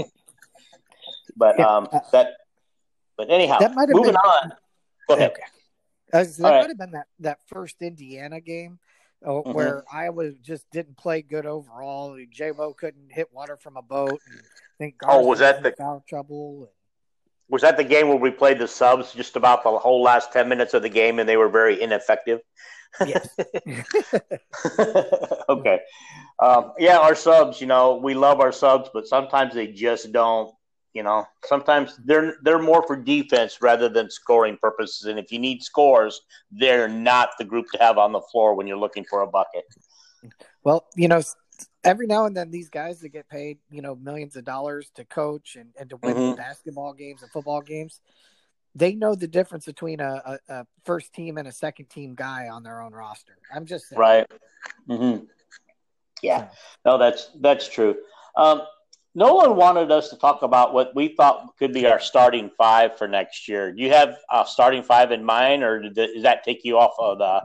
but 1.36 1.56
yeah. 1.58 1.66
um 1.66 1.88
that 2.12 2.36
but 3.18 3.30
anyhow, 3.30 3.60
that 3.60 3.74
might 3.74 3.90
have 3.90 3.96
moving 3.96 4.12
been, 4.12 4.18
on. 4.18 4.54
Go 5.08 5.16
ahead. 5.16 5.32
Okay. 5.32 5.42
that 6.12 6.40
might 6.40 6.50
right. 6.50 6.68
have 6.68 6.78
been 6.78 6.92
that, 6.92 7.08
that 7.20 7.40
first 7.48 7.82
Indiana 7.82 8.42
game 8.42 8.80
uh, 9.26 9.30
mm-hmm. 9.30 9.54
where 9.54 9.84
Iowa 9.92 10.32
just 10.32 10.70
didn't 10.72 10.98
play 10.98 11.22
good 11.22 11.46
overall. 11.46 12.18
Jabo 12.34 12.76
couldn't 12.76 13.12
hit 13.12 13.32
water 13.32 13.58
from 13.58 13.78
a 13.78 13.82
boat. 13.82 14.20
And 14.30 14.40
I 14.40 14.78
think 14.78 14.98
Garza 14.98 15.18
oh, 15.18 15.26
was 15.26 15.40
that 15.40 15.64
the 15.64 15.74
foul 15.78 16.04
trouble? 16.08 16.70
Was 17.50 17.62
that 17.62 17.78
the 17.78 17.84
game 17.84 18.08
where 18.08 18.18
we 18.18 18.32
played 18.32 18.60
the 18.60 18.68
subs 18.68 19.14
just 19.14 19.36
about 19.36 19.64
the 19.64 19.78
whole 19.78 20.02
last 20.02 20.34
10 20.34 20.50
minutes 20.50 20.74
of 20.74 20.82
the 20.82 20.90
game 20.90 21.20
and 21.20 21.30
they 21.30 21.38
were 21.38 21.50
very 21.50 21.82
ineffective? 21.82 22.40
Yes. 23.06 23.28
okay. 25.50 25.80
Um, 26.40 26.74
yeah, 26.80 26.98
our 26.98 27.16
subs, 27.16 27.62
you 27.62 27.68
know, 27.68 27.98
we 27.98 28.14
love 28.14 28.40
our 28.40 28.52
subs, 28.52 28.90
but 28.94 29.08
sometimes 29.08 29.54
they 29.54 29.68
just 29.68 30.12
don't, 30.12 30.52
You 30.94 31.04
know, 31.04 31.26
sometimes 31.44 32.00
they're 32.06 32.38
they're 32.42 32.62
more 32.62 32.82
for 32.88 32.96
defense 32.96 33.62
rather 33.62 33.90
than 33.90 34.10
scoring 34.10 34.58
purposes. 34.58 35.08
And 35.10 35.20
if 35.20 35.32
you 35.32 35.40
need 35.40 35.62
scores, 35.62 36.22
they're 36.52 36.88
not 36.88 37.30
the 37.38 37.46
group 37.46 37.68
to 37.74 37.78
have 37.80 37.98
on 37.98 38.12
the 38.14 38.22
floor 38.32 38.56
when 38.56 38.66
you're 38.66 38.80
looking 38.86 39.06
for 39.10 39.22
a 39.22 39.28
bucket. 39.28 39.66
Well, 40.64 40.88
you 40.96 41.08
know, 41.08 41.22
every 41.86 42.08
now 42.08 42.26
and 42.26 42.36
then 42.36 42.52
these 42.52 42.70
guys 42.70 43.00
that 43.00 43.10
get 43.10 43.30
paid, 43.30 43.60
you 43.70 43.82
know, 43.82 43.96
millions 43.96 44.36
of 44.36 44.44
dollars 44.44 44.92
to 44.96 45.06
coach 45.06 45.56
and, 45.56 45.70
and 45.80 45.90
to 45.92 45.98
win 45.98 46.16
mm-hmm. 46.16 46.36
basketball 46.36 46.94
games 46.94 47.22
and 47.22 47.32
football 47.32 47.62
games, 47.62 48.02
they 48.74 48.94
know 48.94 49.16
the 49.16 49.28
difference 49.28 49.66
between 49.66 50.02
a, 50.02 50.40
a, 50.50 50.54
a, 50.54 50.68
first 50.84 51.14
team 51.14 51.38
and 51.38 51.48
a 51.48 51.52
second 51.52 51.86
team 51.90 52.16
guy 52.16 52.50
on 52.50 52.64
their 52.64 52.82
own 52.82 52.92
roster. 52.92 53.38
I'm 53.54 53.66
just 53.66 53.88
saying. 53.88 54.00
Right. 54.00 54.28
Mm-hmm. 54.90 55.26
Yeah. 56.22 56.50
No, 56.84 56.98
that's 56.98 57.30
that's 57.40 57.70
true. 57.70 57.96
Um, 58.36 58.64
no 59.14 59.36
one 59.36 59.56
wanted 59.56 59.92
us 59.92 60.10
to 60.10 60.18
talk 60.18 60.42
about 60.42 60.74
what 60.74 60.94
we 60.94 61.10
thought 61.10 61.56
could 61.58 61.72
be 61.72 61.86
our 61.88 62.02
starting 62.02 62.52
five 62.58 62.98
for 62.98 63.08
next 63.08 63.48
year. 63.48 63.72
Do 63.72 63.82
you 63.82 63.92
have 63.92 64.18
a 64.30 64.46
starting 64.46 64.84
five 64.84 65.12
in 65.12 65.24
mind, 65.24 65.64
or 65.64 65.90
does 65.90 66.24
that 66.24 66.44
take 66.44 66.66
you 66.66 66.78
off 66.78 66.96
of 67.00 67.20
the? 67.20 67.42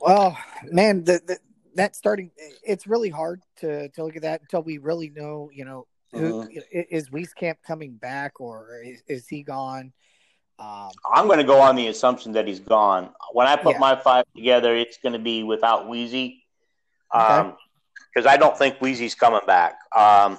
well, 0.00 0.38
man, 0.64 1.04
the, 1.04 1.20
the, 1.26 1.38
that 1.78 1.96
starting 1.96 2.30
it's 2.62 2.86
really 2.86 3.08
hard 3.08 3.42
to 3.56 3.88
to 3.90 4.04
look 4.04 4.16
at 4.16 4.22
that 4.22 4.40
until 4.42 4.62
we 4.62 4.78
really 4.78 5.10
know. 5.10 5.50
You 5.52 5.64
know, 5.64 5.86
who, 6.12 6.42
uh-huh. 6.42 6.82
is 6.90 7.10
Wieskamp 7.10 7.56
coming 7.66 7.94
back, 7.94 8.40
or 8.40 8.82
is, 8.84 9.02
is 9.08 9.28
he 9.28 9.42
gone? 9.42 9.92
Um, 10.58 10.90
I'm 11.12 11.26
going 11.26 11.38
to 11.38 11.44
go 11.44 11.60
on 11.60 11.76
the 11.76 11.86
assumption 11.86 12.32
that 12.32 12.48
he's 12.48 12.60
gone. 12.60 13.10
When 13.32 13.46
I 13.46 13.56
put 13.56 13.74
yeah. 13.74 13.78
my 13.78 13.96
five 13.96 14.24
together, 14.34 14.74
it's 14.74 14.98
going 14.98 15.12
to 15.12 15.18
be 15.20 15.44
without 15.44 15.88
Wheezy. 15.88 16.44
Um, 17.14 17.46
okay 17.46 17.56
because 18.18 18.26
I 18.26 18.36
don't 18.36 18.56
think 18.56 18.78
Weezy's 18.78 19.14
coming 19.14 19.40
back. 19.46 19.78
Um, 19.96 20.38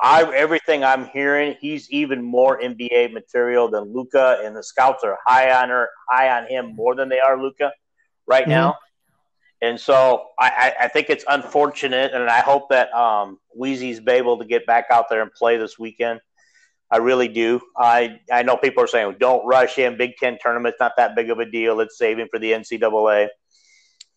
I 0.00 0.30
everything 0.34 0.84
I'm 0.84 1.06
hearing, 1.06 1.56
he's 1.60 1.90
even 1.90 2.22
more 2.22 2.60
NBA 2.60 3.12
material 3.12 3.68
than 3.68 3.92
Luka, 3.92 4.40
and 4.42 4.56
the 4.56 4.62
scouts 4.62 5.04
are 5.04 5.18
high 5.26 5.50
on 5.62 5.68
her, 5.68 5.88
high 6.08 6.30
on 6.38 6.46
him 6.48 6.74
more 6.74 6.94
than 6.94 7.08
they 7.08 7.20
are 7.20 7.40
Luka 7.40 7.72
right 8.26 8.42
mm-hmm. 8.42 8.50
now. 8.50 8.76
And 9.62 9.78
so 9.78 10.28
I, 10.38 10.74
I, 10.80 10.88
think 10.88 11.10
it's 11.10 11.24
unfortunate, 11.28 12.12
and 12.14 12.30
I 12.30 12.40
hope 12.40 12.70
that 12.70 12.90
um, 12.94 13.38
Weezy's 13.58 14.00
able 14.08 14.38
to 14.38 14.44
get 14.46 14.64
back 14.64 14.86
out 14.90 15.10
there 15.10 15.20
and 15.20 15.30
play 15.32 15.58
this 15.58 15.78
weekend. 15.78 16.20
I 16.90 16.96
really 16.96 17.28
do. 17.28 17.60
I 17.76 18.20
I 18.32 18.42
know 18.42 18.56
people 18.56 18.82
are 18.82 18.88
saying 18.88 19.16
don't 19.20 19.46
rush 19.46 19.78
in. 19.78 19.96
Big 19.96 20.16
Ten 20.16 20.38
tournament's 20.42 20.78
not 20.80 20.92
that 20.96 21.14
big 21.14 21.30
of 21.30 21.38
a 21.38 21.44
deal. 21.44 21.80
It's 21.80 21.98
saving 21.98 22.28
for 22.30 22.38
the 22.38 22.52
NCAA. 22.52 23.28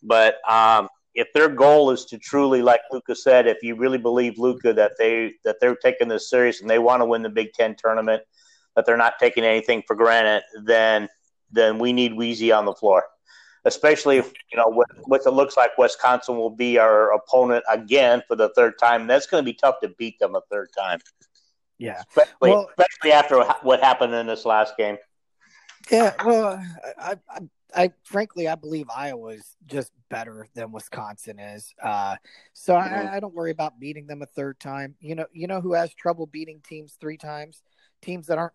But 0.02 0.38
um, 0.50 0.88
if 1.14 1.28
their 1.34 1.50
goal 1.50 1.92
is 1.92 2.06
to 2.06 2.18
truly, 2.18 2.62
like 2.62 2.82
Luka 2.92 3.16
said, 3.16 3.46
if 3.46 3.62
you 3.62 3.76
really 3.76 4.00
believe 4.00 4.40
Luka 4.40 4.74
that 4.74 4.94
they 4.98 5.34
that 5.44 5.58
they're 5.62 5.76
taking 5.76 6.08
this 6.08 6.30
serious 6.30 6.62
and 6.62 6.70
they 6.70 6.80
want 6.80 7.02
to 7.02 7.06
win 7.06 7.22
the 7.22 7.30
Big 7.30 7.54
Ten 7.54 7.76
tournament, 7.76 8.24
that 8.76 8.86
they're 8.86 8.98
not 8.98 9.20
taking 9.20 9.44
anything 9.44 9.84
for 9.86 9.96
granted, 9.96 10.44
then 10.64 11.10
then 11.52 11.78
we 11.78 11.94
need 11.94 12.14
Weezy 12.14 12.58
on 12.58 12.66
the 12.66 12.74
floor. 12.74 13.06
Especially 13.66 14.18
if 14.18 14.34
you 14.52 14.58
know 14.58 14.68
what, 14.68 14.88
what 15.06 15.22
it 15.26 15.32
looks 15.32 15.56
like 15.56 15.78
Wisconsin 15.78 16.36
will 16.36 16.50
be 16.50 16.78
our 16.78 17.14
opponent 17.14 17.64
again 17.72 18.22
for 18.28 18.36
the 18.36 18.50
third 18.50 18.74
time. 18.78 19.08
That's 19.08 19.26
going 19.26 19.44
to 19.44 19.46
be 19.46 19.54
tough 19.54 19.80
to 19.82 19.90
beat 19.98 20.20
them 20.20 20.36
a 20.36 20.42
third 20.52 20.70
time. 20.78 21.00
Yeah, 21.78 22.02
especially, 22.10 22.52
well, 22.52 22.70
especially 22.78 23.12
after 23.14 23.44
what 23.62 23.82
happened 23.82 24.14
in 24.14 24.28
this 24.28 24.46
last 24.46 24.76
game. 24.78 24.98
Yeah, 25.92 26.14
well, 26.24 26.62
I, 26.98 27.18
I 27.30 27.40
I 27.76 27.92
frankly 28.04 28.48
I 28.48 28.56
believe 28.56 28.88
Iowa 28.96 29.30
is 29.30 29.56
just 29.66 29.92
better 30.10 30.48
than 30.54 30.72
Wisconsin 30.72 31.40
is. 31.40 31.74
Uh, 31.82 32.16
so 32.54 32.76
I, 32.76 33.16
I, 33.16 33.20
don't 33.20 33.34
worry 33.34 33.52
about 33.52 33.80
beating 33.80 34.06
them 34.06 34.22
a 34.22 34.28
third 34.28 34.60
time. 34.60 34.96
You 35.00 35.16
know, 35.16 35.26
you 35.32 35.48
know 35.48 35.62
who 35.62 35.74
has 35.74 35.94
trouble 35.94 36.28
beating 36.28 36.62
teams 36.64 36.98
three 37.00 37.18
times? 37.18 37.64
Teams 38.02 38.28
that 38.28 38.38
aren't 38.38 38.54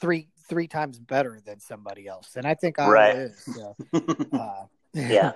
three 0.00 0.28
three 0.48 0.68
times 0.68 0.98
better 0.98 1.40
than 1.44 1.58
somebody 1.58 2.06
else. 2.06 2.36
And 2.36 2.46
I 2.46 2.54
think 2.54 2.78
Iowa 2.78 2.92
right. 2.92 3.16
is. 3.16 3.44
So, 3.44 3.76
uh, 4.32 4.64
yeah. 4.94 5.32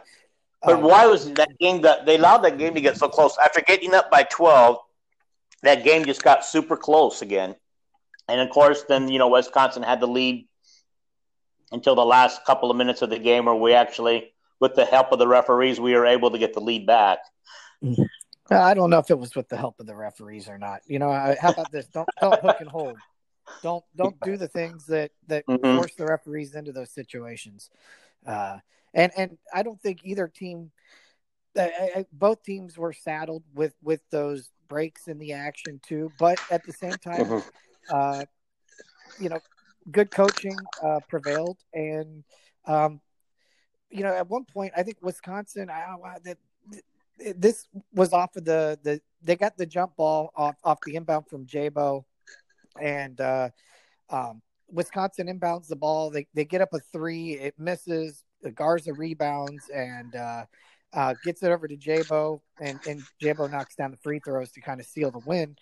But 0.63 0.77
uh, 0.77 0.81
why 0.81 1.07
was 1.07 1.33
that 1.35 1.59
game 1.59 1.83
that 1.83 2.05
they 2.05 2.17
allowed 2.17 2.39
that 2.39 2.59
game 2.59 2.75
to 2.75 2.81
get 2.81 2.97
so 2.97 3.09
close 3.09 3.37
after 3.43 3.61
getting 3.61 3.95
up 3.95 4.11
by 4.11 4.25
twelve? 4.25 4.79
That 5.63 5.85
game 5.85 6.05
just 6.05 6.23
got 6.23 6.45
super 6.45 6.77
close 6.77 7.23
again, 7.23 7.57
and 8.29 8.41
of 8.41 8.51
course, 8.51 8.85
then 8.89 9.09
you 9.09 9.19
know 9.19 9.29
Wisconsin 9.29 9.83
had 9.83 10.01
the 10.01 10.07
lead 10.07 10.47
until 11.73 11.95
the 11.95 12.05
last 12.05 12.45
couple 12.45 12.71
of 12.71 12.77
minutes 12.77 13.03
of 13.03 13.11
the 13.11 13.19
game 13.19 13.45
where 13.45 13.55
we 13.55 13.75
actually, 13.75 14.33
with 14.61 14.75
the 14.75 14.85
help 14.85 15.13
of 15.13 15.19
the 15.19 15.29
referees, 15.29 15.79
we 15.79 15.95
were 15.95 16.07
able 16.07 16.31
to 16.31 16.39
get 16.39 16.55
the 16.55 16.61
lead 16.61 16.87
back. 16.87 17.19
I 18.51 18.73
don't 18.75 18.89
know 18.91 18.99
if 18.99 19.11
it 19.11 19.19
was 19.19 19.35
with 19.37 19.49
the 19.49 19.57
help 19.57 19.79
of 19.79 19.87
the 19.87 19.95
referees 19.95 20.49
or 20.49 20.59
not. 20.59 20.81
You 20.87 20.99
know, 20.99 21.13
how 21.13 21.51
about 21.51 21.71
this? 21.71 21.87
Don't 21.87 22.09
don't 22.21 22.41
hook 22.41 22.61
and 22.61 22.69
hold. 22.69 22.97
Don't 23.63 23.85
don't 23.97 24.21
do 24.21 24.37
the 24.37 24.49
things 24.49 24.87
that 24.87 25.11
that 25.27 25.47
mm-hmm. 25.47 25.77
force 25.77 25.95
the 25.95 26.07
referees 26.07 26.55
into 26.55 26.73
those 26.73 26.91
situations. 26.91 27.71
Uh, 28.27 28.59
and 28.95 29.13
and 29.17 29.39
I 29.53 29.63
don't 29.63 29.81
think 29.81 30.01
either 30.05 30.29
team, 30.29 30.71
I, 31.57 31.91
I, 31.97 32.07
both 32.13 32.43
teams 32.43 32.77
were 32.77 32.93
saddled 32.93 33.45
with 33.55 33.75
with 33.83 34.01
those 34.11 34.51
breaks 34.69 35.09
in 35.09 35.19
the 35.19 35.33
action 35.33 35.81
too. 35.87 36.11
But 36.19 36.39
at 36.51 36.65
the 36.65 36.73
same 36.73 36.93
time, 36.93 37.25
mm-hmm. 37.25 37.49
uh, 37.95 38.25
you 39.21 39.29
know, 39.29 39.41
good 39.91 40.11
coaching 40.11 40.57
uh, 40.83 41.01
prevailed, 41.09 41.59
and 41.73 42.25
um, 42.67 43.01
you 43.91 44.03
know, 44.03 44.15
at 44.15 44.29
one 44.29 44.45
point, 44.45 44.73
I 44.77 44.83
think 44.83 44.99
Wisconsin, 45.03 45.71
I, 45.71 45.95
that 46.25 46.39
this 47.37 47.67
was 47.93 48.13
off 48.13 48.37
of 48.37 48.45
the 48.45 48.79
the 48.83 49.01
they 49.23 49.37
got 49.37 49.57
the 49.57 49.67
jump 49.67 49.97
ball 49.97 50.33
off 50.37 50.57
off 50.65 50.79
the 50.85 50.97
inbound 50.97 51.27
from 51.29 51.47
Jabo, 51.47 52.05
and 52.81 53.21
uh, 53.21 53.51
um, 54.11 54.43
Wisconsin 54.71 55.27
inbounds 55.27 55.69
the 55.69 55.77
ball. 55.77 56.11
They 56.11 56.27
they 56.35 56.45
get 56.45 56.61
up 56.61 56.73
a 56.73 56.81
three, 56.93 57.33
it 57.33 57.55
misses. 57.59 58.25
Garza 58.55 58.93
rebounds 58.93 59.69
and 59.75 60.15
uh, 60.15 60.45
uh, 60.93 61.15
gets 61.25 61.43
it 61.43 61.51
over 61.51 61.67
to 61.67 61.77
Jabo, 61.77 62.41
and 62.61 62.79
and 62.87 63.03
Jabo 63.23 63.51
knocks 63.51 63.75
down 63.75 63.91
the 63.91 63.97
free 63.97 64.21
throws 64.25 64.53
to 64.53 64.61
kind 64.61 64.81
of 64.81 64.87
seal 64.87 65.11
the 65.11 65.19
win. 65.19 65.57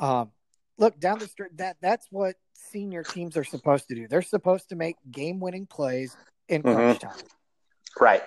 Um, 0.00 0.30
look 0.78 0.98
down 0.98 1.18
the 1.18 1.28
street. 1.28 1.56
That 1.58 1.76
that's 1.82 2.06
what 2.10 2.36
senior 2.54 3.02
teams 3.02 3.36
are 3.36 3.44
supposed 3.44 3.88
to 3.88 3.94
do. 3.94 4.08
They're 4.08 4.22
supposed 4.22 4.70
to 4.70 4.76
make 4.76 4.96
game-winning 5.10 5.66
plays 5.66 6.16
in 6.48 6.62
mm-hmm. 6.62 6.74
crunch 6.74 6.98
mm-hmm. 7.00 7.08
time. 7.08 7.26
Right. 8.00 8.22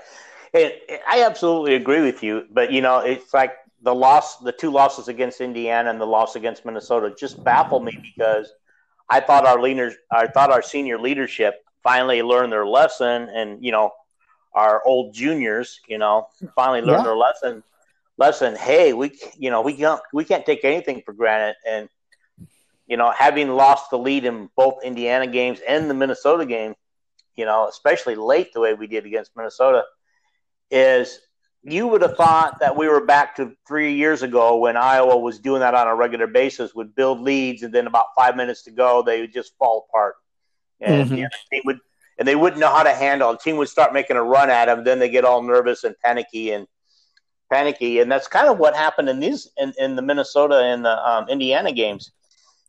It, 0.54 0.84
it, 0.88 1.02
I 1.08 1.24
absolutely 1.24 1.76
agree 1.76 2.02
with 2.02 2.24
you, 2.24 2.46
but 2.50 2.72
you 2.72 2.82
know, 2.82 3.00
it's 3.00 3.34
like 3.34 3.54
the 3.88 3.96
loss, 3.96 4.36
the 4.40 4.52
two 4.52 4.70
losses 4.70 5.08
against 5.08 5.40
Indiana 5.40 5.90
and 5.90 6.02
the 6.02 6.06
loss 6.06 6.36
against 6.36 6.66
Minnesota 6.66 7.16
just 7.18 7.42
baffle 7.42 7.80
me 7.80 7.98
because 8.04 8.52
I 9.10 9.22
thought 9.22 9.46
our 9.46 9.62
leaders, 9.62 9.96
I 10.12 10.28
thought 10.28 10.52
our 10.52 10.62
senior 10.62 11.00
leadership 11.00 11.64
finally 11.84 12.22
learned 12.22 12.52
their 12.52 12.68
lesson, 12.68 13.30
and 13.30 13.64
you 13.64 13.72
know, 13.72 13.92
our 14.54 14.84
old 14.86 15.14
juniors, 15.14 15.80
you 15.88 15.98
know, 15.98 16.28
finally 16.54 16.82
learned 16.82 17.00
yeah. 17.00 17.04
their 17.04 17.16
lesson. 17.16 17.64
Lesson, 18.18 18.58
hey, 18.58 18.92
we, 18.92 19.18
you 19.38 19.52
know, 19.52 19.62
we 19.62 19.74
can't, 19.74 20.02
we 20.12 20.26
can't 20.26 20.46
take 20.46 20.66
anything 20.66 21.02
for 21.06 21.14
granted, 21.14 21.56
and 21.66 21.88
you 22.88 22.98
know, 22.98 23.12
having 23.12 23.52
lost 23.52 23.90
the 23.90 23.98
lead 23.98 24.26
in 24.26 24.50
both 24.58 24.84
Indiana 24.84 25.28
games 25.28 25.62
and 25.66 25.90
the 25.90 25.94
Minnesota 25.94 26.46
game, 26.46 26.76
you 27.38 27.46
know, 27.46 27.70
especially 27.70 28.16
late 28.16 28.52
the 28.54 28.60
way 28.60 28.74
we 28.74 28.88
did 28.88 29.06
against 29.06 29.32
Minnesota, 29.38 29.86
is 30.70 31.22
you 31.68 31.88
would 31.88 32.02
have 32.02 32.16
thought 32.16 32.60
that 32.62 32.78
we 32.78 32.88
were 32.88 33.06
back 33.06 33.36
to 33.36 33.52
three 33.68 33.94
years 33.94 34.24
ago 34.24 34.58
when 34.58 34.78
Iowa 34.78 35.18
was 35.18 35.38
doing 35.40 35.60
that 35.60 35.76
on 35.76 35.88
a 35.88 35.96
regular 35.96 36.28
basis, 36.28 36.74
would 36.74 36.96
build 36.96 37.20
leads, 37.20 37.62
and 37.62 37.74
then 37.74 37.88
about 37.88 38.08
five 38.16 38.38
minutes 38.38 38.64
to 38.64 38.72
go, 38.72 39.02
they 39.02 39.22
would 39.22 39.34
just 39.34 39.54
fall 39.58 39.88
apart, 39.90 40.16
and 40.80 41.10
mm-hmm. 41.10 41.26
the 41.52 41.62
would 41.66 41.80
and 42.18 42.28
they 42.28 42.36
wouldn't 42.36 42.60
know 42.60 42.70
how 42.70 42.84
to 42.84 42.94
handle. 42.94 43.32
The 43.34 43.38
team 43.38 43.58
would 43.58 43.70
start 43.70 43.94
making 43.94 44.16
a 44.16 44.24
run 44.24 44.50
at 44.50 44.66
them, 44.66 44.84
then 44.84 45.00
they 45.00 45.10
get 45.10 45.26
all 45.26 45.44
nervous 45.44 45.84
and 45.84 45.94
panicky 46.04 46.52
and 46.52 46.68
panicky, 47.52 48.00
and 48.00 48.10
that's 48.10 48.28
kind 48.28 48.48
of 48.48 48.60
what 48.60 48.76
happened 48.76 49.10
in 49.10 49.20
these 49.20 49.50
in, 49.58 49.74
in 49.78 49.96
the 49.96 50.02
Minnesota 50.02 50.60
and 50.60 50.86
the 50.86 51.10
um, 51.10 51.28
Indiana 51.28 51.74
games. 51.74 52.12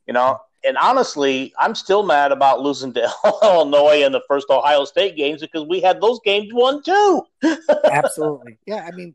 You 0.07 0.15
know, 0.15 0.41
and 0.65 0.77
honestly, 0.77 1.53
I'm 1.59 1.75
still 1.75 2.03
mad 2.03 2.33
about 2.33 2.61
losing 2.61 2.93
to 2.95 3.11
Illinois 3.43 4.05
in 4.05 4.13
the 4.13 4.23
first 4.27 4.49
Ohio 4.51 4.85
State 4.85 5.17
games 5.17 5.41
because 5.41 5.67
we 5.67 5.81
had 5.81 6.01
those 6.01 6.21
games 6.25 6.49
won 6.53 6.83
too. 6.83 7.23
Absolutely, 7.85 8.59
yeah. 8.67 8.87
I 8.87 8.91
mean, 8.91 9.15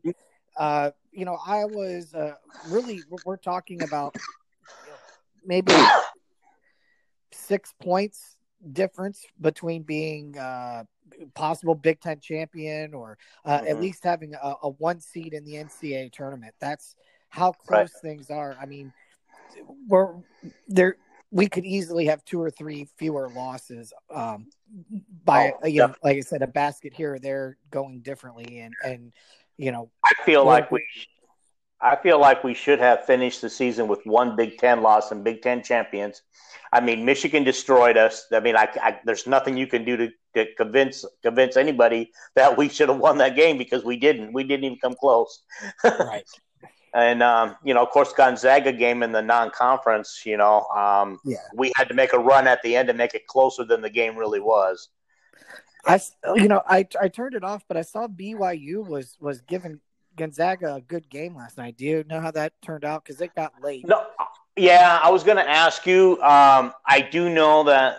uh, 0.56 0.90
you 1.12 1.24
know, 1.24 1.38
I 1.46 1.64
was 1.64 2.14
uh, 2.14 2.34
really 2.68 3.02
we're 3.24 3.36
talking 3.36 3.82
about 3.82 4.16
maybe 5.44 5.74
six 7.32 7.74
points 7.80 8.36
difference 8.72 9.26
between 9.40 9.82
being 9.82 10.38
uh, 10.38 10.84
possible 11.34 11.74
Big 11.74 12.00
Ten 12.00 12.20
champion 12.20 12.94
or 12.94 13.18
uh, 13.44 13.58
mm-hmm. 13.58 13.66
at 13.66 13.80
least 13.80 14.02
having 14.04 14.34
a, 14.34 14.54
a, 14.62 14.70
one 14.70 15.00
seed 15.00 15.34
in 15.34 15.44
the 15.44 15.54
NCAA 15.54 16.10
tournament. 16.12 16.54
That's 16.60 16.96
how 17.28 17.52
close 17.52 17.90
right. 17.92 18.02
things 18.02 18.30
are. 18.30 18.56
I 18.60 18.64
mean 18.66 18.92
we're 19.88 20.14
there 20.68 20.96
we 21.34 21.48
could 21.48 21.64
easily 21.64 22.06
have 22.06 22.24
two 22.24 22.40
or 22.40 22.48
three 22.48 22.86
fewer 22.96 23.28
losses 23.28 23.92
um, 24.14 24.46
by 25.24 25.52
oh, 25.62 25.66
you 25.66 25.80
know, 25.80 25.92
like 26.04 26.16
I 26.16 26.20
said, 26.20 26.42
a 26.42 26.46
basket 26.46 26.94
here 26.94 27.14
or 27.14 27.18
there 27.18 27.58
going 27.72 28.02
differently, 28.02 28.60
and 28.60 28.72
and 28.84 29.12
you 29.56 29.72
know, 29.72 29.90
I 30.04 30.12
feel 30.24 30.44
like 30.44 30.70
we 30.70 30.86
I 31.80 31.96
feel 31.96 32.20
like 32.20 32.44
we 32.44 32.54
should 32.54 32.78
have 32.78 33.04
finished 33.04 33.42
the 33.42 33.50
season 33.50 33.88
with 33.88 33.98
one 34.04 34.36
Big 34.36 34.58
Ten 34.58 34.80
loss 34.80 35.10
and 35.10 35.24
Big 35.24 35.42
Ten 35.42 35.60
champions. 35.60 36.22
I 36.72 36.80
mean, 36.80 37.04
Michigan 37.04 37.42
destroyed 37.42 37.96
us. 37.96 38.26
I 38.32 38.38
mean, 38.38 38.56
I, 38.56 38.68
I, 38.80 39.00
there's 39.04 39.26
nothing 39.26 39.56
you 39.56 39.66
can 39.66 39.84
do 39.84 39.96
to, 39.96 40.08
to, 40.36 40.54
convince 40.54 41.04
convince 41.24 41.56
anybody 41.56 42.12
that 42.36 42.56
we 42.56 42.68
should 42.68 42.88
have 42.90 42.98
won 42.98 43.18
that 43.18 43.34
game 43.34 43.58
because 43.58 43.84
we 43.84 43.96
didn't. 43.96 44.32
We 44.32 44.44
didn't 44.44 44.64
even 44.66 44.78
come 44.78 44.94
close. 44.94 45.42
right. 45.84 46.28
And 46.94 47.24
um, 47.24 47.56
you 47.64 47.74
know, 47.74 47.82
of 47.82 47.90
course, 47.90 48.12
Gonzaga 48.12 48.72
game 48.72 49.02
in 49.02 49.10
the 49.10 49.20
non-conference. 49.20 50.22
You 50.24 50.36
know, 50.36 50.60
um, 50.68 51.18
yeah, 51.24 51.38
we 51.54 51.72
had 51.76 51.88
to 51.88 51.94
make 51.94 52.12
a 52.12 52.18
run 52.18 52.46
at 52.46 52.62
the 52.62 52.76
end 52.76 52.86
to 52.88 52.94
make 52.94 53.14
it 53.14 53.26
closer 53.26 53.64
than 53.64 53.82
the 53.82 53.90
game 53.90 54.16
really 54.16 54.40
was. 54.40 54.88
I, 55.86 56.00
you 56.34 56.48
know, 56.48 56.62
I 56.66 56.86
I 57.00 57.08
turned 57.08 57.34
it 57.34 57.42
off, 57.42 57.64
but 57.66 57.76
I 57.76 57.82
saw 57.82 58.06
BYU 58.06 58.86
was 58.86 59.16
was 59.20 59.40
giving 59.40 59.80
Gonzaga 60.16 60.76
a 60.76 60.80
good 60.80 61.08
game 61.10 61.36
last 61.36 61.58
night. 61.58 61.76
Do 61.76 61.84
you 61.84 62.04
know 62.08 62.20
how 62.20 62.30
that 62.30 62.52
turned 62.62 62.84
out? 62.84 63.04
Because 63.04 63.20
it 63.20 63.34
got 63.34 63.52
late. 63.62 63.86
No, 63.86 64.06
yeah, 64.56 65.00
I 65.02 65.10
was 65.10 65.24
going 65.24 65.36
to 65.36 65.48
ask 65.48 65.86
you. 65.86 66.12
Um, 66.22 66.72
I 66.86 67.00
do 67.10 67.28
know 67.28 67.64
that 67.64 67.98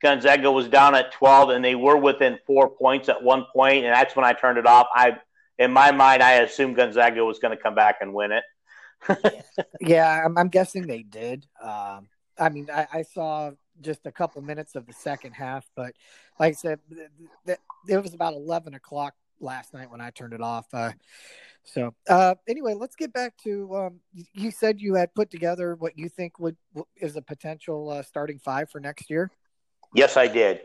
Gonzaga 0.00 0.50
was 0.50 0.68
down 0.68 0.94
at 0.94 1.12
twelve, 1.12 1.50
and 1.50 1.64
they 1.64 1.74
were 1.74 1.96
within 1.96 2.38
four 2.46 2.70
points 2.70 3.08
at 3.08 3.22
one 3.22 3.46
point, 3.52 3.84
and 3.84 3.92
that's 3.94 4.16
when 4.16 4.24
I 4.24 4.32
turned 4.32 4.58
it 4.58 4.66
off. 4.66 4.86
I, 4.94 5.18
in 5.58 5.72
my 5.72 5.92
mind, 5.92 6.22
I 6.22 6.34
assumed 6.34 6.76
Gonzaga 6.76 7.24
was 7.24 7.38
going 7.38 7.56
to 7.56 7.62
come 7.62 7.74
back 7.74 7.96
and 8.00 8.12
win 8.12 8.32
it. 8.32 8.44
yeah, 9.80 10.22
I'm, 10.24 10.38
I'm, 10.38 10.48
guessing 10.48 10.86
they 10.86 11.02
did. 11.02 11.46
Um, 11.60 12.08
I 12.38 12.48
mean, 12.48 12.68
I, 12.72 12.86
I, 12.92 13.02
saw 13.02 13.50
just 13.80 14.06
a 14.06 14.12
couple 14.12 14.40
minutes 14.42 14.76
of 14.76 14.86
the 14.86 14.92
second 14.92 15.32
half, 15.32 15.68
but 15.74 15.92
like 16.38 16.50
I 16.50 16.52
said, 16.52 16.78
th- 16.88 17.08
th- 17.46 17.58
it 17.88 18.00
was 18.00 18.14
about 18.14 18.34
eleven 18.34 18.74
o'clock 18.74 19.14
last 19.40 19.74
night 19.74 19.90
when 19.90 20.00
I 20.00 20.10
turned 20.10 20.34
it 20.34 20.40
off. 20.40 20.66
Uh, 20.72 20.92
so 21.64 21.94
uh, 22.08 22.34
anyway, 22.48 22.74
let's 22.74 22.96
get 22.96 23.12
back 23.12 23.36
to 23.38 23.74
um, 23.76 24.00
you 24.32 24.50
said 24.50 24.80
you 24.80 24.94
had 24.94 25.14
put 25.14 25.30
together 25.30 25.74
what 25.74 25.98
you 25.98 26.08
think 26.08 26.38
would 26.38 26.56
is 26.96 27.16
a 27.16 27.22
potential 27.22 27.90
uh, 27.90 28.02
starting 28.02 28.38
five 28.38 28.70
for 28.70 28.80
next 28.80 29.10
year. 29.10 29.30
Yes, 29.94 30.16
I 30.16 30.26
did. 30.26 30.60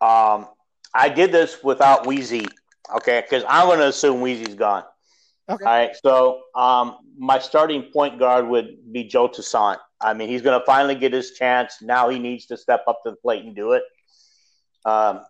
Um, 0.00 0.48
I 0.94 1.08
did 1.08 1.32
this 1.32 1.62
without 1.62 2.06
Wheezy, 2.06 2.46
okay? 2.96 3.20
Because 3.20 3.44
I'm 3.48 3.66
going 3.66 3.78
to 3.78 3.88
assume 3.88 4.20
Weezy's 4.20 4.54
gone. 4.54 4.84
Okay. 5.48 5.64
All 5.64 5.72
right. 5.72 5.96
So 6.02 6.42
um, 6.54 6.96
my 7.18 7.38
starting 7.38 7.90
point 7.92 8.18
guard 8.18 8.46
would 8.48 8.92
be 8.92 9.04
Joe 9.04 9.28
Toussaint. 9.28 9.78
I 10.00 10.14
mean, 10.14 10.28
he's 10.28 10.42
going 10.42 10.58
to 10.58 10.64
finally 10.66 10.94
get 10.94 11.12
his 11.12 11.32
chance. 11.32 11.82
Now 11.82 12.08
he 12.08 12.18
needs 12.18 12.46
to 12.46 12.56
step 12.56 12.84
up 12.86 13.00
to 13.04 13.10
the 13.10 13.16
plate 13.16 13.44
and 13.44 13.54
do 13.54 13.72
it. 13.72 13.82
Um, 14.84 15.20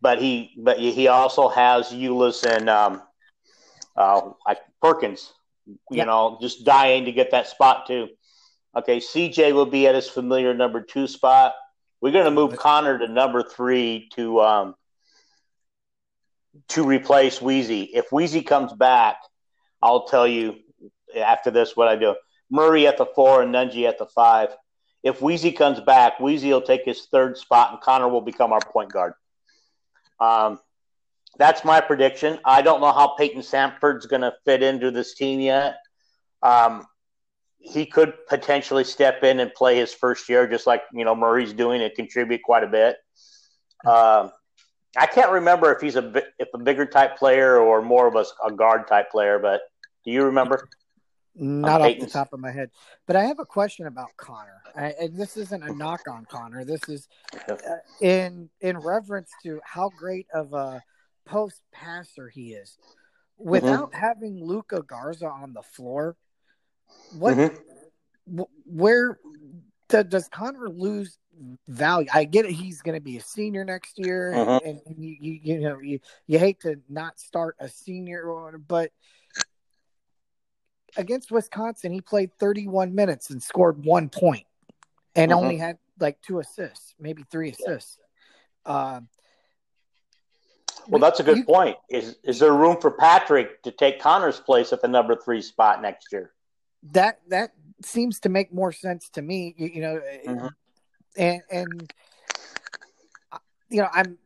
but 0.00 0.20
he, 0.20 0.52
but 0.58 0.78
he 0.78 1.08
also 1.08 1.48
has 1.48 1.90
Ulis 1.90 2.44
and 2.44 2.68
um, 2.68 3.02
uh, 3.96 4.30
like 4.46 4.58
Perkins, 4.82 5.32
you 5.66 5.78
yep. 5.90 6.06
know, 6.06 6.38
just 6.40 6.64
dying 6.64 7.04
to 7.06 7.12
get 7.12 7.30
that 7.30 7.46
spot 7.46 7.86
too. 7.86 8.08
Okay, 8.76 8.98
CJ 8.98 9.54
will 9.54 9.66
be 9.66 9.86
at 9.86 9.94
his 9.94 10.08
familiar 10.08 10.52
number 10.52 10.82
two 10.82 11.06
spot. 11.06 11.54
We're 12.00 12.12
going 12.12 12.26
to 12.26 12.30
move 12.30 12.56
Connor 12.56 12.98
to 12.98 13.08
number 13.08 13.42
three 13.42 14.10
to 14.14 14.40
um, 14.42 14.74
to 16.68 16.84
replace 16.84 17.40
Wheezy. 17.40 17.82
If 17.82 18.12
Wheezy 18.12 18.42
comes 18.42 18.72
back, 18.72 19.16
I'll 19.82 20.06
tell 20.06 20.26
you 20.26 20.56
after 21.16 21.50
this 21.50 21.76
what 21.76 21.88
I 21.88 21.96
do. 21.96 22.14
Murray 22.50 22.86
at 22.86 22.98
the 22.98 23.06
four 23.06 23.42
and 23.42 23.54
Nunge 23.54 23.88
at 23.88 23.98
the 23.98 24.06
five. 24.06 24.50
If 25.02 25.22
Wheezy 25.22 25.52
comes 25.52 25.80
back, 25.80 26.20
Wheezy 26.20 26.52
will 26.52 26.62
take 26.62 26.84
his 26.84 27.06
third 27.06 27.36
spot, 27.36 27.72
and 27.72 27.80
Connor 27.80 28.08
will 28.08 28.20
become 28.20 28.52
our 28.52 28.60
point 28.60 28.92
guard. 28.92 29.14
Um, 30.20 30.58
that's 31.38 31.64
my 31.64 31.80
prediction. 31.80 32.38
I 32.44 32.62
don't 32.62 32.80
know 32.80 32.92
how 32.92 33.14
Payton 33.16 33.42
Sandfort's 33.42 34.06
going 34.06 34.22
to 34.22 34.32
fit 34.44 34.62
into 34.62 34.90
this 34.90 35.14
team 35.14 35.40
yet. 35.40 35.76
Um, 36.42 36.86
he 37.58 37.86
could 37.86 38.14
potentially 38.28 38.84
step 38.84 39.22
in 39.24 39.40
and 39.40 39.52
play 39.52 39.76
his 39.76 39.92
first 39.92 40.28
year, 40.28 40.46
just 40.46 40.66
like 40.66 40.82
you 40.92 41.04
know 41.04 41.14
Murray's 41.14 41.52
doing, 41.52 41.82
and 41.82 41.92
contribute 41.94 42.42
quite 42.42 42.64
a 42.64 42.68
bit. 42.68 42.96
Um, 43.84 44.30
I 44.96 45.06
can't 45.06 45.30
remember 45.30 45.72
if 45.72 45.80
he's 45.80 45.96
a 45.96 46.22
if 46.38 46.48
a 46.54 46.58
bigger 46.58 46.86
type 46.86 47.16
player 47.16 47.58
or 47.58 47.82
more 47.82 48.06
of 48.06 48.14
a, 48.14 48.24
a 48.46 48.52
guard 48.52 48.88
type 48.88 49.10
player, 49.10 49.38
but 49.38 49.62
do 50.04 50.10
you 50.10 50.24
remember? 50.24 50.68
Not 51.38 51.82
off 51.82 51.98
the 51.98 52.06
top 52.06 52.32
of 52.32 52.40
my 52.40 52.50
head, 52.50 52.70
but 53.06 53.14
I 53.14 53.24
have 53.24 53.38
a 53.38 53.44
question 53.44 53.86
about 53.86 54.08
Connor. 54.16 54.62
I, 54.74 54.94
and 54.98 55.18
this 55.18 55.36
isn't 55.36 55.62
a 55.62 55.74
knock 55.74 56.00
on 56.08 56.24
Connor. 56.24 56.64
This 56.64 56.88
is 56.88 57.08
uh, 57.48 57.56
in 58.00 58.48
in 58.62 58.78
reference 58.78 59.30
to 59.42 59.60
how 59.62 59.90
great 59.90 60.26
of 60.32 60.54
a 60.54 60.82
post 61.26 61.60
passer 61.72 62.30
he 62.30 62.54
is. 62.54 62.78
Mm-hmm. 63.38 63.50
Without 63.50 63.90
mm-hmm. 63.90 64.00
having 64.00 64.42
Luka 64.42 64.82
Garza 64.82 65.28
on 65.28 65.52
the 65.52 65.62
floor, 65.62 66.16
what 67.12 67.36
mm-hmm. 67.36 68.42
where 68.64 69.14
to, 69.14 69.20
does 69.88 70.28
Connor 70.28 70.68
lose 70.68 71.18
value? 71.68 72.08
I 72.12 72.24
get 72.24 72.44
it; 72.44 72.52
he's 72.52 72.82
going 72.82 72.96
to 72.96 73.00
be 73.00 73.16
a 73.16 73.20
senior 73.20 73.64
next 73.64 73.98
year, 73.98 74.32
mm-hmm. 74.34 74.68
and, 74.68 74.80
and 74.86 75.04
you, 75.04 75.16
you, 75.20 75.40
you 75.42 75.60
know 75.60 75.78
you 75.80 76.00
you 76.26 76.38
hate 76.38 76.60
to 76.60 76.80
not 76.88 77.18
start 77.18 77.56
a 77.60 77.68
senior, 77.68 78.58
but 78.66 78.90
against 80.96 81.30
Wisconsin, 81.30 81.92
he 81.92 82.00
played 82.00 82.32
31 82.38 82.94
minutes 82.94 83.30
and 83.30 83.42
scored 83.42 83.84
one 83.84 84.08
point, 84.08 84.46
and 85.14 85.30
mm-hmm. 85.30 85.40
only 85.40 85.56
had 85.58 85.78
like 86.00 86.20
two 86.22 86.38
assists, 86.38 86.94
maybe 86.98 87.24
three 87.30 87.50
assists. 87.50 87.98
Um, 88.64 89.08
well, 90.88 91.00
that's 91.00 91.20
a 91.20 91.22
good 91.22 91.38
you, 91.38 91.44
point. 91.44 91.76
Is 91.88 92.16
is 92.22 92.38
there 92.38 92.52
room 92.52 92.80
for 92.80 92.90
Patrick 92.90 93.62
to 93.62 93.70
take 93.70 94.00
Connor's 94.00 94.40
place 94.40 94.72
at 94.72 94.82
the 94.82 94.88
number 94.88 95.16
three 95.16 95.42
spot 95.42 95.82
next 95.82 96.12
year? 96.12 96.32
That 96.92 97.20
that 97.28 97.52
seems 97.84 98.20
to 98.20 98.28
make 98.28 98.52
more 98.52 98.72
sense 98.72 99.08
to 99.10 99.22
me. 99.22 99.54
You, 99.56 99.66
you 99.68 99.80
know, 99.80 100.00
mm-hmm. 100.26 100.46
and 101.16 101.42
and 101.50 101.92
you 103.70 103.82
know, 103.82 103.88
I'm. 103.92 104.18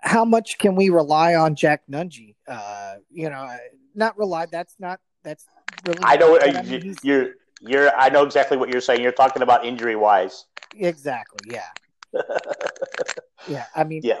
How 0.00 0.24
much 0.24 0.58
can 0.58 0.74
we 0.74 0.90
rely 0.90 1.34
on 1.34 1.54
Jack 1.54 1.82
Nunge? 1.90 2.34
Uh, 2.46 2.96
you 3.10 3.30
know, 3.30 3.48
not 3.94 4.18
rely. 4.18 4.46
That's 4.46 4.74
not. 4.78 5.00
That's 5.22 5.46
really. 5.86 6.00
I 6.02 6.16
know 6.16 6.38
I 6.40 6.62
mean, 6.62 6.94
you're. 7.02 7.30
You're. 7.60 7.94
I 7.96 8.10
know 8.10 8.22
exactly 8.22 8.56
what 8.56 8.68
you're 8.68 8.82
saying. 8.82 9.02
You're 9.02 9.12
talking 9.12 9.42
about 9.42 9.64
injury 9.64 9.96
wise. 9.96 10.44
Exactly. 10.76 11.52
Yeah. 11.52 11.68
yeah, 13.48 13.64
I 13.74 13.84
mean, 13.84 14.02
yeah, 14.04 14.20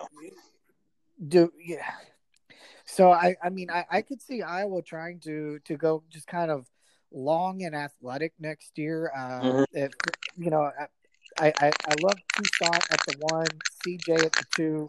do 1.28 1.52
yeah. 1.64 1.84
So 2.94 3.10
I, 3.10 3.34
I 3.42 3.48
mean, 3.48 3.70
I, 3.70 3.84
I 3.90 4.02
could 4.02 4.22
see 4.22 4.42
Iowa 4.42 4.80
trying 4.80 5.18
to 5.20 5.58
to 5.64 5.76
go 5.76 6.04
just 6.10 6.28
kind 6.28 6.48
of 6.48 6.64
long 7.10 7.64
and 7.64 7.74
athletic 7.74 8.34
next 8.38 8.78
year. 8.78 9.10
Uh, 9.16 9.40
mm-hmm. 9.40 9.62
if, 9.72 9.92
you 10.36 10.50
know, 10.50 10.70
I, 11.40 11.52
I 11.58 11.72
I 11.88 11.94
love 12.00 12.14
Toussaint 12.36 12.92
at 12.92 13.00
the 13.08 13.16
one, 13.18 13.46
CJ 13.84 14.26
at 14.26 14.32
the 14.32 14.46
two, 14.54 14.88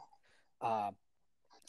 uh, 0.62 0.92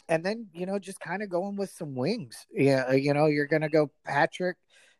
and 0.09 0.23
then 0.23 0.45
you 0.53 0.67
know 0.67 0.77
just 0.77 0.99
kind 0.99 1.23
of 1.23 1.29
going 1.29 1.55
with 1.55 1.71
some 1.71 1.95
wings. 1.95 2.45
Yeah, 2.51 2.91
you 2.91 3.15
know, 3.15 3.25
you're 3.25 3.47
gonna 3.47 3.69
go 3.69 3.89
Patrick, 4.05 4.57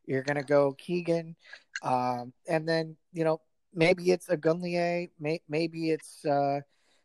you're 0.08 0.24
gonna 0.24 0.42
go 0.42 0.74
Keegan, 0.74 1.36
um, 1.84 2.34
and 2.48 2.68
then 2.68 2.96
you 3.14 3.24
know 3.24 3.42
maybe 3.76 4.10
it's 4.10 4.26
Ogundele, 4.26 5.12
may, 5.20 5.40
maybe 5.48 5.92
it's 5.92 6.26
uh, 6.26 6.62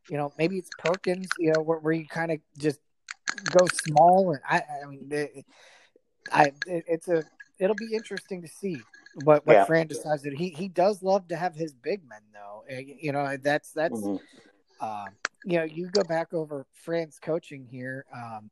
you 0.09 0.17
know 0.17 0.33
maybe 0.39 0.57
it's 0.57 0.71
Perkins, 0.79 1.29
you 1.39 1.53
know 1.53 1.61
where, 1.61 1.81
where 1.81 1.93
you 1.93 2.07
kind 2.09 2.33
of 2.33 2.39
just 2.57 2.81
go 3.51 3.67
small. 3.85 4.33
And 4.33 4.41
I, 4.49 4.63
I 4.83 4.87
mean, 4.87 5.09
it, 5.11 5.45
I 6.33 6.53
it, 6.67 6.85
it's 6.89 7.09
a 7.09 7.25
it'll 7.59 7.77
be 7.77 7.95
interesting 7.95 8.43
to 8.43 8.49
see 8.49 8.81
what 9.25 9.47
what 9.47 9.55
yeah. 9.55 9.65
Fran 9.65 9.87
decides. 9.87 10.23
That 10.23 10.35
he 10.35 10.51
he 10.51 10.69
does 10.69 11.03
love 11.03 11.29
to 11.29 11.37
have 11.37 11.55
his 11.55 11.75
big 11.75 12.09
men 12.09 12.21
though. 12.33 12.65
Eh, 12.69 12.83
you 13.01 13.13
know 13.13 13.37
that's 13.43 13.73
that's. 13.73 14.01
Mm-hmm. 14.01 14.17
Uh, 14.81 15.07
you 15.45 15.59
know, 15.59 15.65
you 15.65 15.89
go 15.89 16.03
back 16.03 16.35
over 16.35 16.67
Fran's 16.73 17.19
coaching 17.21 17.67
here. 17.71 18.05
Um, 18.15 18.51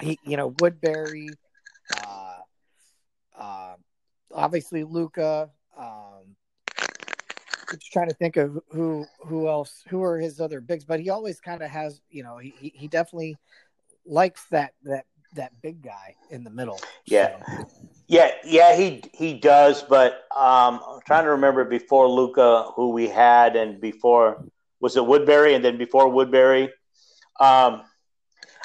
he, 0.00 0.18
you 0.24 0.36
know, 0.36 0.54
Woodbury, 0.60 1.28
uh, 2.02 2.38
uh, 3.38 3.74
obviously 4.34 4.84
Luka. 4.84 5.50
um, 5.78 6.36
just 7.72 7.92
trying 7.92 8.08
to 8.08 8.14
think 8.14 8.36
of 8.36 8.58
who 8.70 9.06
who 9.20 9.48
else 9.48 9.84
who 9.88 10.02
are 10.02 10.18
his 10.18 10.40
other 10.40 10.60
bigs, 10.60 10.84
but 10.84 11.00
he 11.00 11.10
always 11.10 11.40
kind 11.40 11.62
of 11.62 11.70
has 11.70 12.00
you 12.10 12.22
know 12.22 12.38
he 12.38 12.72
he 12.74 12.88
definitely 12.88 13.36
likes 14.10 14.44
that 14.50 14.72
that 14.84 15.06
that 15.34 15.52
big 15.62 15.82
guy 15.82 16.16
in 16.30 16.44
the 16.44 16.50
middle. 16.50 16.78
Yeah, 17.06 17.38
so. 17.46 17.68
yeah, 18.08 18.32
yeah. 18.44 18.76
He 18.76 19.02
he 19.14 19.34
does, 19.34 19.82
but 19.82 20.24
um, 20.36 20.80
I'm 20.86 21.00
trying 21.06 21.24
to 21.24 21.30
remember 21.30 21.64
before 21.64 22.08
Luka 22.08 22.70
who 22.74 22.90
we 22.90 23.08
had, 23.08 23.56
and 23.56 23.80
before 23.80 24.44
was 24.80 24.96
it 24.96 25.06
Woodbury, 25.06 25.54
and 25.54 25.64
then 25.64 25.78
before 25.78 26.08
Woodbury. 26.08 26.64
Um, 27.38 27.82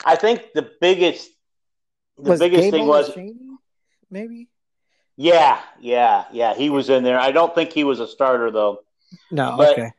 I 0.04 0.16
think 0.16 0.54
the 0.54 0.70
biggest 0.82 1.30
the 2.18 2.32
was 2.32 2.40
biggest 2.40 2.64
Gable 2.64 2.78
thing 2.78 2.88
was 2.88 3.12
maybe. 4.10 4.50
Yeah, 5.18 5.62
yeah, 5.80 6.26
yeah. 6.34 6.56
He 6.56 6.70
was 6.70 6.90
in 6.90 7.04
there. 7.04 7.20
I 7.20 7.32
don't 7.32 7.56
think 7.56 7.72
he 7.72 7.86
was 7.86 8.00
a 8.02 8.08
starter 8.08 8.52
though. 8.52 8.80
No, 9.32 9.56
but, 9.56 9.72
okay. 9.74 9.92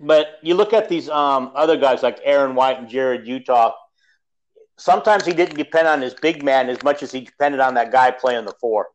But 0.00 0.38
you 0.42 0.54
look 0.54 0.72
at 0.72 0.88
these 0.88 1.08
um, 1.08 1.52
other 1.54 1.76
guys 1.76 2.02
like 2.02 2.18
Aaron 2.24 2.54
White 2.54 2.78
and 2.78 2.88
Jarrod 2.88 3.26
Uthoff. 3.26 3.74
Sometimes 4.78 5.26
he 5.26 5.32
didn't 5.32 5.56
depend 5.56 5.88
on 5.88 6.00
his 6.00 6.14
big 6.14 6.42
man 6.44 6.70
as 6.70 6.82
much 6.82 7.02
as 7.02 7.10
he 7.10 7.20
depended 7.20 7.60
on 7.60 7.74
that 7.74 7.90
guy 7.90 8.10
playing 8.12 8.44
the 8.44 8.54
4 8.60 8.86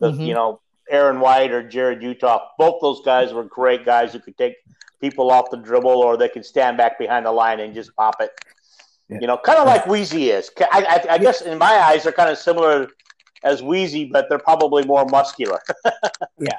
the, 0.00 0.12
mm-hmm. 0.12 0.20
You 0.22 0.34
know, 0.34 0.60
Aaron 0.88 1.20
White 1.20 1.50
or 1.50 1.62
Jarrod 1.62 2.02
Uthoff, 2.02 2.42
Both 2.58 2.80
those 2.80 3.00
guys 3.04 3.32
were 3.32 3.44
great 3.44 3.84
guys 3.84 4.12
who 4.12 4.20
could 4.20 4.38
take 4.38 4.54
people 5.00 5.30
off 5.30 5.50
the 5.50 5.56
dribble 5.56 5.90
or 5.90 6.16
they 6.16 6.28
could 6.28 6.44
stand 6.44 6.76
back 6.76 6.98
behind 6.98 7.26
the 7.26 7.32
line 7.32 7.60
and 7.60 7.74
just 7.74 7.94
pop 7.96 8.16
it. 8.20 8.30
Yeah. 9.08 9.18
You 9.20 9.26
know, 9.26 9.36
kind 9.36 9.58
of 9.58 9.66
like 9.66 9.84
Weezy 9.84 10.32
is. 10.32 10.50
I, 10.60 11.02
I, 11.08 11.14
I, 11.14 11.18
guess 11.18 11.42
in 11.42 11.58
my 11.58 11.66
eyes, 11.66 12.04
they're 12.04 12.12
kind 12.12 12.30
of 12.30 12.38
similar 12.38 12.88
as 13.44 13.62
Weezy, 13.62 14.10
but 14.10 14.28
they're 14.28 14.38
probably 14.38 14.84
more 14.84 15.04
muscular. 15.06 15.60
yeah. 16.38 16.56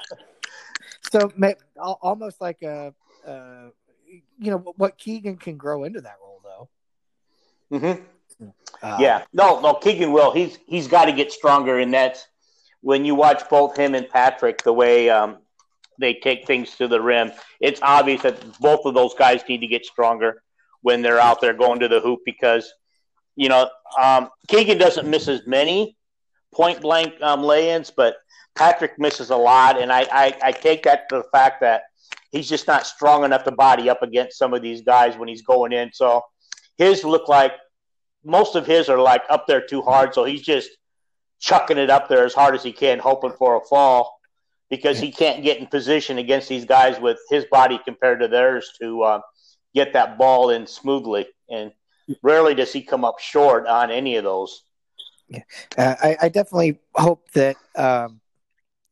So 1.12 1.30
almost 1.76 2.40
like 2.40 2.62
a, 2.62 2.94
uh, 3.26 3.68
you 4.38 4.50
know, 4.50 4.58
what 4.76 4.96
Keegan 4.96 5.36
can 5.36 5.56
grow 5.56 5.84
into 5.84 6.00
that 6.00 6.16
role, 6.22 6.40
though. 6.42 7.78
Mm-hmm. 7.78 8.02
Uh, 8.82 8.96
yeah. 9.00 9.24
No, 9.32 9.60
no, 9.60 9.74
Keegan 9.74 10.12
will. 10.12 10.32
He's 10.32 10.58
he's 10.66 10.88
got 10.88 11.06
to 11.06 11.12
get 11.12 11.32
stronger, 11.32 11.78
and 11.78 11.92
that's 11.92 12.26
when 12.80 13.04
you 13.04 13.14
watch 13.14 13.48
both 13.48 13.76
him 13.76 13.94
and 13.94 14.08
Patrick, 14.08 14.62
the 14.62 14.72
way 14.72 15.10
um, 15.10 15.38
they 15.98 16.14
take 16.14 16.46
things 16.46 16.76
to 16.76 16.88
the 16.88 17.00
rim, 17.00 17.32
it's 17.60 17.80
obvious 17.82 18.22
that 18.22 18.58
both 18.60 18.84
of 18.84 18.94
those 18.94 19.14
guys 19.14 19.42
need 19.48 19.60
to 19.60 19.66
get 19.66 19.84
stronger 19.84 20.42
when 20.82 21.02
they're 21.02 21.20
out 21.20 21.40
there 21.40 21.54
going 21.54 21.80
to 21.80 21.88
the 21.88 22.00
hoop 22.00 22.20
because, 22.24 22.72
you 23.36 23.48
know, 23.48 23.68
um, 24.00 24.28
Keegan 24.46 24.78
doesn't 24.78 25.08
miss 25.08 25.28
as 25.28 25.46
many 25.46 25.96
point 26.54 26.80
blank 26.80 27.20
um, 27.20 27.42
lay 27.42 27.70
ins, 27.70 27.90
but 27.90 28.16
Patrick 28.54 28.98
misses 28.98 29.30
a 29.30 29.36
lot. 29.36 29.80
And 29.80 29.92
I, 29.92 30.06
I, 30.12 30.38
I 30.44 30.52
take 30.52 30.84
that 30.84 31.08
to 31.08 31.16
the 31.16 31.24
fact 31.32 31.60
that 31.62 31.82
he's 32.30 32.48
just 32.48 32.66
not 32.66 32.86
strong 32.86 33.24
enough 33.24 33.44
to 33.44 33.52
body 33.52 33.90
up 33.90 34.02
against 34.02 34.38
some 34.38 34.54
of 34.54 34.62
these 34.62 34.82
guys 34.82 35.16
when 35.16 35.28
he's 35.28 35.42
going 35.42 35.72
in. 35.72 35.90
So 35.92 36.22
his 36.76 37.02
look 37.02 37.28
like 37.28 37.52
most 38.28 38.54
of 38.54 38.66
his 38.66 38.88
are 38.88 38.98
like 38.98 39.22
up 39.30 39.46
there 39.46 39.62
too 39.62 39.80
hard. 39.80 40.14
So 40.14 40.24
he's 40.24 40.42
just 40.42 40.70
chucking 41.40 41.78
it 41.78 41.90
up 41.90 42.08
there 42.08 42.24
as 42.24 42.34
hard 42.34 42.54
as 42.54 42.62
he 42.62 42.72
can, 42.72 42.98
hoping 42.98 43.32
for 43.32 43.56
a 43.56 43.60
fall 43.60 44.20
because 44.70 45.00
he 45.00 45.10
can't 45.10 45.42
get 45.42 45.58
in 45.58 45.66
position 45.66 46.18
against 46.18 46.48
these 46.48 46.66
guys 46.66 47.00
with 47.00 47.18
his 47.30 47.46
body 47.46 47.80
compared 47.82 48.20
to 48.20 48.28
theirs 48.28 48.70
to 48.80 49.02
uh, 49.02 49.20
get 49.74 49.94
that 49.94 50.18
ball 50.18 50.50
in 50.50 50.66
smoothly. 50.66 51.26
And 51.48 51.72
rarely 52.22 52.54
does 52.54 52.70
he 52.70 52.82
come 52.82 53.02
up 53.02 53.18
short 53.18 53.66
on 53.66 53.90
any 53.90 54.16
of 54.16 54.24
those. 54.24 54.62
Yeah, 55.28 55.40
uh, 55.76 55.94
I, 56.02 56.16
I, 56.22 56.28
definitely 56.30 56.78
hope 56.94 57.30
that 57.32 57.56
um, 57.76 58.20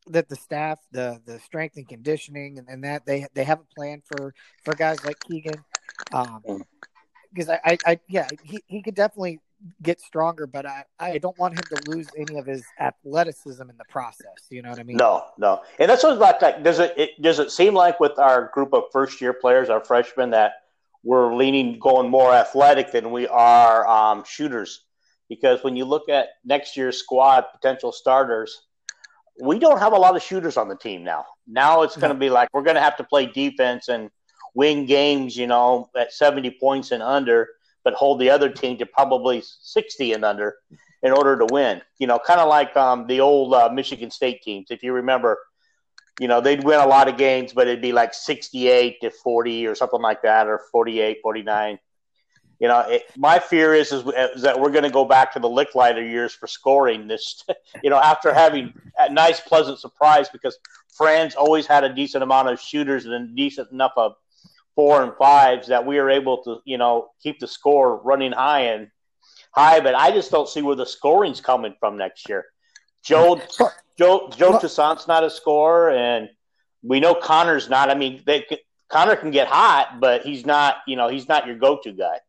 that 0.09 0.28
the 0.28 0.37
staff, 0.37 0.78
the 0.93 1.18
the 1.24 1.39
strength 1.39 1.78
and 1.78 1.89
conditioning, 1.89 2.59
and, 2.59 2.68
and, 2.68 2.84
that 2.84 3.07
they 3.07 3.26
they 3.32 3.45
have 3.45 3.61
a 3.61 3.74
plan 3.74 4.03
for 4.05 4.34
for 4.62 4.74
guys 4.74 5.03
like 5.03 5.18
Keegan. 5.20 5.64
Um, 6.12 6.43
because 7.37 7.51
I, 7.51 7.61
I, 7.64 7.78
I, 7.87 8.01
yeah, 8.09 8.28
he, 8.43 8.62
he 8.66 8.82
could 8.82 8.95
definitely 8.95 9.41
get 9.82 10.01
stronger, 10.01 10.47
but 10.47 10.66
I, 10.66 10.84
I 10.99 11.18
don't 11.18 11.39
want 11.39 11.55
him 11.55 11.64
to 11.76 11.91
lose 11.91 12.09
any 12.16 12.39
of 12.39 12.47
his 12.47 12.64
athleticism 12.80 13.62
in 13.62 13.76
the 13.76 13.84
process. 13.89 14.47
You 14.51 14.62
know 14.62 14.70
what 14.70 14.78
I 14.78 14.82
mean? 14.82 14.97
No, 14.97 15.24
no. 15.39 15.62
And 15.78 15.91
that's 15.91 16.03
what 16.03 16.18
like, 16.18 16.41
like 16.41 16.62
does 16.62 16.78
it, 16.78 16.95
it 16.97 17.22
does 17.22 17.39
it 17.39 17.51
seem 17.51 17.74
like 17.74 18.01
with 18.01 18.18
our 18.18 18.51
group 18.55 18.72
of 18.72 18.84
first 18.93 19.20
year 19.20 19.32
players, 19.32 19.68
our 19.68 19.84
freshmen, 19.84 20.30
that 20.30 20.53
we're 21.03 21.34
leaning 21.34 21.78
going 21.78 22.11
more 22.11 22.32
athletic 22.32 22.91
than 22.91 23.11
we 23.11 23.28
are 23.28 23.87
um, 23.87 24.24
shooters? 24.26 24.84
Because 25.28 25.62
when 25.62 25.76
you 25.76 25.84
look 25.84 26.09
at 26.09 26.28
next 26.45 26.76
year's 26.76 26.99
squad 26.99 27.45
potential 27.53 27.93
starters, 27.93 28.62
we 29.43 29.59
don't 29.59 29.78
have 29.78 29.93
a 29.93 29.97
lot 29.97 30.16
of 30.16 30.22
shooters 30.22 30.57
on 30.57 30.68
the 30.68 30.76
team 30.76 31.05
now. 31.05 31.26
Now 31.47 31.82
it's 31.82 31.97
going 31.97 32.12
to 32.12 32.18
be 32.18 32.30
like 32.30 32.49
we're 32.53 32.62
going 32.62 32.76
to 32.76 32.82
have 32.82 32.97
to 32.97 33.05
play 33.05 33.26
defense 33.26 33.89
and 33.89 34.11
win 34.57 34.86
games, 34.86 35.36
you 35.36 35.46
know, 35.46 35.90
at 35.96 36.12
70 36.12 36.57
points 36.59 36.90
and 36.90 37.02
under 37.02 37.50
but 37.86 37.94
hold 37.94 38.18
the 38.18 38.28
other 38.28 38.50
team 38.50 38.76
to 38.76 38.84
probably 38.84 39.40
60 39.62 40.12
and 40.12 40.24
under 40.24 40.57
in 41.04 41.12
order 41.12 41.38
to 41.38 41.46
win. 41.46 41.80
You 42.00 42.09
know, 42.09 42.18
kind 42.18 42.40
of 42.40 42.48
like 42.48 42.76
um, 42.76 43.07
the 43.07 43.20
old 43.20 43.54
uh, 43.54 43.70
Michigan 43.72 44.11
State 44.11 44.42
teams. 44.42 44.72
If 44.72 44.82
you 44.82 44.92
remember, 44.92 45.38
you 46.18 46.26
know, 46.26 46.40
they'd 46.40 46.64
win 46.64 46.80
a 46.80 46.86
lot 46.86 47.07
of 47.07 47.16
games, 47.16 47.52
but 47.52 47.68
it'd 47.68 47.80
be 47.80 47.92
like 47.92 48.12
68 48.12 49.00
to 49.02 49.11
40 49.12 49.68
or 49.68 49.76
something 49.76 50.02
like 50.02 50.22
that, 50.22 50.48
or 50.48 50.62
48, 50.72 51.18
49. 51.22 51.78
You 52.59 52.66
know, 52.66 52.80
it, 52.80 53.04
my 53.16 53.38
fear 53.38 53.72
is, 53.72 53.92
is, 53.92 54.02
that 54.42 54.59
we're 54.59 54.72
going 54.72 54.82
to 54.82 54.90
go 54.90 55.04
back 55.04 55.32
to 55.34 55.38
the 55.38 55.48
Lickliter 55.48 56.02
years 56.02 56.34
for 56.34 56.48
scoring 56.48 57.07
this. 57.07 57.44
You 57.84 57.90
know, 57.90 57.98
after 57.98 58.34
having 58.34 58.72
a 58.98 59.12
nice, 59.12 59.38
pleasant 59.38 59.78
surprise 59.78 60.28
because 60.28 60.59
Fran's 60.96 61.36
always 61.36 61.66
had 61.66 61.84
a 61.84 61.94
decent 61.94 62.24
amount 62.24 62.48
of 62.48 62.59
shooters 62.59 63.04
and 63.04 63.14
a 63.14 63.26
decent 63.36 63.70
enough 63.70 63.92
of 63.96 64.14
four 64.77 65.03
and 65.03 65.12
fives 65.16 65.68
that 65.68 65.85
we 65.85 65.99
are 65.99 66.09
able 66.09 66.45
to, 66.45 66.59
you 66.64 66.79
know, 66.79 67.09
keep 67.20 67.41
the 67.41 67.49
score 67.49 68.01
running 68.03 68.31
high 68.31 68.61
and 68.61 68.89
high. 69.51 69.81
But 69.81 69.97
I 69.97 70.12
just 70.12 70.31
don't 70.31 70.49
see 70.49 70.62
where 70.62 70.77
the 70.77 70.87
scoring's 70.87 71.41
coming 71.41 71.74
from 71.81 71.97
next 71.97 72.29
year. 72.29 72.45
Joe 73.03 73.41
Joe 73.99 74.31
Joe 74.37 74.59
Toussaint's 74.61 75.09
not 75.09 75.24
a 75.24 75.31
scorer, 75.31 75.91
and 75.91 76.29
we 76.83 77.01
know 77.01 77.14
Connor's 77.14 77.68
not. 77.68 77.91
I 77.91 77.95
mean, 77.95 78.22
they 78.24 78.47
Connor 78.89 79.16
can 79.16 79.33
get 79.33 79.49
hot, 79.49 79.99
but 80.01 80.22
he's 80.22 80.47
not. 80.47 80.77
You 80.87 80.95
know, 80.97 81.09
he's 81.09 81.27
not 81.27 81.47
your 81.47 81.57
go-to 81.57 81.93
guy. 81.93 82.20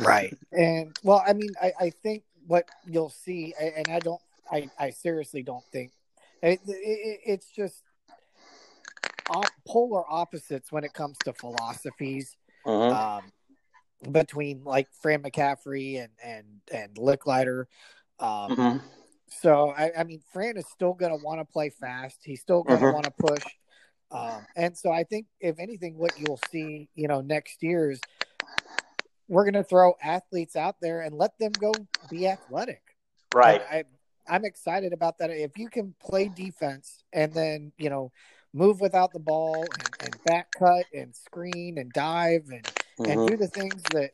Right. 0.00 0.36
And 0.52 0.96
well, 1.02 1.22
I 1.26 1.32
mean, 1.32 1.50
I, 1.62 1.72
I 1.80 1.90
think 1.90 2.24
what 2.46 2.68
you'll 2.86 3.10
see, 3.10 3.54
and 3.60 3.88
I 3.88 3.98
don't, 3.98 4.20
I, 4.50 4.70
I 4.78 4.90
seriously 4.90 5.42
don't 5.42 5.64
think 5.72 5.92
it, 6.42 6.60
it, 6.66 7.20
it's 7.26 7.50
just 7.50 7.82
op- 7.82 7.87
polar 9.66 10.02
opposites 10.10 10.72
when 10.72 10.84
it 10.84 10.92
comes 10.92 11.18
to 11.24 11.32
philosophies 11.32 12.36
uh-huh. 12.64 13.18
um, 13.18 14.12
between 14.12 14.62
like 14.64 14.88
Fran 15.02 15.22
McCaffery 15.22 16.02
and 16.02 16.12
and 16.22 16.46
and 16.72 16.94
Lickliter. 16.94 17.64
Um, 18.20 18.52
uh-huh. 18.52 18.78
So 19.30 19.70
I, 19.70 19.92
I, 19.98 20.04
mean, 20.04 20.22
Fran 20.32 20.56
is 20.56 20.66
still 20.68 20.94
going 20.94 21.16
to 21.16 21.22
want 21.22 21.40
to 21.40 21.44
play 21.44 21.70
fast. 21.70 22.20
He's 22.24 22.40
still 22.40 22.62
going 22.62 22.80
to 22.80 22.86
uh-huh. 22.86 22.94
want 22.94 23.04
to 23.04 23.10
push. 23.10 23.44
Um, 24.10 24.46
and 24.56 24.76
so 24.76 24.90
I 24.90 25.04
think, 25.04 25.26
if 25.38 25.58
anything, 25.58 25.98
what 25.98 26.18
you'll 26.18 26.40
see, 26.50 26.88
you 26.94 27.08
know, 27.08 27.20
next 27.20 27.62
year 27.62 27.90
is 27.90 28.00
we're 29.28 29.44
going 29.44 29.54
to 29.54 29.64
throw 29.64 29.94
athletes 30.02 30.56
out 30.56 30.76
there 30.80 31.02
and 31.02 31.14
let 31.14 31.38
them 31.38 31.52
go 31.52 31.72
be 32.10 32.26
athletic. 32.26 32.80
Right. 33.34 33.60
I, 33.70 33.84
I'm 34.26 34.44
excited 34.44 34.92
about 34.92 35.18
that. 35.18 35.30
If 35.30 35.58
you 35.58 35.68
can 35.68 35.94
play 36.00 36.28
defense 36.28 37.02
and 37.12 37.32
then, 37.32 37.72
you 37.76 37.90
know, 37.90 38.12
move 38.54 38.80
without 38.80 39.12
the 39.12 39.18
ball 39.18 39.56
and, 39.56 39.88
and 40.00 40.24
back 40.24 40.48
cut 40.58 40.84
and 40.94 41.14
screen 41.14 41.78
and 41.78 41.92
dive 41.92 42.44
and, 42.50 42.64
mm-hmm. 42.64 43.10
and 43.10 43.28
do 43.28 43.36
the 43.36 43.48
things 43.48 43.82
that 43.92 44.10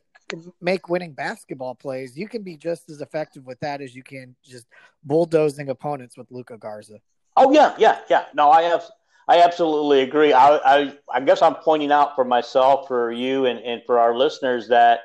make 0.61 0.89
winning 0.89 1.13
basketball 1.13 1.75
plays, 1.75 2.17
you 2.17 2.27
can 2.27 2.41
be 2.41 2.57
just 2.57 2.89
as 2.89 3.01
effective 3.01 3.45
with 3.45 3.59
that 3.59 3.81
as 3.81 3.95
you 3.95 4.03
can 4.03 4.35
just 4.43 4.65
bulldozing 5.03 5.69
opponents 5.69 6.17
with 6.17 6.31
Luka 6.31 6.57
Garza. 6.57 6.99
Oh 7.37 7.51
yeah, 7.51 7.75
yeah, 7.77 7.99
yeah. 8.09 8.25
No, 8.33 8.49
I 8.49 8.63
have 8.63 8.83
I 9.27 9.41
absolutely 9.41 10.01
agree. 10.01 10.33
I, 10.33 10.55
I, 10.57 10.93
I 11.11 11.19
guess 11.21 11.41
I'm 11.41 11.55
pointing 11.55 11.91
out 11.91 12.15
for 12.15 12.23
myself, 12.23 12.87
for 12.87 13.11
you, 13.11 13.47
and, 13.47 13.59
and 13.59 13.81
for 13.85 13.99
our 13.99 14.15
listeners 14.15 14.67
that 14.67 14.99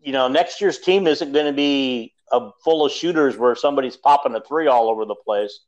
you 0.00 0.12
know 0.12 0.28
next 0.28 0.60
year's 0.60 0.78
team 0.78 1.06
isn't 1.06 1.32
going 1.32 1.46
to 1.46 1.52
be 1.52 2.14
a, 2.32 2.50
full 2.64 2.84
of 2.84 2.92
shooters 2.92 3.36
where 3.36 3.54
somebody's 3.54 3.96
popping 3.96 4.34
a 4.34 4.40
three 4.40 4.66
all 4.66 4.88
over 4.88 5.04
the 5.04 5.14
place 5.14 5.60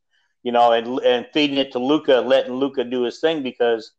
you 0.44 0.52
know, 0.52 0.70
and 0.72 1.00
and 1.00 1.26
feeding 1.32 1.56
it 1.56 1.72
to 1.72 1.80
Luka, 1.80 2.20
letting 2.20 2.54
Luka 2.54 2.84
do 2.84 3.02
his 3.02 3.18
thing 3.18 3.42
because, 3.42 3.92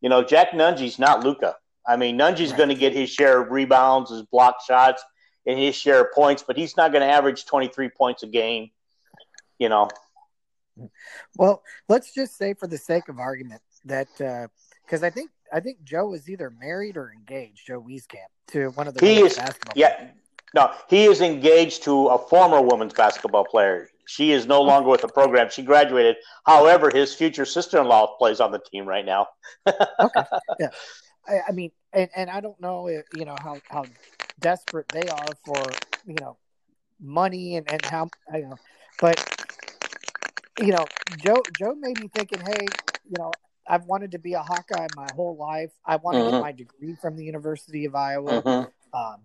you 0.00 0.08
know, 0.08 0.24
Jack 0.24 0.54
Nunge's 0.54 0.98
not 0.98 1.22
Luka. 1.22 1.56
I 1.86 1.96
mean, 1.96 2.16
Nunge's 2.16 2.50
right. 2.50 2.56
going 2.56 2.68
to 2.70 2.74
get 2.74 2.94
his 2.94 3.10
share 3.10 3.42
of 3.42 3.50
rebounds, 3.50 4.10
his 4.10 4.22
block 4.22 4.62
shots, 4.66 5.02
and 5.44 5.58
his 5.58 5.74
share 5.74 6.00
of 6.02 6.12
points, 6.14 6.44
but 6.46 6.56
he's 6.56 6.76
not 6.76 6.92
going 6.92 7.02
to 7.02 7.12
average 7.12 7.44
23 7.44 7.90
points 7.90 8.22
a 8.22 8.28
game, 8.28 8.70
you 9.58 9.68
know. 9.68 9.88
Well, 11.36 11.62
let's 11.88 12.14
just 12.14 12.38
say, 12.38 12.54
for 12.54 12.68
the 12.68 12.78
sake 12.78 13.08
of 13.08 13.18
argument, 13.18 13.60
that 13.84 14.06
because 14.16 15.02
uh, 15.02 15.06
I 15.06 15.10
think 15.10 15.30
I 15.52 15.58
think 15.60 15.82
Joe 15.82 16.14
is 16.14 16.30
either 16.30 16.50
married 16.50 16.96
or 16.96 17.12
engaged, 17.12 17.66
Joe 17.66 17.82
Wieskamp, 17.82 18.30
to 18.52 18.68
one 18.70 18.86
of 18.86 18.94
the 18.94 19.04
he 19.04 19.20
is, 19.20 19.38
yeah, 19.74 19.96
players. 19.96 20.12
no, 20.54 20.72
he 20.88 21.04
is 21.04 21.20
engaged 21.20 21.82
to 21.84 22.06
a 22.06 22.18
former 22.18 22.62
women's 22.62 22.94
basketball 22.94 23.44
player. 23.44 23.88
She 24.06 24.32
is 24.32 24.46
no 24.46 24.62
longer 24.62 24.88
with 24.88 25.00
the 25.00 25.08
program. 25.08 25.48
She 25.50 25.62
graduated. 25.62 26.16
However, 26.44 26.90
his 26.90 27.14
future 27.14 27.44
sister-in-law 27.44 28.16
plays 28.18 28.40
on 28.40 28.50
the 28.50 28.58
team 28.58 28.86
right 28.86 29.04
now. 29.04 29.28
okay. 29.66 30.24
Yeah. 30.58 30.70
I, 31.28 31.40
I, 31.48 31.52
mean, 31.52 31.70
and, 31.92 32.08
and 32.16 32.30
I 32.30 32.40
don't 32.40 32.60
know, 32.60 32.88
if, 32.88 33.04
you 33.16 33.24
know, 33.24 33.36
how, 33.40 33.58
how 33.68 33.84
desperate 34.40 34.88
they 34.88 35.08
are 35.08 35.26
for, 35.44 35.62
you 36.04 36.16
know, 36.20 36.36
money 37.00 37.56
and, 37.56 37.70
and 37.70 37.84
how, 37.84 38.08
I 38.32 38.38
know, 38.38 38.56
but, 39.00 39.48
you 40.60 40.72
know, 40.72 40.84
Joe, 41.24 41.40
Joe 41.58 41.74
may 41.74 41.92
be 41.92 42.08
thinking, 42.08 42.40
Hey, 42.40 42.66
you 43.04 43.16
know, 43.18 43.32
I've 43.66 43.84
wanted 43.84 44.12
to 44.12 44.18
be 44.18 44.34
a 44.34 44.42
Hawkeye 44.42 44.88
my 44.96 45.08
whole 45.14 45.36
life. 45.36 45.70
I 45.86 45.96
want 45.96 46.16
to 46.16 46.22
mm-hmm. 46.22 46.30
get 46.32 46.42
my 46.42 46.52
degree 46.52 46.96
from 47.00 47.16
the 47.16 47.24
University 47.24 47.84
of 47.84 47.94
Iowa. 47.94 48.42
Mm-hmm. 48.42 48.96
Um, 48.98 49.20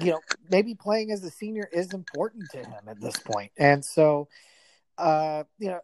you 0.00 0.12
know, 0.12 0.20
maybe 0.50 0.74
playing 0.74 1.10
as 1.10 1.24
a 1.24 1.30
senior 1.30 1.68
is 1.72 1.92
important 1.92 2.50
to 2.50 2.58
him 2.58 2.88
at 2.88 3.00
this 3.00 3.16
point. 3.18 3.52
And 3.58 3.84
so, 3.84 4.28
uh, 4.96 5.44
you 5.58 5.68
know, 5.68 5.80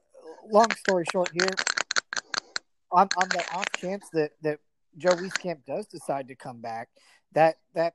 long 0.51 0.71
story 0.73 1.05
short 1.13 1.31
here, 1.33 1.49
on, 2.91 3.09
on 3.17 3.29
the 3.31 3.45
off 3.53 3.67
chance 3.77 4.09
that, 4.13 4.31
that 4.43 4.59
Joe 4.97 5.11
Wieskamp 5.11 5.65
does 5.67 5.87
decide 5.87 6.29
to 6.29 6.35
come 6.35 6.61
back, 6.61 6.89
that, 7.33 7.57
that 7.75 7.95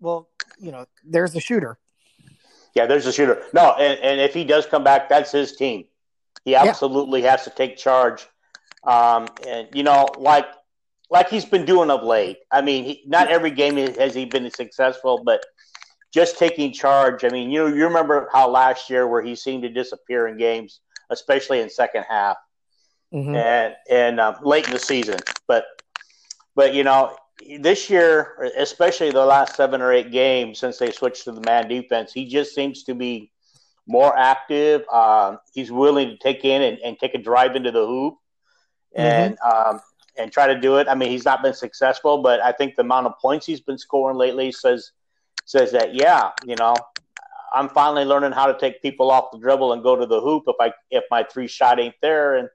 well, 0.00 0.28
you 0.58 0.72
know, 0.72 0.86
there's 1.04 1.34
a 1.34 1.40
shooter. 1.40 1.78
Yeah, 2.74 2.86
there's 2.86 3.06
a 3.06 3.12
shooter. 3.12 3.42
No, 3.52 3.74
and, 3.74 3.98
and 4.00 4.20
if 4.20 4.34
he 4.34 4.44
does 4.44 4.66
come 4.66 4.84
back, 4.84 5.08
that's 5.08 5.30
his 5.32 5.54
team. 5.56 5.84
He 6.44 6.54
absolutely 6.54 7.22
yeah. 7.22 7.30
has 7.32 7.44
to 7.44 7.50
take 7.50 7.76
charge. 7.76 8.26
Um, 8.82 9.28
and 9.46 9.68
you 9.72 9.82
know, 9.82 10.08
like 10.18 10.46
like 11.10 11.28
he's 11.28 11.44
been 11.44 11.64
doing 11.64 11.90
of 11.90 12.02
late. 12.02 12.38
I 12.50 12.62
mean, 12.62 12.84
he, 12.84 13.02
not 13.06 13.28
every 13.28 13.50
game 13.50 13.76
has 13.76 14.14
he 14.14 14.24
been 14.24 14.50
successful, 14.50 15.22
but 15.24 15.44
just 16.12 16.38
taking 16.38 16.72
charge. 16.72 17.24
I 17.24 17.28
mean, 17.28 17.50
you 17.50 17.60
know, 17.60 17.66
you 17.66 17.84
remember 17.84 18.28
how 18.32 18.48
last 18.48 18.88
year 18.88 19.06
where 19.06 19.22
he 19.22 19.34
seemed 19.34 19.62
to 19.64 19.68
disappear 19.68 20.28
in 20.28 20.38
games, 20.38 20.80
especially 21.10 21.60
in 21.60 21.68
second 21.68 22.04
half 22.08 22.36
mm-hmm. 23.12 23.34
and 23.34 23.74
and 23.90 24.20
um, 24.20 24.36
late 24.42 24.66
in 24.66 24.72
the 24.72 24.78
season. 24.78 25.18
But 25.46 25.64
but 26.54 26.74
you 26.74 26.84
know, 26.84 27.16
this 27.60 27.90
year, 27.90 28.50
especially 28.56 29.10
the 29.10 29.24
last 29.24 29.56
seven 29.56 29.80
or 29.80 29.92
eight 29.92 30.10
games 30.10 30.58
since 30.58 30.78
they 30.78 30.90
switched 30.90 31.24
to 31.24 31.32
the 31.32 31.40
man 31.40 31.68
defense, 31.68 32.12
he 32.12 32.26
just 32.26 32.54
seems 32.54 32.84
to 32.84 32.94
be 32.94 33.30
more 33.86 34.16
active. 34.16 34.86
Um, 34.88 35.38
he's 35.52 35.70
willing 35.70 36.08
to 36.08 36.16
take 36.16 36.44
in 36.44 36.62
and, 36.62 36.78
and, 36.78 36.98
take 36.98 37.14
a 37.14 37.18
drive 37.18 37.54
into 37.54 37.70
the 37.70 37.86
hoop 37.86 38.14
and 38.94 39.36
mm-hmm. 39.36 39.74
um, 39.74 39.80
and 40.16 40.30
try 40.30 40.46
to 40.46 40.58
do 40.58 40.76
it. 40.76 40.88
I 40.88 40.94
mean, 40.94 41.10
he's 41.10 41.24
not 41.24 41.42
been 41.42 41.54
successful, 41.54 42.18
but 42.18 42.40
I 42.40 42.52
think 42.52 42.76
the 42.76 42.82
amount 42.82 43.06
of 43.06 43.18
points 43.20 43.46
he's 43.46 43.60
been 43.60 43.78
scoring 43.78 44.16
lately 44.16 44.52
says 44.52 44.92
says 45.44 45.72
that 45.72 45.94
yeah, 45.94 46.30
you 46.46 46.56
know, 46.56 46.74
I'm 47.54 47.68
finally 47.68 48.04
learning 48.04 48.32
how 48.32 48.46
to 48.46 48.58
take 48.58 48.82
people 48.82 49.10
off 49.10 49.30
the 49.32 49.38
dribble 49.38 49.72
and 49.72 49.82
go 49.82 49.96
to 49.96 50.06
the 50.06 50.20
hoop 50.20 50.44
if 50.46 50.56
I 50.60 50.72
if 50.90 51.04
my 51.10 51.24
three 51.24 51.48
shot 51.48 51.80
ain't 51.80 51.96
there 52.00 52.36
and 52.36 52.48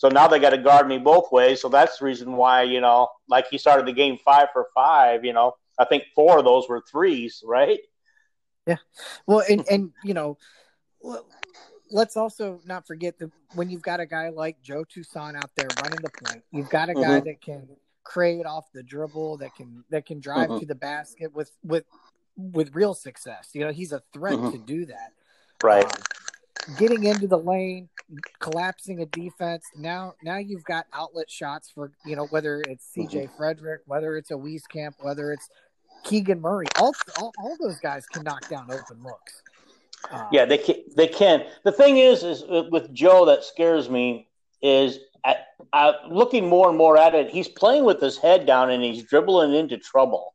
so 0.00 0.08
now 0.08 0.26
they 0.26 0.38
got 0.38 0.50
to 0.50 0.58
guard 0.58 0.88
me 0.88 0.96
both 0.96 1.30
ways. 1.30 1.60
So 1.60 1.68
that's 1.68 1.98
the 1.98 2.06
reason 2.06 2.32
why, 2.32 2.62
you 2.62 2.80
know, 2.80 3.08
like 3.28 3.48
he 3.50 3.58
started 3.58 3.84
the 3.84 3.92
game 3.92 4.16
five 4.24 4.46
for 4.50 4.68
five, 4.74 5.26
you 5.26 5.34
know, 5.34 5.56
I 5.78 5.84
think 5.84 6.04
four 6.14 6.38
of 6.38 6.44
those 6.46 6.70
were 6.70 6.82
threes, 6.90 7.42
right? 7.44 7.80
Yeah. 8.66 8.76
Well, 9.26 9.42
and, 9.46 9.62
and 9.70 9.92
you 10.02 10.14
know, 10.14 10.38
let's 11.90 12.16
also 12.16 12.60
not 12.64 12.86
forget 12.86 13.18
that 13.18 13.30
when 13.54 13.70
you've 13.70 13.82
got 13.82 14.00
a 14.00 14.06
guy 14.06 14.28
like 14.28 14.60
Joe 14.62 14.84
Toussaint 14.84 15.36
out 15.36 15.50
there 15.56 15.68
running 15.82 16.00
the 16.02 16.10
point, 16.24 16.44
you've 16.50 16.70
got 16.70 16.88
a 16.88 16.94
guy 16.94 17.00
mm-hmm. 17.00 17.26
that 17.26 17.40
can 17.40 17.68
create 18.04 18.46
off 18.46 18.66
the 18.72 18.82
dribble, 18.82 19.38
that 19.38 19.54
can 19.54 19.84
that 19.90 20.06
can 20.06 20.20
drive 20.20 20.48
mm-hmm. 20.48 20.60
to 20.60 20.66
the 20.66 20.74
basket 20.74 21.34
with 21.34 21.50
with 21.62 21.84
with 22.36 22.74
real 22.74 22.94
success. 22.94 23.50
You 23.52 23.64
know, 23.64 23.72
he's 23.72 23.92
a 23.92 24.02
threat 24.12 24.34
mm-hmm. 24.34 24.50
to 24.50 24.58
do 24.58 24.86
that. 24.86 25.12
Right. 25.62 25.84
Um, 25.84 26.76
getting 26.78 27.04
into 27.04 27.26
the 27.26 27.38
lane, 27.38 27.88
collapsing 28.38 29.00
a 29.00 29.06
defense. 29.06 29.64
Now, 29.76 30.14
now 30.22 30.38
you've 30.38 30.64
got 30.64 30.86
outlet 30.92 31.30
shots 31.30 31.70
for 31.74 31.92
you 32.04 32.16
know 32.16 32.26
whether 32.26 32.62
it's 32.62 32.86
C.J. 32.86 33.24
Mm-hmm. 33.24 33.36
Frederick, 33.36 33.82
whether 33.86 34.16
it's 34.16 34.30
a 34.30 34.34
Wieskamp, 34.34 34.94
whether 35.00 35.32
it's 35.32 35.48
Keegan 36.04 36.40
Murray. 36.40 36.66
All, 36.78 36.92
all, 37.18 37.32
all 37.38 37.56
those 37.60 37.78
guys 37.80 38.06
can 38.06 38.24
knock 38.24 38.48
down 38.48 38.70
open 38.70 39.02
looks. 39.02 39.42
Um, 40.10 40.26
yeah, 40.32 40.44
they 40.44 40.58
can. 40.58 40.76
They 40.96 41.08
can. 41.08 41.44
The 41.64 41.72
thing 41.72 41.98
is, 41.98 42.22
is 42.24 42.44
with 42.70 42.92
Joe 42.92 43.26
that 43.26 43.44
scares 43.44 43.88
me 43.88 44.28
is 44.62 44.98
at, 45.24 45.46
uh, 45.72 45.92
looking 46.08 46.48
more 46.48 46.68
and 46.68 46.78
more 46.78 46.96
at 46.96 47.14
it. 47.14 47.30
He's 47.30 47.48
playing 47.48 47.84
with 47.84 48.00
his 48.00 48.16
head 48.16 48.46
down 48.46 48.70
and 48.70 48.82
he's 48.82 49.04
dribbling 49.04 49.54
into 49.54 49.76
trouble, 49.78 50.34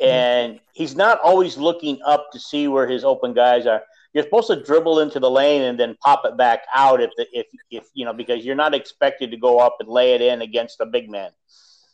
mm-hmm. 0.00 0.10
and 0.10 0.60
he's 0.72 0.94
not 0.94 1.20
always 1.20 1.56
looking 1.56 2.00
up 2.04 2.30
to 2.32 2.40
see 2.40 2.68
where 2.68 2.88
his 2.88 3.04
open 3.04 3.34
guys 3.34 3.66
are 3.66 3.82
you're 4.16 4.24
supposed 4.24 4.46
to 4.46 4.56
dribble 4.56 5.00
into 5.00 5.20
the 5.20 5.30
lane 5.30 5.60
and 5.60 5.78
then 5.78 5.94
pop 6.02 6.22
it 6.24 6.38
back 6.38 6.60
out 6.74 7.02
if 7.02 7.10
the, 7.18 7.26
if 7.34 7.46
if 7.70 7.84
you 7.92 8.06
know 8.06 8.14
because 8.14 8.46
you're 8.46 8.56
not 8.56 8.74
expected 8.74 9.30
to 9.30 9.36
go 9.36 9.58
up 9.58 9.76
and 9.78 9.90
lay 9.90 10.14
it 10.14 10.22
in 10.22 10.40
against 10.40 10.80
a 10.80 10.86
big 10.86 11.10
man. 11.10 11.30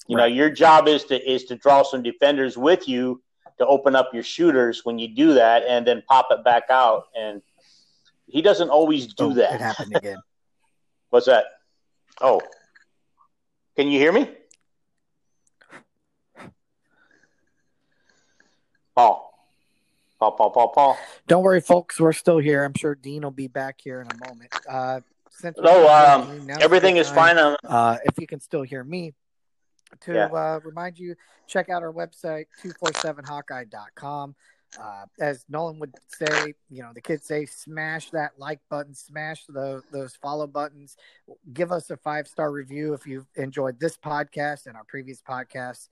You 0.07 0.17
right. 0.17 0.29
know, 0.29 0.35
your 0.37 0.49
job 0.49 0.87
is 0.87 1.03
to 1.07 1.21
is 1.21 1.47
to 1.47 1.57
draw 1.57 1.83
some 1.83 2.01
defenders 2.01 2.57
with 2.57 2.89
you 2.89 3.21
to 3.63 3.67
open 3.67 3.97
up 3.97 4.11
your 4.13 4.23
shooters 4.23 4.85
when 4.85 4.99
you 4.99 5.09
do 5.09 5.35
that 5.35 5.63
and 5.67 5.87
then 5.87 6.03
pop 6.09 6.29
it 6.31 6.45
back 6.45 6.65
out 6.71 7.05
and 7.17 7.41
he 8.27 8.43
doesn't 8.43 8.71
always 8.71 9.15
do 9.15 9.27
oh, 9.27 9.35
that. 9.35 9.55
It 9.55 9.61
happened 9.61 9.97
again. 9.97 10.19
What's 11.11 11.27
that? 11.27 11.45
Oh. 12.21 12.41
Can 13.77 13.89
you 13.89 13.99
hear 13.99 14.13
me? 14.13 14.29
Paul. 18.95 19.29
Paul, 20.19 20.33
Paul, 20.33 20.51
Paul, 20.51 20.69
Paul. 20.69 20.99
Don't 21.27 21.43
worry, 21.43 21.61
folks. 21.61 22.01
We're 22.01 22.13
still 22.13 22.39
here. 22.39 22.65
I'm 22.65 22.75
sure 22.75 22.95
Dean 22.95 23.23
will 23.23 23.31
be 23.31 23.49
back 23.49 23.81
here 23.83 24.01
in 24.01 24.09
a 24.09 24.29
moment. 24.29 24.53
Uh, 24.69 25.01
no, 25.59 25.89
um, 25.89 26.49
everything 26.61 26.97
is 26.97 27.11
fine. 27.11 27.37
Uh, 27.39 27.99
if 28.05 28.19
you 28.19 28.27
can 28.27 28.41
still 28.41 28.63
hear 28.63 28.85
me, 28.85 29.15
to 30.01 30.15
yeah. 30.15 30.27
uh, 30.27 30.61
remind 30.65 30.99
you, 30.99 31.15
check 31.47 31.69
out 31.69 31.83
our 31.83 31.93
website, 31.93 32.47
247hawkeye.com. 32.65 34.35
Uh, 34.81 35.05
as 35.21 35.45
Nolan 35.51 35.79
would 35.81 35.93
say, 36.09 36.55
you 36.71 36.83
know, 36.83 36.93
the 36.95 37.01
kids 37.01 37.27
say, 37.27 37.45
smash 37.45 38.11
that 38.11 38.33
like 38.39 38.61
button, 38.71 38.95
smash 38.95 39.45
the, 39.47 39.83
those 39.93 40.17
follow 40.17 40.47
buttons. 40.47 40.97
Give 41.53 41.71
us 41.73 41.91
a 41.91 41.97
five 41.99 42.27
star 42.27 42.51
review 42.51 42.95
if 42.95 43.07
you've 43.07 43.27
enjoyed 43.37 43.79
this 43.79 43.99
podcast 43.99 44.67
and 44.67 44.77
our 44.77 44.85
previous 44.85 45.21
podcasts. 45.21 45.89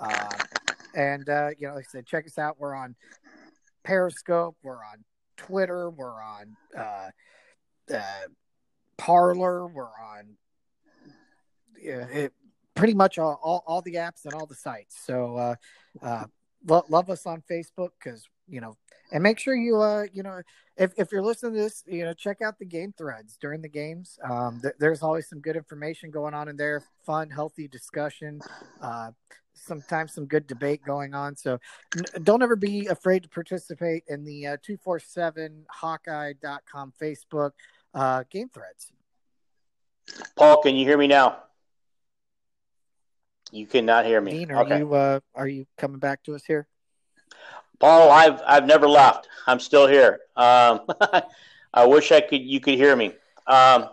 Uh, 0.00 0.30
and, 0.94 1.28
uh, 1.28 1.50
you 1.58 1.68
know, 1.68 1.74
like 1.74 1.84
I 1.88 1.92
said, 1.92 2.06
check 2.06 2.26
us 2.26 2.38
out. 2.38 2.56
We're 2.58 2.74
on 2.74 2.94
Periscope. 3.84 4.56
We're 4.62 4.82
on 4.82 5.04
Twitter. 5.36 5.90
We're 5.90 6.22
on 6.22 6.56
uh, 6.76 7.10
uh, 7.94 8.26
Parler. 8.96 9.66
We're 9.66 9.84
on 9.84 10.36
it, 11.76 12.32
pretty 12.74 12.94
much 12.94 13.18
all, 13.18 13.38
all, 13.42 13.62
all, 13.66 13.82
the 13.82 13.94
apps 13.94 14.24
and 14.24 14.34
all 14.34 14.46
the 14.46 14.54
sites. 14.54 14.96
So 15.04 15.36
uh, 15.36 15.54
uh, 16.02 16.24
lo- 16.66 16.84
love 16.88 17.10
us 17.10 17.26
on 17.26 17.42
Facebook 17.50 17.90
because 17.98 18.26
you 18.48 18.60
know, 18.60 18.76
and 19.12 19.22
make 19.22 19.38
sure 19.38 19.54
you 19.54 19.80
uh 19.80 20.04
you 20.12 20.22
know 20.22 20.42
if 20.76 20.92
if 20.96 21.12
you're 21.12 21.22
listening 21.22 21.54
to 21.54 21.60
this, 21.60 21.84
you 21.86 22.04
know, 22.04 22.12
check 22.12 22.42
out 22.42 22.58
the 22.58 22.66
game 22.66 22.92
threads 22.96 23.36
during 23.40 23.62
the 23.62 23.68
games. 23.68 24.18
Um, 24.24 24.60
th- 24.60 24.74
there's 24.78 25.02
always 25.02 25.28
some 25.28 25.40
good 25.40 25.56
information 25.56 26.10
going 26.10 26.34
on 26.34 26.48
in 26.48 26.56
there, 26.56 26.82
fun, 27.04 27.30
healthy 27.30 27.68
discussion. 27.68 28.40
Uh, 28.80 29.10
sometimes 29.54 30.14
some 30.14 30.26
good 30.26 30.46
debate 30.46 30.82
going 30.84 31.14
on. 31.14 31.36
So 31.36 31.58
n- 31.96 32.24
don't 32.24 32.42
ever 32.42 32.56
be 32.56 32.86
afraid 32.86 33.22
to 33.22 33.28
participate 33.28 34.04
in 34.08 34.24
the 34.24 34.46
uh, 34.46 34.56
247hawkeye.com 34.68 36.92
Facebook 37.00 37.52
uh, 37.94 38.24
game 38.30 38.48
threads. 38.48 38.90
Paul, 40.36 40.60
can 40.62 40.74
you 40.74 40.84
hear 40.84 40.98
me 40.98 41.06
now? 41.06 41.44
You 43.52 43.66
cannot 43.66 44.06
hear 44.06 44.20
me. 44.20 44.32
Dean, 44.32 44.50
are 44.50 44.64
okay. 44.64 44.78
you 44.78 44.94
uh, 44.94 45.20
are 45.34 45.46
you 45.46 45.66
coming 45.76 45.98
back 45.98 46.22
to 46.24 46.34
us 46.34 46.42
here? 46.42 46.66
Paul, 47.78 48.10
I've 48.10 48.40
I've 48.46 48.64
never 48.64 48.88
left. 48.88 49.28
I'm 49.46 49.60
still 49.60 49.86
here. 49.86 50.20
Um, 50.34 50.80
I 51.74 51.86
wish 51.86 52.10
I 52.12 52.22
could 52.22 52.40
you 52.40 52.60
could 52.60 52.74
hear 52.74 52.96
me. 52.96 53.12
Um, 53.46 53.90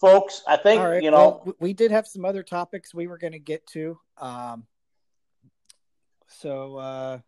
folks, 0.00 0.42
I 0.48 0.56
think 0.56 0.82
right, 0.82 1.02
you 1.02 1.10
know 1.10 1.42
well, 1.44 1.54
we 1.60 1.74
did 1.74 1.90
have 1.90 2.06
some 2.06 2.24
other 2.24 2.42
topics 2.42 2.94
we 2.94 3.06
were 3.06 3.18
going 3.18 3.34
to 3.34 3.38
get 3.38 3.66
to. 3.68 3.98
Um, 4.16 4.66
so 6.28 6.76
uh, 6.76 7.18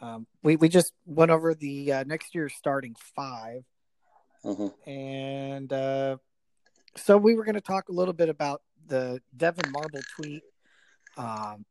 um, 0.00 0.26
we 0.42 0.56
we 0.56 0.68
just 0.68 0.92
went 1.06 1.30
over 1.30 1.54
the 1.54 1.92
uh, 1.92 2.04
next 2.04 2.34
year's 2.34 2.52
starting 2.54 2.96
5 3.14 3.64
mm-hmm. 4.44 4.90
and 4.90 5.72
uh, 5.72 6.16
so 6.96 7.16
we 7.16 7.36
were 7.36 7.44
going 7.44 7.54
to 7.54 7.60
talk 7.60 7.88
a 7.88 7.92
little 7.92 8.14
bit 8.14 8.28
about 8.28 8.62
the 8.86 9.20
Devyn 9.36 9.70
Marble 9.70 10.00
tweet, 10.16 10.42
um, 11.16 11.64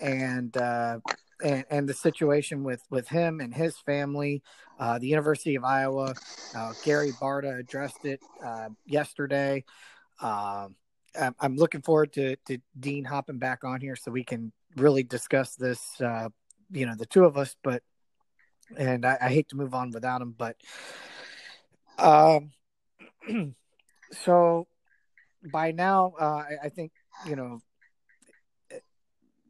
and, 0.00 0.56
uh, 0.56 0.98
and 1.42 1.64
and 1.70 1.88
the 1.88 1.94
situation 1.94 2.64
with 2.64 2.82
with 2.90 3.08
him 3.08 3.40
and 3.40 3.54
his 3.54 3.76
family. 3.78 4.42
Uh, 4.78 4.98
the 4.98 5.06
University 5.06 5.54
of 5.56 5.64
Iowa, 5.64 6.14
uh, 6.56 6.72
Gary 6.84 7.12
Barta 7.20 7.58
addressed 7.58 8.04
it 8.04 8.20
uh, 8.44 8.68
yesterday. 8.86 9.64
Um, 10.20 10.76
I'm 11.14 11.56
looking 11.56 11.82
forward 11.82 12.12
to, 12.14 12.36
to 12.46 12.58
Dean 12.78 13.04
hopping 13.04 13.38
back 13.38 13.64
on 13.64 13.80
here 13.80 13.96
so 13.96 14.10
we 14.10 14.24
can 14.24 14.52
really 14.76 15.02
discuss 15.02 15.56
this, 15.56 16.00
uh, 16.00 16.28
you 16.70 16.86
know, 16.86 16.94
the 16.96 17.06
two 17.06 17.24
of 17.24 17.36
us, 17.36 17.56
but, 17.62 17.82
and 18.76 19.04
I, 19.04 19.18
I 19.20 19.28
hate 19.28 19.48
to 19.48 19.56
move 19.56 19.74
on 19.74 19.90
without 19.90 20.22
him, 20.22 20.34
but, 20.36 20.56
um, 21.98 22.52
so 24.12 24.68
by 25.52 25.72
now, 25.72 26.14
uh, 26.20 26.24
I, 26.24 26.56
I 26.64 26.68
think, 26.68 26.92
you 27.26 27.36
know, 27.36 27.60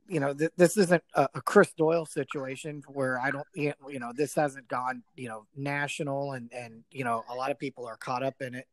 you 0.08 0.18
know, 0.18 0.34
th- 0.34 0.50
this 0.56 0.76
isn't 0.76 1.02
a, 1.14 1.28
a, 1.34 1.40
Chris 1.40 1.72
Doyle 1.76 2.04
situation 2.04 2.82
where 2.88 3.20
I 3.20 3.30
don't, 3.30 3.46
you 3.54 3.74
know, 4.00 4.12
this 4.14 4.34
hasn't 4.34 4.66
gone, 4.66 5.04
you 5.14 5.28
know, 5.28 5.46
national 5.56 6.32
and, 6.32 6.50
and, 6.52 6.82
you 6.90 7.04
know, 7.04 7.22
a 7.30 7.34
lot 7.34 7.52
of 7.52 7.58
people 7.60 7.86
are 7.86 7.96
caught 7.96 8.24
up 8.24 8.34
in 8.40 8.56
it. 8.56 8.66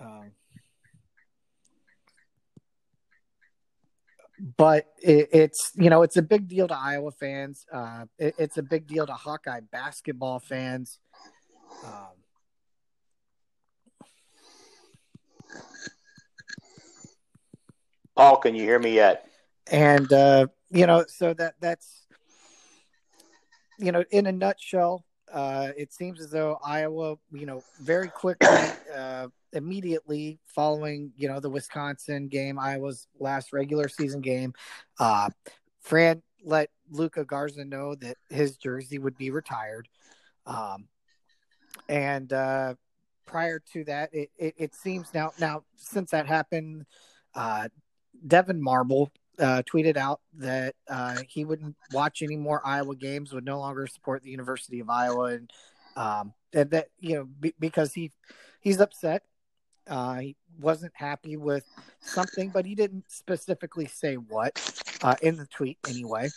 Um, 0.00 0.32
but 4.56 4.86
it, 5.02 5.28
it's 5.32 5.72
you 5.74 5.90
know 5.90 6.02
it's 6.02 6.16
a 6.16 6.22
big 6.22 6.48
deal 6.48 6.68
to 6.68 6.76
Iowa 6.76 7.10
fans. 7.12 7.64
Uh, 7.72 8.04
it, 8.18 8.34
it's 8.38 8.58
a 8.58 8.62
big 8.62 8.86
deal 8.86 9.06
to 9.06 9.12
Hawkeye 9.12 9.60
basketball 9.72 10.40
fans. 10.40 10.98
Um, 11.84 12.15
Paul, 18.16 18.38
can 18.38 18.54
you 18.54 18.62
hear 18.62 18.78
me 18.78 18.94
yet? 18.94 19.28
And 19.70 20.12
uh, 20.12 20.46
you 20.70 20.86
know, 20.86 21.04
so 21.08 21.34
that 21.34 21.54
that's 21.60 22.06
you 23.78 23.92
know, 23.92 24.04
in 24.10 24.26
a 24.26 24.32
nutshell, 24.32 25.04
uh, 25.32 25.68
it 25.76 25.92
seems 25.92 26.20
as 26.20 26.30
though 26.30 26.58
Iowa, 26.64 27.16
you 27.32 27.46
know, 27.46 27.62
very 27.80 28.08
quickly, 28.08 28.48
uh, 28.94 29.28
immediately 29.52 30.38
following, 30.46 31.12
you 31.16 31.28
know, 31.28 31.40
the 31.40 31.50
Wisconsin 31.50 32.28
game, 32.28 32.58
Iowa's 32.58 33.06
last 33.18 33.52
regular 33.52 33.88
season 33.88 34.20
game, 34.20 34.54
uh, 34.98 35.28
Fran 35.80 36.22
let 36.44 36.70
Luka 36.90 37.24
Garza 37.24 37.64
know 37.64 37.94
that 37.96 38.16
his 38.30 38.56
jersey 38.56 38.98
would 38.98 39.16
be 39.18 39.30
retired. 39.30 39.88
Um, 40.46 40.88
and 41.88 42.32
uh, 42.32 42.74
prior 43.26 43.60
to 43.72 43.84
that, 43.84 44.10
it, 44.14 44.30
it, 44.38 44.54
it, 44.56 44.74
seems 44.74 45.12
now 45.12 45.32
now 45.40 45.64
since 45.76 46.12
that 46.12 46.26
happened, 46.26 46.86
uh, 47.34 47.68
Devyn 48.26 48.60
Marble 48.60 49.10
uh, 49.38 49.62
tweeted 49.70 49.96
out 49.96 50.20
that 50.34 50.74
uh, 50.88 51.18
he 51.28 51.44
wouldn't 51.44 51.76
watch 51.92 52.22
any 52.22 52.36
more 52.36 52.60
Iowa 52.64 52.96
games, 52.96 53.32
would 53.32 53.44
no 53.44 53.58
longer 53.58 53.86
support 53.86 54.22
the 54.22 54.30
University 54.30 54.80
of 54.80 54.90
Iowa, 54.90 55.24
and 55.24 55.50
um, 55.96 56.32
that, 56.52 56.70
that 56.70 56.88
you 56.98 57.16
know 57.16 57.24
be, 57.24 57.54
because 57.58 57.92
he 57.92 58.12
he's 58.60 58.80
upset. 58.80 59.22
Uh, 59.88 60.16
he 60.16 60.36
wasn't 60.58 60.92
happy 60.96 61.36
with 61.36 61.64
something, 62.00 62.50
but 62.50 62.66
he 62.66 62.74
didn't 62.74 63.04
specifically 63.08 63.86
say 63.86 64.14
what 64.14 64.58
uh, 65.02 65.14
in 65.22 65.36
the 65.36 65.46
tweet 65.46 65.78
anyway. 65.88 66.28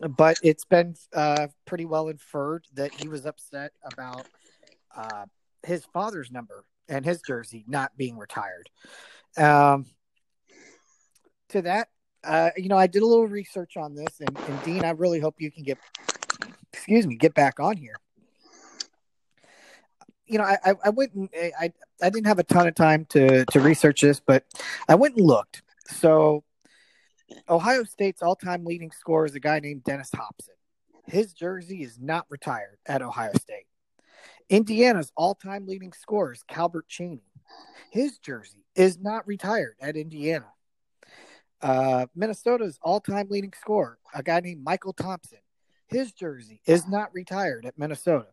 But 0.00 0.38
it's 0.42 0.64
been 0.64 0.96
uh, 1.12 1.48
pretty 1.66 1.84
well 1.84 2.08
inferred 2.08 2.66
that 2.74 2.92
he 2.94 3.06
was 3.06 3.26
upset 3.26 3.72
about 3.84 4.26
uh, 4.96 5.26
his 5.62 5.84
father's 5.92 6.32
number 6.32 6.64
and 6.88 7.04
his 7.04 7.22
jersey 7.22 7.64
not 7.68 7.96
being 7.96 8.18
retired. 8.18 8.68
Um, 9.36 9.86
to 11.52 11.62
that, 11.62 11.88
uh, 12.24 12.50
you 12.56 12.68
know, 12.68 12.76
I 12.76 12.86
did 12.86 13.02
a 13.02 13.06
little 13.06 13.26
research 13.26 13.76
on 13.76 13.94
this, 13.94 14.20
and, 14.20 14.36
and 14.38 14.62
Dean, 14.62 14.84
I 14.84 14.90
really 14.90 15.20
hope 15.20 15.36
you 15.38 15.50
can 15.50 15.64
get, 15.64 15.78
excuse 16.72 17.06
me, 17.06 17.16
get 17.16 17.34
back 17.34 17.60
on 17.60 17.76
here. 17.76 17.96
You 20.26 20.38
know, 20.38 20.44
I, 20.44 20.74
I 20.84 20.90
went 20.90 21.12
and 21.12 21.28
I, 21.34 21.72
I 22.00 22.08
didn't 22.08 22.26
have 22.26 22.38
a 22.38 22.44
ton 22.44 22.66
of 22.66 22.74
time 22.74 23.06
to, 23.10 23.44
to 23.46 23.60
research 23.60 24.00
this, 24.00 24.20
but 24.20 24.44
I 24.88 24.94
went 24.94 25.16
and 25.16 25.26
looked. 25.26 25.62
So, 25.88 26.44
Ohio 27.48 27.84
State's 27.84 28.22
all 28.22 28.36
time 28.36 28.64
leading 28.64 28.92
scorer 28.92 29.26
is 29.26 29.34
a 29.34 29.40
guy 29.40 29.60
named 29.60 29.84
Dennis 29.84 30.10
Hopson. 30.14 30.54
His 31.06 31.32
jersey 31.32 31.82
is 31.82 31.98
not 32.00 32.26
retired 32.30 32.78
at 32.86 33.02
Ohio 33.02 33.32
State. 33.38 33.66
Indiana's 34.48 35.12
all 35.16 35.34
time 35.34 35.66
leading 35.66 35.92
scorer 35.92 36.32
is 36.32 36.42
Calbert 36.44 36.88
Cheaney. 36.88 37.22
His 37.90 38.18
jersey 38.18 38.64
is 38.74 38.98
not 38.98 39.26
retired 39.26 39.76
at 39.80 39.96
Indiana. 39.96 40.46
Uh, 41.62 42.06
Minnesota's 42.16 42.78
all-time 42.82 43.28
leading 43.30 43.52
scorer, 43.58 43.98
a 44.14 44.22
guy 44.22 44.40
named 44.40 44.66
Mychal 44.66 44.96
Thompson, 44.96 45.38
his 45.86 46.12
jersey 46.12 46.60
is 46.66 46.88
not 46.88 47.14
retired 47.14 47.64
at 47.64 47.78
Minnesota. 47.78 48.26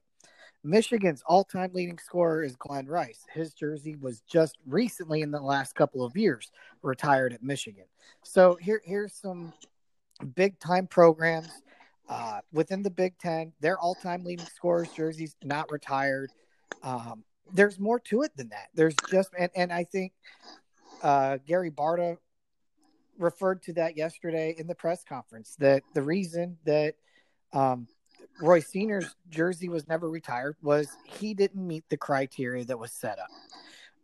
Michigan's 0.63 1.23
all-time 1.25 1.71
leading 1.73 1.99
scorer 1.99 2.43
is 2.43 2.55
Glen 2.55 2.87
Rice. 2.87 3.23
His 3.33 3.53
jersey 3.53 3.95
was 3.95 4.21
just 4.21 4.57
recently 4.65 5.21
in 5.21 5.31
the 5.31 5.39
last 5.39 5.75
couple 5.75 6.03
of 6.03 6.17
years 6.17 6.51
retired 6.81 7.31
at 7.31 7.43
Michigan. 7.43 7.85
So 8.23 8.57
here, 8.59 8.81
here's 8.83 9.13
some 9.13 9.53
big-time 10.35 10.87
programs 10.87 11.49
uh, 12.09 12.41
within 12.51 12.81
the 12.81 12.89
Big 12.89 13.17
Ten. 13.19 13.53
Their 13.61 13.77
all-time 13.77 14.23
leading 14.23 14.47
scorers 14.47 14.89
jerseys 14.91 15.35
not 15.43 15.71
retired. 15.71 16.31
Um, 16.83 17.23
there's 17.53 17.79
more 17.79 17.99
to 17.99 18.23
it 18.23 18.35
than 18.35 18.49
that. 18.49 18.67
There's 18.73 18.95
just 19.09 19.29
and, 19.37 19.49
and 19.55 19.71
I 19.71 19.83
think 19.83 20.13
uh, 21.01 21.37
Gary 21.47 21.71
Barta 21.71 22.17
referred 23.19 23.61
to 23.63 23.73
that 23.73 23.97
yesterday 23.97 24.55
in 24.57 24.67
the 24.67 24.75
press 24.75 25.03
conference 25.03 25.55
that 25.59 25.83
the 25.93 26.01
reason 26.01 26.57
that 26.65 26.95
um, 27.53 27.87
Roy 28.41 28.61
Senior's 28.61 29.15
jersey 29.29 29.69
was 29.69 29.87
never 29.87 30.09
retired 30.09 30.55
was 30.61 30.87
he 31.03 31.33
didn't 31.33 31.65
meet 31.65 31.83
the 31.89 31.97
criteria 31.97 32.65
that 32.65 32.79
was 32.79 32.91
set 32.91 33.19
up. 33.19 33.29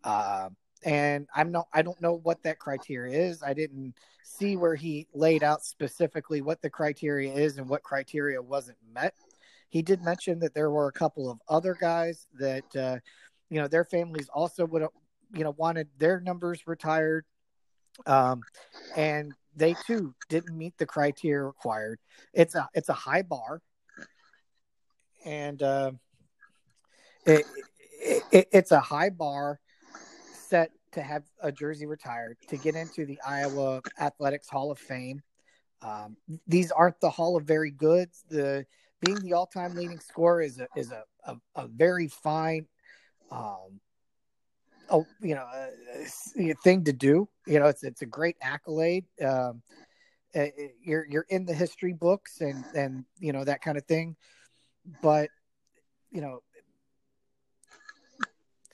Uh, 0.03 0.49
and 0.83 1.27
I'm 1.35 1.51
not 1.51 1.67
I 1.73 1.81
don't 1.81 1.99
know 2.01 2.19
what 2.23 2.43
that 2.43 2.59
criteria 2.59 3.17
is. 3.17 3.41
I 3.41 3.53
didn't 3.53 3.95
see 4.23 4.55
where 4.55 4.75
he 4.75 5.07
laid 5.13 5.43
out 5.43 5.63
specifically 5.63 6.41
what 6.41 6.61
the 6.61 6.69
criteria 6.69 7.33
is 7.33 7.57
and 7.57 7.67
what 7.67 7.81
criteria 7.81 8.41
wasn't 8.41 8.77
met. 8.93 9.15
He 9.69 9.81
did 9.81 10.03
mention 10.03 10.39
that 10.39 10.53
there 10.53 10.69
were 10.69 10.87
a 10.87 10.91
couple 10.91 11.29
of 11.29 11.39
other 11.49 11.75
guys 11.79 12.27
that 12.39 12.75
uh, 12.75 12.97
you 13.49 13.59
know 13.59 13.67
their 13.67 13.85
families 13.85 14.29
also 14.33 14.65
would 14.65 14.83
have 14.83 14.91
you 15.33 15.43
know 15.43 15.55
wanted 15.57 15.87
their 15.97 16.19
numbers 16.19 16.67
retired 16.67 17.25
um, 18.05 18.41
and 18.95 19.33
they 19.55 19.75
too 19.85 20.13
didn't 20.29 20.57
meet 20.57 20.77
the 20.77 20.85
criteria 20.85 21.43
required. 21.43 21.99
It's 22.33 22.55
a 22.55 22.69
it's 22.73 22.89
a 22.89 22.93
high 22.93 23.21
bar, 23.21 23.61
and 25.25 25.61
uh, 25.61 25.91
it, 27.25 27.45
it, 28.31 28.47
it's 28.51 28.71
a 28.71 28.79
high 28.79 29.09
bar 29.09 29.59
set 30.33 30.71
to 30.91 31.01
have 31.01 31.23
a 31.41 31.51
jersey 31.51 31.85
retired 31.85 32.37
to 32.47 32.57
get 32.57 32.75
into 32.75 33.05
the 33.05 33.19
Iowa 33.25 33.81
Athletics 33.99 34.49
Hall 34.49 34.71
of 34.71 34.79
Fame. 34.79 35.21
Um, 35.81 36.17
these 36.47 36.71
aren't 36.71 36.99
the 37.01 37.09
Hall 37.09 37.35
of 37.35 37.43
Very 37.43 37.71
Goods. 37.71 38.23
The 38.29 38.65
being 39.01 39.19
the 39.19 39.33
all-time 39.33 39.75
leading 39.75 39.99
scorer 39.99 40.41
is 40.41 40.59
a 40.59 40.67
is 40.75 40.91
a, 40.91 41.03
a, 41.25 41.35
a 41.55 41.67
very 41.67 42.07
fine 42.07 42.67
um, 43.31 43.79
a 44.89 45.01
you 45.21 45.35
know 45.35 45.45
a, 45.53 46.51
a 46.51 46.53
thing 46.63 46.83
to 46.85 46.93
do. 46.93 47.27
You 47.45 47.59
know, 47.59 47.67
it's 47.67 47.83
it's 47.83 48.01
a 48.01 48.05
great 48.05 48.37
accolade. 48.41 49.05
Um, 49.23 49.61
you're 50.83 51.05
you're 51.09 51.25
in 51.29 51.45
the 51.45 51.53
history 51.53 51.93
books 51.93 52.41
and 52.41 52.63
and 52.75 53.05
you 53.19 53.33
know 53.33 53.43
that 53.43 53.61
kind 53.61 53.77
of 53.77 53.85
thing. 53.85 54.15
But 55.01 55.29
you 56.11 56.21
know, 56.21 56.41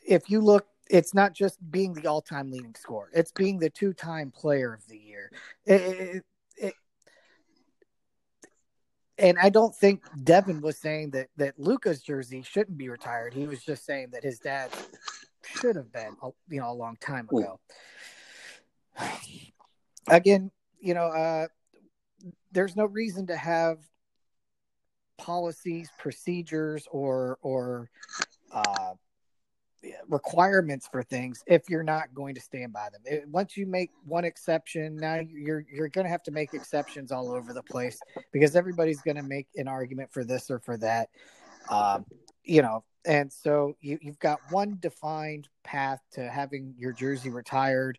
if 0.06 0.30
you 0.30 0.42
look, 0.42 0.68
it's 0.90 1.14
not 1.14 1.34
just 1.34 1.60
being 1.72 1.94
the 1.94 2.08
all-time 2.08 2.52
leading 2.52 2.76
scorer; 2.76 3.10
it's 3.14 3.32
being 3.32 3.60
the 3.60 3.70
two-time 3.70 4.32
player 4.32 4.74
of 4.74 4.86
the 4.88 4.98
year. 4.98 5.32
It, 5.66 6.24
it, 6.58 6.74
and 9.18 9.38
I 9.38 9.50
don't 9.50 9.76
think 9.76 10.02
Devyn 10.24 10.62
was 10.62 10.78
saying 10.78 11.12
that 11.12 11.28
that 11.38 11.60
Luka's 11.60 12.02
jersey 12.02 12.42
shouldn't 12.42 12.78
be 12.78 12.90
retired. 12.90 13.34
He 13.34 13.46
was 13.46 13.64
just 13.64 13.86
saying 13.86 14.10
that 14.14 14.24
his 14.24 14.40
dad 14.40 14.72
should 15.46 15.76
have 15.76 15.92
been, 15.92 16.16
you 16.50 16.60
know, 16.60 16.72
a 16.72 16.74
long 16.74 16.98
time 17.00 17.28
ago. 17.32 17.60
Again, 20.08 20.52
you 20.80 20.94
know, 20.94 21.06
uh, 21.06 21.48
there's 22.52 22.76
no 22.76 22.86
reason 22.86 23.28
to 23.28 23.38
have 23.38 23.78
policies, 25.18 25.90
procedures, 25.98 26.88
or 26.92 27.38
or 27.42 27.90
uh, 28.52 28.94
requirements 30.08 30.88
for 30.92 31.04
things 31.04 31.44
if 31.48 31.70
you're 31.70 31.84
not 31.84 32.14
going 32.14 32.36
to 32.36 32.42
stand 32.42 32.74
by 32.74 32.90
them. 32.92 33.02
It, 33.06 33.28
once 33.30 33.58
you 33.58 33.66
make 33.66 33.92
one 34.06 34.26
exception, 34.26 34.98
now 34.98 35.20
you're 35.20 35.66
you're 35.72 35.90
going 35.90 36.06
to 36.06 36.12
have 36.12 36.24
to 36.24 36.32
make 36.32 36.54
exceptions 36.54 37.12
all 37.12 37.32
over 37.32 37.54
the 37.54 37.64
place 37.64 38.00
because 38.32 38.56
everybody's 38.56 39.02
going 39.02 39.18
to 39.18 39.24
make 39.24 39.48
an 39.56 39.68
argument 39.68 40.12
for 40.12 40.24
this 40.24 40.52
or 40.52 40.60
for 40.60 40.78
that. 40.78 41.10
Um, 41.70 42.06
you 42.44 42.62
know, 42.62 42.84
and 43.06 43.32
so 43.32 43.76
you, 43.82 43.98
you've 44.02 44.20
got 44.20 44.40
one 44.50 44.78
defined 44.80 45.48
path 45.64 46.02
to 46.14 46.30
having 46.30 46.76
your 46.78 46.92
jersey 46.92 47.30
retired. 47.30 47.98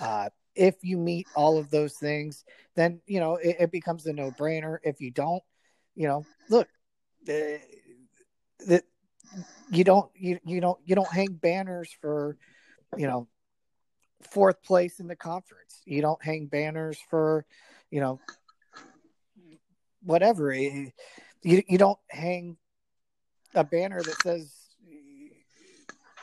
Uh, 0.00 0.28
if 0.54 0.76
you 0.82 0.98
meet 0.98 1.26
all 1.34 1.58
of 1.58 1.70
those 1.70 1.94
things, 1.94 2.44
then 2.74 3.00
you 3.06 3.20
know 3.20 3.36
it, 3.36 3.56
it 3.58 3.72
becomes 3.72 4.06
a 4.06 4.12
no-brainer. 4.12 4.78
If 4.82 5.00
you 5.00 5.10
don't, 5.10 5.42
you 5.94 6.08
know, 6.08 6.26
look, 6.50 6.68
uh, 7.28 7.58
that 8.66 8.84
you 9.70 9.84
don't 9.84 10.10
you 10.14 10.38
you 10.44 10.60
don't 10.60 10.78
you 10.84 10.94
don't 10.94 11.12
hang 11.12 11.32
banners 11.32 11.90
for 12.00 12.36
you 12.96 13.06
know 13.06 13.28
fourth 14.22 14.62
place 14.62 15.00
in 15.00 15.06
the 15.08 15.16
conference. 15.16 15.82
You 15.84 16.02
don't 16.02 16.22
hang 16.22 16.46
banners 16.46 16.98
for 17.08 17.46
you 17.90 18.00
know 18.00 18.20
whatever. 20.02 20.52
You 20.54 20.92
you 21.42 21.78
don't 21.78 21.98
hang 22.10 22.56
a 23.54 23.64
banner 23.64 24.02
that 24.02 24.22
says 24.22 24.50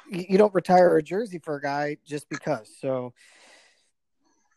you 0.10 0.38
don't 0.38 0.54
retire 0.54 0.98
a 0.98 1.04
jersey 1.04 1.40
for 1.40 1.56
a 1.56 1.62
guy 1.62 1.98
just 2.06 2.30
because. 2.30 2.72
So 2.82 3.14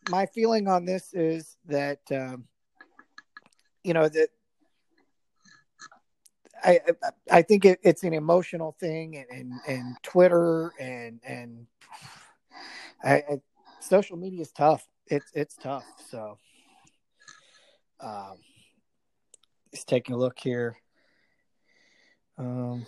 my 0.09 0.25
feeling 0.25 0.67
on 0.67 0.85
this 0.85 1.13
is 1.13 1.57
that 1.65 1.99
um, 2.11 2.45
you 3.83 3.93
know 3.93 4.09
that 4.09 4.29
I 6.63 6.79
I 7.31 7.41
think 7.41 7.65
it, 7.65 7.79
it's 7.83 8.03
an 8.03 8.13
emotional 8.13 8.75
thing 8.79 9.17
and, 9.17 9.27
and, 9.29 9.53
and 9.67 9.95
Twitter 10.01 10.71
and 10.79 11.19
and 11.25 11.67
I, 13.03 13.15
I, 13.15 13.41
social 13.79 14.17
media 14.17 14.41
is 14.41 14.51
tough. 14.51 14.87
It's 15.07 15.31
it's 15.33 15.55
tough. 15.55 15.85
So 16.09 16.37
um, 17.99 18.37
just 19.73 19.87
taking 19.87 20.15
a 20.15 20.17
look 20.17 20.39
here. 20.39 20.77
Um, 22.37 22.85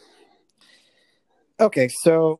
okay, 1.59 1.87
so 1.87 2.39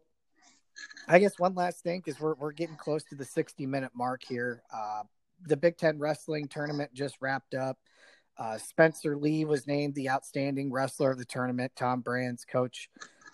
I 1.08 1.20
guess 1.20 1.38
one 1.38 1.56
last 1.56 1.84
thing 1.84 2.01
because 2.03 2.20
we're 2.20 2.36
we're 2.36 2.51
getting 2.51 2.76
close 2.76 3.03
to 3.06 3.16
the 3.16 3.26
sixty 3.26 3.66
minute 3.66 3.91
mark 3.95 4.22
here. 4.28 4.64
Uh, 4.74 5.03
the 5.45 5.58
Big 5.58 5.78
Ten 5.78 5.99
wrestling 5.99 6.47
tournament 6.47 6.93
just 6.93 7.18
wrapped 7.22 7.53
up. 7.53 7.78
Uh, 8.38 8.58
Spencer 8.58 9.16
Lee 9.16 9.45
was 9.45 9.68
named 9.68 9.95
the 9.95 10.10
outstanding 10.10 10.72
wrestler 10.72 11.12
of 11.12 11.18
the 11.18 11.26
tournament. 11.26 11.72
Tom 11.76 12.01
Brands 12.01 12.43
coach, 12.43 12.89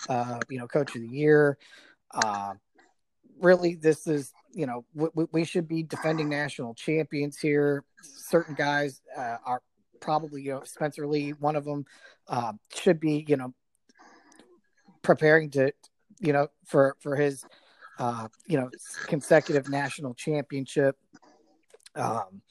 uh, 0.10 0.40
you 0.50 0.60
know, 0.60 0.68
coach 0.68 0.96
of 0.96 1.02
the 1.02 1.08
year. 1.08 1.58
Uh, 2.14 2.54
really, 3.40 3.76
this 3.76 4.06
is 4.06 4.32
you 4.54 4.66
know 4.66 4.86
we, 4.94 5.26
we, 5.32 5.44
should 5.46 5.68
be 5.68 5.82
defending 5.82 6.30
national 6.30 6.74
champions 6.74 7.38
here. 7.38 7.84
Certain 8.04 8.54
guys 8.54 9.02
uh, 9.18 9.38
are 9.46 9.62
probably 10.02 10.42
you 10.44 10.52
know 10.52 10.64
Spencer 10.64 11.08
Lee, 11.08 11.32
one 11.32 11.56
of 11.56 11.66
them, 11.66 11.86
uh, 12.28 12.54
should 12.76 13.00
be 13.00 13.26
you 13.28 13.38
know 13.38 13.54
preparing 15.02 15.50
to 15.52 15.72
you 16.20 16.34
know 16.34 16.48
for 16.66 16.96
for 17.00 17.16
his 17.16 17.46
uh, 18.00 18.28
you 18.48 18.58
know 18.58 18.70
consecutive 19.08 19.70
national 19.70 20.14
championship. 20.14 20.98
Um, 21.96 22.42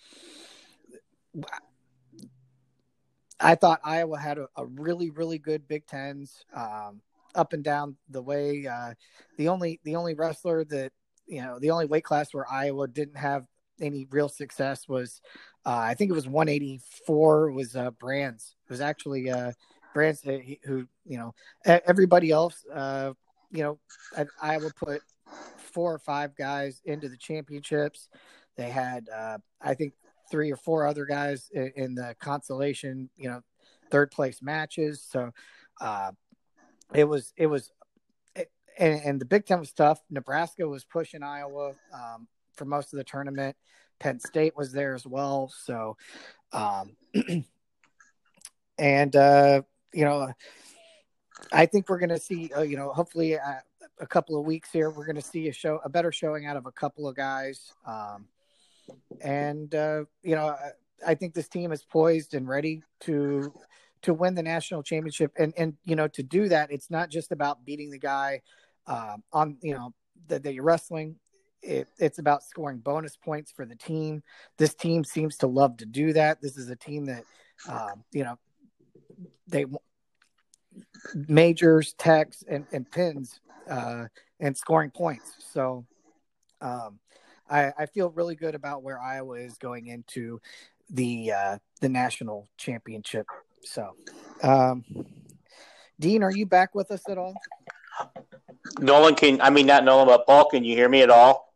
I 3.40 3.54
thought 3.54 3.80
Iowa 3.82 4.18
had 4.18 4.36
a, 4.36 4.48
a, 4.56 4.66
really, 4.66 5.08
really 5.08 5.38
good 5.38 5.66
Big 5.66 5.86
Tens 5.86 6.44
um, 6.54 7.00
up 7.34 7.54
and 7.54 7.64
down 7.64 7.96
the 8.10 8.20
way. 8.20 8.66
Uh, 8.66 8.92
the 9.38 9.48
only 9.48 9.80
the 9.84 9.96
only 9.96 10.14
wrestler 10.14 10.64
that 10.64 10.92
you 11.26 11.40
know 11.40 11.58
the 11.58 11.70
only 11.70 11.86
weight 11.86 12.04
class 12.04 12.34
where 12.34 12.50
Iowa 12.50 12.86
didn't 12.88 13.16
have 13.16 13.46
any 13.80 14.06
real 14.10 14.28
success 14.28 14.86
was 14.88 15.22
uh, 15.64 15.78
I 15.78 15.94
think 15.94 16.10
it 16.10 16.14
was 16.14 16.28
184 16.28 17.52
was 17.52 17.76
uh, 17.76 17.90
Brands. 17.92 18.56
It 18.64 18.70
was 18.72 18.80
actually 18.80 19.30
uh, 19.30 19.52
Brands 19.94 20.22
who, 20.22 20.86
you 21.04 21.18
know 21.18 21.34
everybody 21.64 22.30
else 22.30 22.64
uh, 22.72 23.12
you 23.50 23.62
know 23.62 23.78
i 24.16 24.26
Iowa 24.40 24.70
put 24.76 25.02
four 25.70 25.94
or 25.94 25.98
five 25.98 26.34
guys 26.36 26.80
into 26.84 27.08
the 27.08 27.16
championships. 27.16 28.08
They 28.56 28.68
had 28.68 29.08
uh, 29.08 29.38
I 29.60 29.74
think 29.74 29.94
three 30.30 30.52
or 30.52 30.56
four 30.56 30.86
other 30.86 31.04
guys 31.04 31.50
in, 31.52 31.72
in 31.76 31.94
the 31.94 32.14
consolation, 32.20 33.08
you 33.16 33.28
know, 33.28 33.40
third 33.90 34.10
place 34.10 34.42
matches. 34.42 35.04
So 35.08 35.30
uh, 35.80 36.12
it 36.94 37.04
was 37.04 37.32
it 37.36 37.46
was, 37.46 37.70
and, 38.78 39.00
and, 39.04 39.20
the 39.20 39.24
Big 39.24 39.46
Ten 39.46 39.60
was 39.60 39.72
tough. 39.72 40.00
Nebraska 40.10 40.66
was 40.66 40.84
pushing 40.84 41.22
Iowa 41.22 41.74
um, 41.92 42.28
for 42.54 42.64
most 42.64 42.92
of 42.92 42.98
the 42.98 43.04
tournament. 43.04 43.56
Penn 43.98 44.20
State 44.20 44.56
was 44.56 44.72
there 44.72 44.94
as 44.94 45.06
well. 45.06 45.52
So, 45.64 45.96
um, 46.52 46.96
and 48.78 49.16
uh, 49.16 49.62
you 49.92 50.04
know, 50.04 50.32
I 51.52 51.66
think 51.66 51.88
we're 51.88 51.98
going 51.98 52.10
to 52.10 52.18
see, 52.18 52.50
uh, 52.56 52.62
you 52.62 52.76
know, 52.76 52.92
hopefully 52.92 53.38
uh, 53.38 53.60
a 54.00 54.06
couple 54.06 54.38
of 54.38 54.46
weeks 54.46 54.70
here, 54.72 54.90
we're 54.90 55.06
going 55.06 55.16
to 55.16 55.22
see 55.22 55.48
a 55.48 55.52
show, 55.52 55.80
a 55.84 55.88
better 55.88 56.12
showing 56.12 56.46
out 56.46 56.56
of 56.56 56.66
a 56.66 56.72
couple 56.72 57.08
of 57.08 57.16
guys. 57.16 57.72
Um, 57.86 58.26
and 59.20 59.74
uh, 59.74 60.04
you 60.22 60.34
know, 60.34 60.56
I, 61.06 61.14
think 61.14 61.34
this 61.34 61.48
team 61.48 61.72
is 61.72 61.84
poised 61.84 62.34
and 62.34 62.48
ready 62.48 62.82
to 63.00 63.52
to 64.02 64.14
win 64.14 64.34
the 64.34 64.42
national 64.42 64.82
championship. 64.82 65.32
And 65.38 65.52
and 65.56 65.74
you 65.84 65.96
know, 65.96 66.08
to 66.08 66.22
do 66.22 66.48
that, 66.48 66.72
it's 66.72 66.90
not 66.90 67.10
just 67.10 67.32
about 67.32 67.64
beating 67.64 67.90
the 67.90 67.98
guy 67.98 68.42
uh, 68.86 69.16
on 69.32 69.58
you 69.62 69.74
know 69.74 69.94
that, 70.28 70.42
that 70.42 70.54
you're 70.54 70.64
wrestling. 70.64 71.16
It, 71.62 71.88
it's 71.98 72.18
about 72.18 72.42
scoring 72.42 72.78
bonus 72.78 73.16
points 73.16 73.52
for 73.52 73.66
the 73.66 73.76
team. 73.76 74.22
This 74.56 74.74
team 74.74 75.04
seems 75.04 75.36
to 75.38 75.46
love 75.46 75.76
to 75.78 75.86
do 75.86 76.14
that. 76.14 76.40
This 76.40 76.56
is 76.56 76.70
a 76.70 76.76
team 76.76 77.04
that, 77.04 77.24
um, 77.68 78.02
you 78.12 78.24
know, 78.24 78.38
they 79.46 79.66
majors, 81.14 81.94
techs, 81.94 82.44
and, 82.48 82.66
and 82.72 82.90
pins 82.90 83.40
uh, 83.68 84.06
and 84.38 84.56
scoring 84.56 84.90
points. 84.90 85.32
So, 85.52 85.86
um, 86.60 86.98
I, 87.48 87.72
I 87.78 87.86
feel 87.86 88.10
really 88.10 88.36
good 88.36 88.54
about 88.54 88.82
where 88.82 89.00
Iowa 89.00 89.34
is 89.34 89.58
going 89.58 89.88
into 89.88 90.40
the 90.88 91.32
uh, 91.32 91.58
the 91.80 91.88
national 91.88 92.48
championship. 92.56 93.26
So, 93.62 93.90
um, 94.42 94.84
Dean, 95.98 96.22
are 96.22 96.32
you 96.32 96.46
back 96.46 96.74
with 96.74 96.90
us 96.90 97.02
at 97.08 97.18
all? 97.18 97.34
Nolan 98.78 99.14
can 99.14 99.40
I 99.40 99.50
mean 99.50 99.66
not 99.66 99.84
Nolan, 99.84 100.06
but 100.06 100.26
Paul, 100.26 100.48
can 100.48 100.64
you 100.64 100.74
hear 100.74 100.88
me 100.88 101.02
at 101.02 101.10
all? 101.10 101.52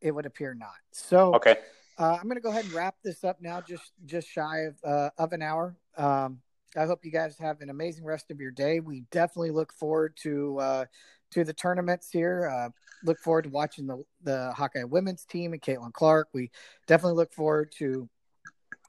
It 0.00 0.10
would 0.10 0.26
appear 0.26 0.54
not. 0.54 0.74
So 0.92 1.34
okay, 1.34 1.56
uh, 1.98 2.16
I'm 2.20 2.24
going 2.24 2.36
to 2.36 2.40
go 2.40 2.50
ahead 2.50 2.64
and 2.64 2.74
wrap 2.74 2.96
this 3.02 3.24
up 3.24 3.40
now. 3.40 3.60
Just 3.60 3.92
just 4.04 4.28
shy 4.28 4.60
of 4.60 4.76
uh, 4.84 5.10
of 5.18 5.32
an 5.32 5.42
hour. 5.42 5.76
Um, 5.96 6.40
I 6.76 6.86
hope 6.86 7.04
you 7.04 7.10
guys 7.10 7.36
have 7.38 7.60
an 7.60 7.70
amazing 7.70 8.04
rest 8.04 8.30
of 8.30 8.40
your 8.40 8.50
day. 8.50 8.80
We 8.80 9.04
definitely 9.10 9.50
look 9.50 9.72
forward 9.72 10.16
to 10.22 10.58
uh, 10.58 10.84
to 11.32 11.44
the 11.44 11.52
tournaments 11.52 12.08
here. 12.10 12.50
Uh, 12.52 12.70
look 13.04 13.18
forward 13.18 13.44
to 13.44 13.50
watching 13.50 13.86
the 13.86 14.02
the 14.22 14.52
Hawkeye 14.56 14.84
women's 14.84 15.24
team 15.24 15.52
and 15.52 15.62
Caitlin 15.62 15.92
Clark. 15.92 16.28
We 16.32 16.50
definitely 16.86 17.16
look 17.16 17.32
forward 17.32 17.72
to 17.78 18.08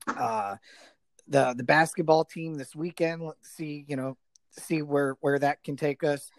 uh, 0.08 0.56
the 1.28 1.54
the 1.56 1.64
basketball 1.64 2.26
team 2.26 2.56
this 2.56 2.76
weekend. 2.76 3.22
Let's 3.22 3.50
see, 3.50 3.86
you 3.88 3.96
know, 3.96 4.18
see 4.52 4.82
where 4.82 5.16
where 5.22 5.40
that 5.40 5.64
can 5.64 5.76
take 5.76 6.04
us. 6.04 6.30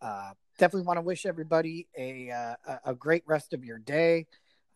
Uh, 0.00 0.32
definitely 0.58 0.86
want 0.86 0.98
to 0.98 1.02
wish 1.02 1.26
everybody 1.26 1.88
a 1.96 2.30
uh, 2.30 2.76
a 2.84 2.94
great 2.94 3.22
rest 3.26 3.52
of 3.52 3.64
your 3.64 3.78
day. 3.78 4.26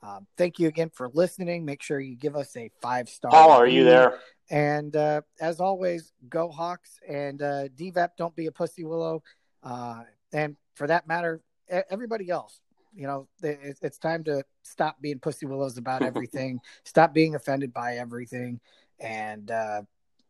Um, 0.03 0.27
thank 0.37 0.59
you 0.59 0.69
again 0.69 0.91
for 0.93 1.09
listening. 1.15 1.65
Make 1.65 1.83
sure 1.83 1.99
you 1.99 2.15
give 2.15 2.37
us 2.37 2.55
a 2.57 2.71
five 2.83 3.09
star. 3.09 3.31
Paul, 3.31 3.51
are 3.53 3.67
you 3.67 3.85
there? 3.85 4.19
And 4.51 4.95
uh, 4.95 5.23
as 5.41 5.61
always, 5.61 6.13
go 6.29 6.51
Hawks 6.51 6.99
and 7.09 7.41
uh, 7.41 7.69
DVAP. 7.69 8.11
Don't 8.19 8.37
be 8.37 8.47
a 8.47 8.53
pussy 8.53 8.85
willow. 8.85 9.23
Uh, 9.63 10.03
and 10.33 10.57
for 10.75 10.87
that 10.87 11.09
matter, 11.09 11.41
everybody 11.69 12.31
else. 12.31 12.61
You 12.95 13.07
know, 13.09 13.29
it's 13.43 13.99
time 13.99 14.23
to 14.25 14.45
stop 14.63 15.01
being 15.01 15.19
pussy 15.19 15.47
willows 15.47 15.79
about 15.79 16.03
everything. 16.11 16.61
stop 16.85 17.13
being 17.13 17.35
offended 17.35 17.73
by 17.73 17.97
everything, 17.97 18.61
and 19.01 19.51
uh, 19.51 19.83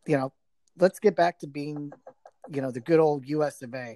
you 0.06 0.16
know, 0.16 0.32
let's 0.78 0.98
get 0.98 1.14
back 1.14 1.38
to 1.40 1.46
being, 1.46 1.92
you 2.50 2.62
know, 2.62 2.70
the 2.70 2.80
good 2.80 3.00
old 3.00 3.26
U.S. 3.26 3.60
of 3.62 3.74
A. 3.74 3.92